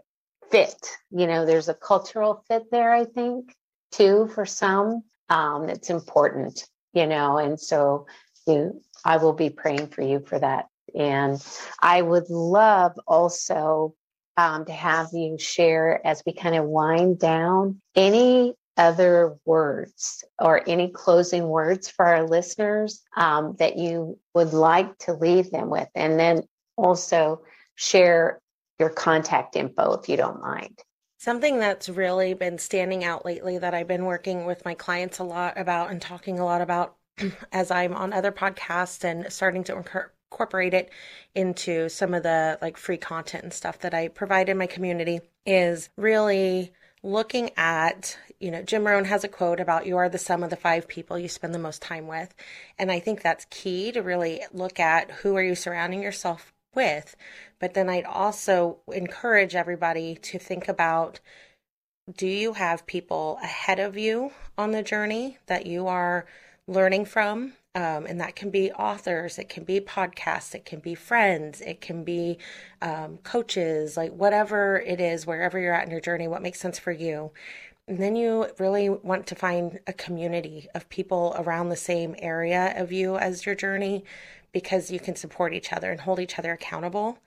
fit. 0.52 0.76
You 1.12 1.28
know, 1.28 1.46
there's 1.46 1.70
a 1.70 1.74
cultural 1.74 2.44
fit 2.48 2.72
there, 2.72 2.92
I 2.92 3.06
think, 3.06 3.54
too, 3.92 4.30
for 4.34 4.46
some. 4.46 5.04
Um, 5.30 5.70
it's 5.70 5.90
important, 5.90 6.68
you 6.94 7.06
know, 7.06 7.38
and 7.38 7.60
so 7.60 8.08
you, 8.48 8.82
I 9.06 9.18
will 9.18 9.34
be 9.34 9.50
praying 9.50 9.88
for 9.88 10.02
you 10.02 10.20
for 10.20 10.40
that. 10.40 10.66
And 10.96 11.44
I 11.82 12.02
would 12.02 12.30
love 12.30 12.94
also 13.08 13.94
um, 14.38 14.66
to 14.66 14.72
have 14.72 15.10
you 15.14 15.38
share 15.38 16.06
as 16.06 16.24
we 16.26 16.34
kind 16.34 16.56
of 16.56 16.66
wind 16.66 17.20
down 17.20 17.82
any 17.96 18.56
other 18.78 19.38
words 19.46 20.24
or 20.40 20.64
any 20.68 20.90
closing 20.90 21.48
words 21.48 21.90
for 21.90 22.06
our 22.06 22.28
listeners 22.28 23.04
um, 23.18 23.56
that 23.60 23.78
you 23.78 24.18
would 24.34 24.54
like 24.54 24.98
to 25.00 25.14
leave 25.14 25.52
them 25.52 25.70
with. 25.70 25.90
And 25.94 26.18
then 26.18 26.44
also 26.78 27.42
share 27.76 28.40
your 28.80 28.90
contact 28.90 29.56
info 29.56 29.94
if 29.94 30.10
you 30.10 30.18
don't 30.18 30.42
mind. 30.42 30.82
Something 31.18 31.60
that's 31.60 31.90
really 31.90 32.34
been 32.34 32.58
standing 32.58 33.04
out 33.04 33.26
lately 33.26 33.58
that 33.58 33.74
I've 33.74 33.88
been 33.88 34.06
working 34.06 34.46
with 34.46 34.64
my 34.64 34.74
clients 34.74 35.20
a 35.20 35.24
lot 35.26 35.58
about 35.58 35.92
and 35.92 36.02
talking 36.02 36.40
a 36.40 36.46
lot 36.46 36.62
about 36.62 36.96
as 37.52 37.72
I'm 37.72 37.94
on 37.94 38.14
other 38.14 38.32
podcasts 38.32 39.04
and 39.04 39.32
starting 39.32 39.66
to 39.66 39.76
incorporate 39.76 40.74
it 40.74 40.90
into 41.36 41.90
some 41.90 42.14
of 42.14 42.24
the 42.24 42.58
like 42.62 42.78
free 42.78 42.98
content 42.98 43.44
and 43.44 43.54
stuff 43.54 43.80
that 43.80 43.94
I 43.94 44.08
provide 44.08 44.48
in 44.48 44.58
my 44.58 44.68
community 44.68 45.20
is 45.46 45.90
really 45.98 46.72
looking 47.04 47.52
at, 47.58 48.18
you 48.40 48.52
know, 48.52 48.62
Jim 48.62 48.86
Rohn 48.86 49.06
has 49.06 49.24
a 49.26 49.30
quote 49.30 49.60
about 49.60 49.86
you 49.86 49.98
are 49.98 50.10
the 50.10 50.18
sum 50.18 50.44
of 50.44 50.50
the 50.50 50.56
five 50.56 50.88
people 50.88 51.18
you 51.20 51.28
spend 51.28 51.54
the 51.54 51.60
most 51.60 51.82
time 51.82 52.08
with. 52.08 52.34
And 52.78 52.92
I 52.92 53.00
think 53.00 53.22
that's 53.22 53.46
key 53.50 53.92
to 53.92 54.02
really 54.02 54.42
look 54.54 54.80
at 54.80 55.12
who 55.12 55.36
are 55.36 55.44
you 55.44 55.56
surrounding 55.56 56.02
yourself 56.02 56.54
with. 56.76 57.16
But 57.60 57.74
then 57.74 57.90
I'd 57.90 58.06
also 58.06 58.80
encourage 58.92 59.56
everybody 59.56 60.16
to 60.16 60.40
think 60.40 60.68
about 60.68 61.20
do 62.16 62.28
you 62.28 62.54
have 62.54 62.88
people 62.88 63.38
ahead 63.44 63.80
of 63.80 63.98
you 63.98 64.32
on 64.58 64.72
the 64.72 64.82
journey 64.82 65.38
that 65.46 65.66
you 65.66 65.88
are 65.88 66.26
learning 66.68 67.06
from? 67.06 67.54
Um, 67.76 68.08
and 68.08 68.20
that 68.20 68.36
can 68.36 68.50
be 68.50 68.72
authors, 68.72 69.38
it 69.38 69.48
can 69.48 69.64
be 69.64 69.80
podcasts, 69.80 70.56
it 70.56 70.66
can 70.66 70.80
be 70.80 70.96
friends, 70.96 71.62
it 71.62 71.82
can 71.82 72.04
be 72.04 72.40
um, 72.82 73.20
coaches, 73.20 73.96
like 73.96 74.12
whatever 74.12 74.80
it 74.80 75.00
is, 75.00 75.28
wherever 75.28 75.60
you're 75.60 75.76
at 75.76 75.86
in 75.86 75.92
your 75.92 76.02
journey, 76.02 76.28
what 76.28 76.42
makes 76.42 76.60
sense 76.60 76.80
for 76.80 76.92
you. 76.92 77.32
And 77.88 78.00
then 78.00 78.16
you 78.16 78.48
really 78.58 78.90
want 78.90 79.28
to 79.28 79.36
find 79.36 79.80
a 79.86 79.94
community 79.94 80.68
of 80.74 80.90
people 80.90 81.36
around 81.38 81.70
the 81.70 81.76
same 81.76 82.16
area 82.20 82.74
of 82.76 82.92
you 82.92 83.18
as 83.18 83.46
your 83.46 83.56
journey 83.56 84.04
because 84.52 84.92
you 84.92 85.00
can 85.00 85.16
support 85.16 85.54
each 85.54 85.72
other 85.74 85.92
and 85.92 86.02
hold 86.02 86.20
each 86.20 86.40
other 86.40 86.54
accountable. 86.54 87.20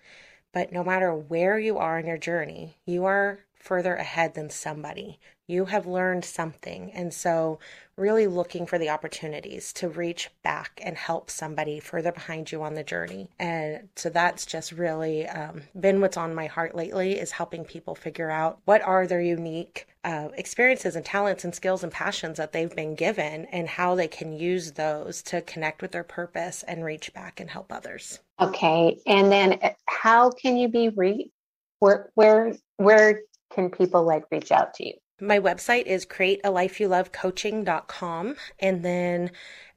But 0.52 0.72
no 0.72 0.84
matter 0.84 1.14
where 1.14 1.58
you 1.58 1.78
are 1.78 1.98
in 1.98 2.06
your 2.06 2.18
journey, 2.18 2.76
you 2.84 3.04
are 3.04 3.40
further 3.62 3.94
ahead 3.94 4.34
than 4.34 4.50
somebody. 4.50 5.20
You 5.46 5.66
have 5.66 5.86
learned 5.86 6.24
something. 6.24 6.90
And 6.92 7.14
so, 7.14 7.58
really 7.96 8.26
looking 8.26 8.66
for 8.66 8.78
the 8.78 8.90
opportunities 8.90 9.72
to 9.74 9.88
reach 9.88 10.30
back 10.42 10.80
and 10.82 10.96
help 10.96 11.30
somebody 11.30 11.78
further 11.78 12.10
behind 12.10 12.50
you 12.50 12.62
on 12.62 12.74
the 12.74 12.82
journey. 12.82 13.28
And 13.38 13.88
so, 13.96 14.08
that's 14.08 14.46
just 14.46 14.72
really 14.72 15.28
um, 15.28 15.62
been 15.78 16.00
what's 16.00 16.16
on 16.16 16.34
my 16.34 16.46
heart 16.46 16.74
lately 16.74 17.18
is 17.18 17.32
helping 17.32 17.64
people 17.64 17.94
figure 17.94 18.30
out 18.30 18.58
what 18.64 18.82
are 18.82 19.06
their 19.06 19.20
unique 19.20 19.86
uh, 20.04 20.28
experiences 20.36 20.96
and 20.96 21.04
talents 21.04 21.44
and 21.44 21.54
skills 21.54 21.84
and 21.84 21.92
passions 21.92 22.38
that 22.38 22.52
they've 22.52 22.74
been 22.74 22.94
given 22.94 23.44
and 23.46 23.68
how 23.68 23.94
they 23.94 24.08
can 24.08 24.32
use 24.32 24.72
those 24.72 25.22
to 25.22 25.40
connect 25.42 25.82
with 25.82 25.92
their 25.92 26.02
purpose 26.02 26.64
and 26.64 26.84
reach 26.84 27.12
back 27.14 27.38
and 27.38 27.50
help 27.50 27.72
others. 27.72 28.18
Okay. 28.40 28.98
And 29.06 29.30
then 29.30 29.58
uh, 29.62 29.70
how 29.86 30.30
can 30.30 30.56
you 30.56 30.68
be 30.68 30.88
reached? 30.88 31.30
Where, 31.78 32.10
where, 32.14 32.54
where 32.76 33.22
can 33.55 33.70
people 33.70 34.03
like 34.03 34.24
reach 34.30 34.53
out 34.53 34.74
to 34.74 34.86
you? 34.86 34.92
My 35.20 35.38
website 35.38 35.86
is 35.86 36.07
createalifeyoulovecoaching.com. 36.07 38.36
And 38.59 38.84
then, 38.84 39.30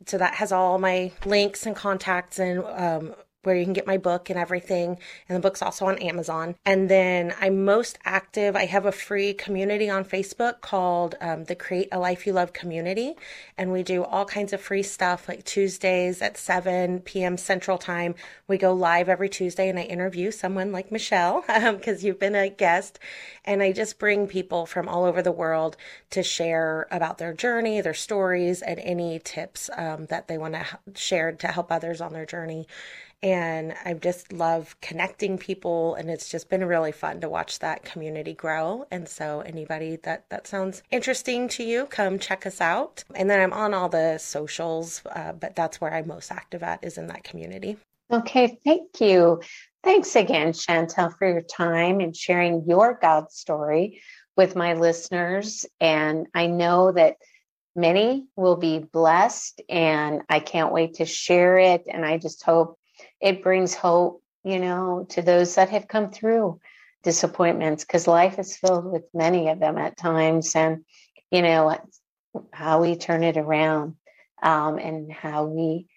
so 0.07 0.17
that 0.17 0.33
has 0.35 0.51
all 0.51 0.77
my 0.79 1.13
links 1.25 1.65
and 1.65 1.75
contacts 1.75 2.39
and 2.39 2.63
um, 2.63 3.15
where 3.45 3.55
you 3.55 3.63
can 3.63 3.73
get 3.73 3.87
my 3.87 3.97
book 3.97 4.29
and 4.29 4.39
everything. 4.39 4.97
And 5.29 5.35
the 5.35 5.39
book's 5.39 5.61
also 5.61 5.85
on 5.85 5.97
Amazon. 5.99 6.55
And 6.65 6.89
then 6.89 7.33
I'm 7.39 7.65
most 7.65 7.97
active. 8.03 8.55
I 8.55 8.65
have 8.65 8.85
a 8.85 8.91
free 8.91 9.33
community 9.33 9.89
on 9.89 10.05
Facebook 10.05 10.61
called 10.61 11.15
um, 11.21 11.45
the 11.45 11.55
Create 11.55 11.89
a 11.91 11.99
Life 11.99 12.25
You 12.25 12.33
Love 12.33 12.53
Community. 12.53 13.15
And 13.57 13.71
we 13.71 13.83
do 13.83 14.03
all 14.03 14.25
kinds 14.25 14.53
of 14.53 14.61
free 14.61 14.83
stuff 14.83 15.27
like 15.27 15.43
Tuesdays 15.43 16.21
at 16.21 16.37
7 16.37 17.01
p.m. 17.01 17.37
Central 17.37 17.77
Time. 17.77 18.15
We 18.47 18.57
go 18.57 18.73
live 18.73 19.09
every 19.09 19.29
Tuesday 19.29 19.69
and 19.69 19.79
I 19.79 19.83
interview 19.83 20.31
someone 20.31 20.71
like 20.71 20.91
Michelle 20.91 21.41
because 21.41 21.99
um, 22.03 22.07
you've 22.07 22.19
been 22.19 22.35
a 22.35 22.49
guest. 22.49 22.99
And 23.43 23.61
I 23.61 23.71
just 23.71 23.99
bring 23.99 24.27
people 24.27 24.65
from 24.65 24.87
all 24.87 25.05
over 25.05 25.21
the 25.21 25.31
world 25.31 25.77
to 26.11 26.23
share 26.23 26.87
about 26.91 27.17
their 27.17 27.33
journey, 27.33 27.81
their 27.81 27.93
stories, 27.93 28.61
and 28.61 28.79
any 28.79 29.19
tips 29.19 29.69
um, 29.77 30.05
that 30.07 30.27
they 30.27 30.37
want 30.37 30.55
to 30.55 30.65
share 30.95 31.31
to 31.31 31.47
help 31.47 31.71
others 31.71 32.01
on 32.01 32.13
their 32.13 32.25
journey 32.25 32.67
and 33.25 33.73
I 33.83 33.95
just 33.95 34.31
love 34.31 34.79
connecting 34.81 35.39
people 35.39 35.95
and 35.95 36.11
it's 36.11 36.29
just 36.29 36.47
been 36.47 36.63
really 36.63 36.91
fun 36.91 37.21
to 37.21 37.27
watch 37.27 37.57
that 37.57 37.83
community 37.83 38.35
grow. 38.35 38.85
And 38.91 39.09
so 39.09 39.39
anybody 39.39 39.95
that 40.03 40.29
that 40.29 40.45
sounds 40.45 40.83
interesting 40.91 41.47
to 41.49 41.63
you 41.63 41.87
come 41.87 42.19
check 42.19 42.45
us 42.45 42.61
out. 42.61 43.03
And 43.15 43.27
then 43.27 43.41
I'm 43.41 43.51
on 43.51 43.73
all 43.73 43.89
the 43.89 44.19
socials 44.19 45.01
uh, 45.07 45.31
but 45.31 45.55
that's 45.55 45.81
where 45.81 45.91
I'm 45.91 46.07
most 46.07 46.31
active 46.31 46.61
at 46.61 46.83
is 46.83 46.99
in 46.99 47.07
that 47.07 47.23
community. 47.23 47.77
Okay 48.13 48.59
thank 48.63 49.01
you. 49.01 49.41
Thanks 49.83 50.15
again 50.15 50.51
Chantel 50.51 51.17
for 51.17 51.27
your 51.27 51.41
time 51.41 52.01
and 52.01 52.15
sharing 52.15 52.65
your 52.67 52.99
God 53.01 53.31
story 53.31 54.03
with 54.37 54.55
my 54.55 54.73
listeners. 54.73 55.65
And 55.81 56.27
I 56.35 56.45
know 56.45 56.91
that 56.91 57.15
many 57.75 58.27
will 58.35 58.55
be 58.55 58.77
blessed 58.77 59.63
and 59.67 60.21
I 60.29 60.41
can't 60.41 60.71
wait 60.71 60.95
to 60.95 61.05
share 61.05 61.57
it. 61.57 61.85
And 61.91 62.05
I 62.05 62.19
just 62.19 62.43
hope 62.43 62.77
it 63.21 63.43
brings 63.43 63.73
hope, 63.73 64.21
you 64.43 64.59
know, 64.59 65.05
to 65.09 65.21
those 65.21 65.55
that 65.55 65.69
have 65.69 65.87
come 65.87 66.11
through 66.11 66.59
disappointments 67.03 67.83
because 67.83 68.07
life 68.07 68.39
is 68.39 68.57
filled 68.57 68.91
with 68.91 69.03
many 69.13 69.49
of 69.49 69.59
them 69.59 69.77
at 69.77 69.97
times. 69.97 70.55
And, 70.55 70.83
you 71.31 71.41
know, 71.41 71.77
how 72.51 72.81
we 72.81 72.95
turn 72.95 73.23
it 73.23 73.37
around 73.37 73.95
um, 74.41 74.77
and 74.77 75.11
how 75.11 75.45
we 75.45 75.87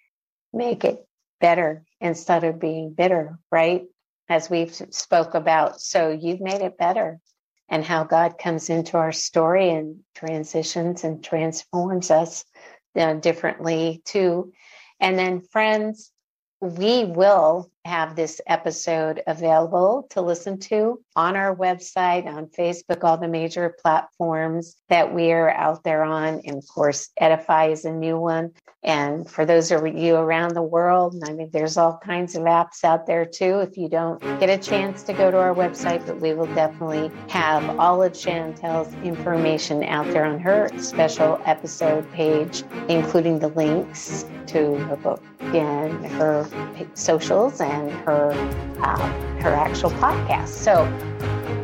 make 0.53 0.85
it 0.85 1.05
better 1.41 1.83
instead 1.99 2.43
of 2.43 2.59
being 2.59 2.93
bitter, 2.93 3.39
right? 3.51 3.83
As 4.29 4.49
we've 4.49 4.73
spoke 4.73 5.33
about. 5.33 5.81
So 5.81 6.09
you've 6.09 6.41
made 6.41 6.61
it 6.61 6.77
better 6.77 7.19
and 7.69 7.83
how 7.83 8.03
God 8.03 8.37
comes 8.37 8.69
into 8.69 8.97
our 8.97 9.11
story 9.11 9.69
and 9.69 9.99
transitions 10.15 11.03
and 11.03 11.23
transforms 11.23 12.11
us 12.11 12.45
you 12.95 13.05
know, 13.05 13.19
differently 13.19 14.01
too. 14.05 14.51
And 14.99 15.17
then 15.17 15.41
friends, 15.41 16.11
we 16.61 17.05
will 17.05 17.71
have 17.85 18.15
this 18.15 18.41
episode 18.45 19.21
available 19.25 20.07
to 20.11 20.21
listen 20.21 20.59
to 20.59 21.01
on 21.15 21.35
our 21.35 21.55
website, 21.55 22.25
on 22.25 22.47
Facebook, 22.47 23.03
all 23.03 23.17
the 23.17 23.27
major 23.27 23.75
platforms 23.81 24.75
that 24.89 25.13
we 25.13 25.31
are 25.31 25.49
out 25.51 25.83
there 25.83 26.03
on. 26.03 26.41
And 26.45 26.57
of 26.57 26.67
course, 26.67 27.09
Edify 27.17 27.67
is 27.67 27.85
a 27.85 27.91
new 27.91 28.17
one. 28.19 28.51
And 28.81 29.29
for 29.29 29.45
those 29.45 29.71
of 29.71 29.85
you 29.87 30.15
around 30.15 30.53
the 30.53 30.61
world, 30.61 31.21
I 31.27 31.33
mean, 31.33 31.49
there's 31.51 31.75
all 31.75 31.97
kinds 31.97 32.35
of 32.35 32.43
apps 32.43 32.85
out 32.85 33.07
there 33.07 33.25
too. 33.25 33.59
If 33.59 33.77
you 33.77 33.89
don't 33.89 34.21
get 34.39 34.49
a 34.49 34.57
chance 34.57 35.03
to 35.03 35.13
go 35.13 35.29
to 35.31 35.37
our 35.37 35.53
website, 35.53 36.05
but 36.05 36.21
we 36.21 36.33
will 36.33 36.53
definitely 36.55 37.11
have 37.27 37.77
all 37.77 38.01
of 38.01 38.13
Chantel's 38.13 38.93
information 39.03 39.83
out 39.83 40.07
there 40.07 40.23
on 40.23 40.39
her 40.39 40.69
special 40.79 41.41
episode 41.45 42.09
page, 42.13 42.63
including 42.87 43.39
the 43.39 43.49
links 43.49 44.25
to 44.47 44.75
her 44.75 44.95
book 44.95 45.21
and 45.41 46.05
her 46.05 46.47
socials 46.93 47.59
and 47.69 47.91
her 48.05 48.31
uh, 48.81 49.07
her 49.41 49.53
actual 49.53 49.91
podcast. 49.91 50.49
So 50.49 50.83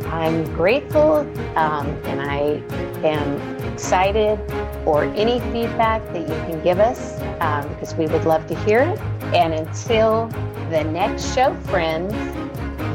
I'm 0.07 0.43
grateful 0.53 1.17
um, 1.57 1.87
and 2.05 2.21
I 2.21 2.61
am 3.05 3.73
excited 3.73 4.39
for 4.83 5.03
any 5.03 5.39
feedback 5.51 6.05
that 6.13 6.21
you 6.21 6.35
can 6.45 6.63
give 6.63 6.79
us 6.79 7.19
um, 7.41 7.67
because 7.69 7.95
we 7.95 8.07
would 8.07 8.25
love 8.25 8.47
to 8.47 8.55
hear 8.63 8.79
it. 8.79 8.99
And 9.33 9.53
until 9.53 10.27
the 10.69 10.83
next 10.83 11.33
show, 11.35 11.53
friends, 11.65 12.13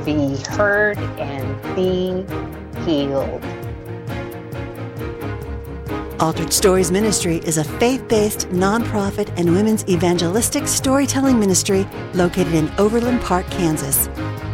be 0.04 0.36
heard 0.56 0.98
and 1.18 1.76
be 1.76 2.24
healed. 2.84 3.42
Altered 6.20 6.52
Stories 6.52 6.90
Ministry 6.90 7.36
is 7.46 7.56
a 7.56 7.64
faith 7.64 8.06
based, 8.06 8.46
nonprofit, 8.50 9.32
and 9.38 9.54
women's 9.54 9.88
evangelistic 9.88 10.68
storytelling 10.68 11.40
ministry 11.40 11.88
located 12.12 12.52
in 12.52 12.70
Overland 12.76 13.22
Park, 13.22 13.48
Kansas. 13.50 14.06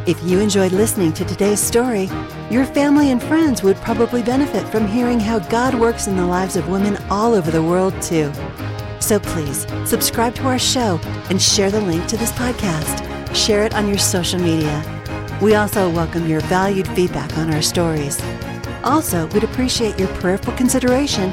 If 0.07 0.23
you 0.23 0.39
enjoyed 0.39 0.71
listening 0.71 1.13
to 1.15 1.25
today's 1.25 1.59
story, 1.59 2.09
your 2.51 2.65
family 2.67 3.11
and 3.11 3.21
friends 3.21 3.65
would 3.65 3.75
probably 3.79 4.23
benefit 4.23 4.69
from 4.69 4.87
hearing 4.87 5.19
how 5.19 5.41
God 5.41 5.75
works 5.75 6.07
in 6.07 6.17
the 6.17 6.25
lives 6.25 6.55
of 6.55 6.69
women 6.69 6.99
all 7.11 7.35
over 7.35 7.51
the 7.51 7.65
world, 7.65 8.01
too. 8.01 8.33
So 9.01 9.19
please 9.19 9.67
subscribe 9.85 10.37
to 10.37 10.45
our 10.45 10.61
show 10.61 11.01
and 11.31 11.43
share 11.43 11.73
the 11.73 11.81
link 11.81 12.07
to 12.07 12.17
this 12.17 12.31
podcast. 12.33 13.35
Share 13.35 13.65
it 13.65 13.75
on 13.75 13.89
your 13.89 13.99
social 13.99 14.39
media. 14.39 14.85
We 15.43 15.57
also 15.57 15.91
welcome 15.91 16.29
your 16.29 16.43
valued 16.43 16.87
feedback 16.87 17.37
on 17.37 17.53
our 17.53 17.61
stories. 17.61 18.23
Also, 18.85 19.27
we'd 19.29 19.43
appreciate 19.43 19.99
your 19.99 20.07
prayerful 20.21 20.53
consideration 20.53 21.33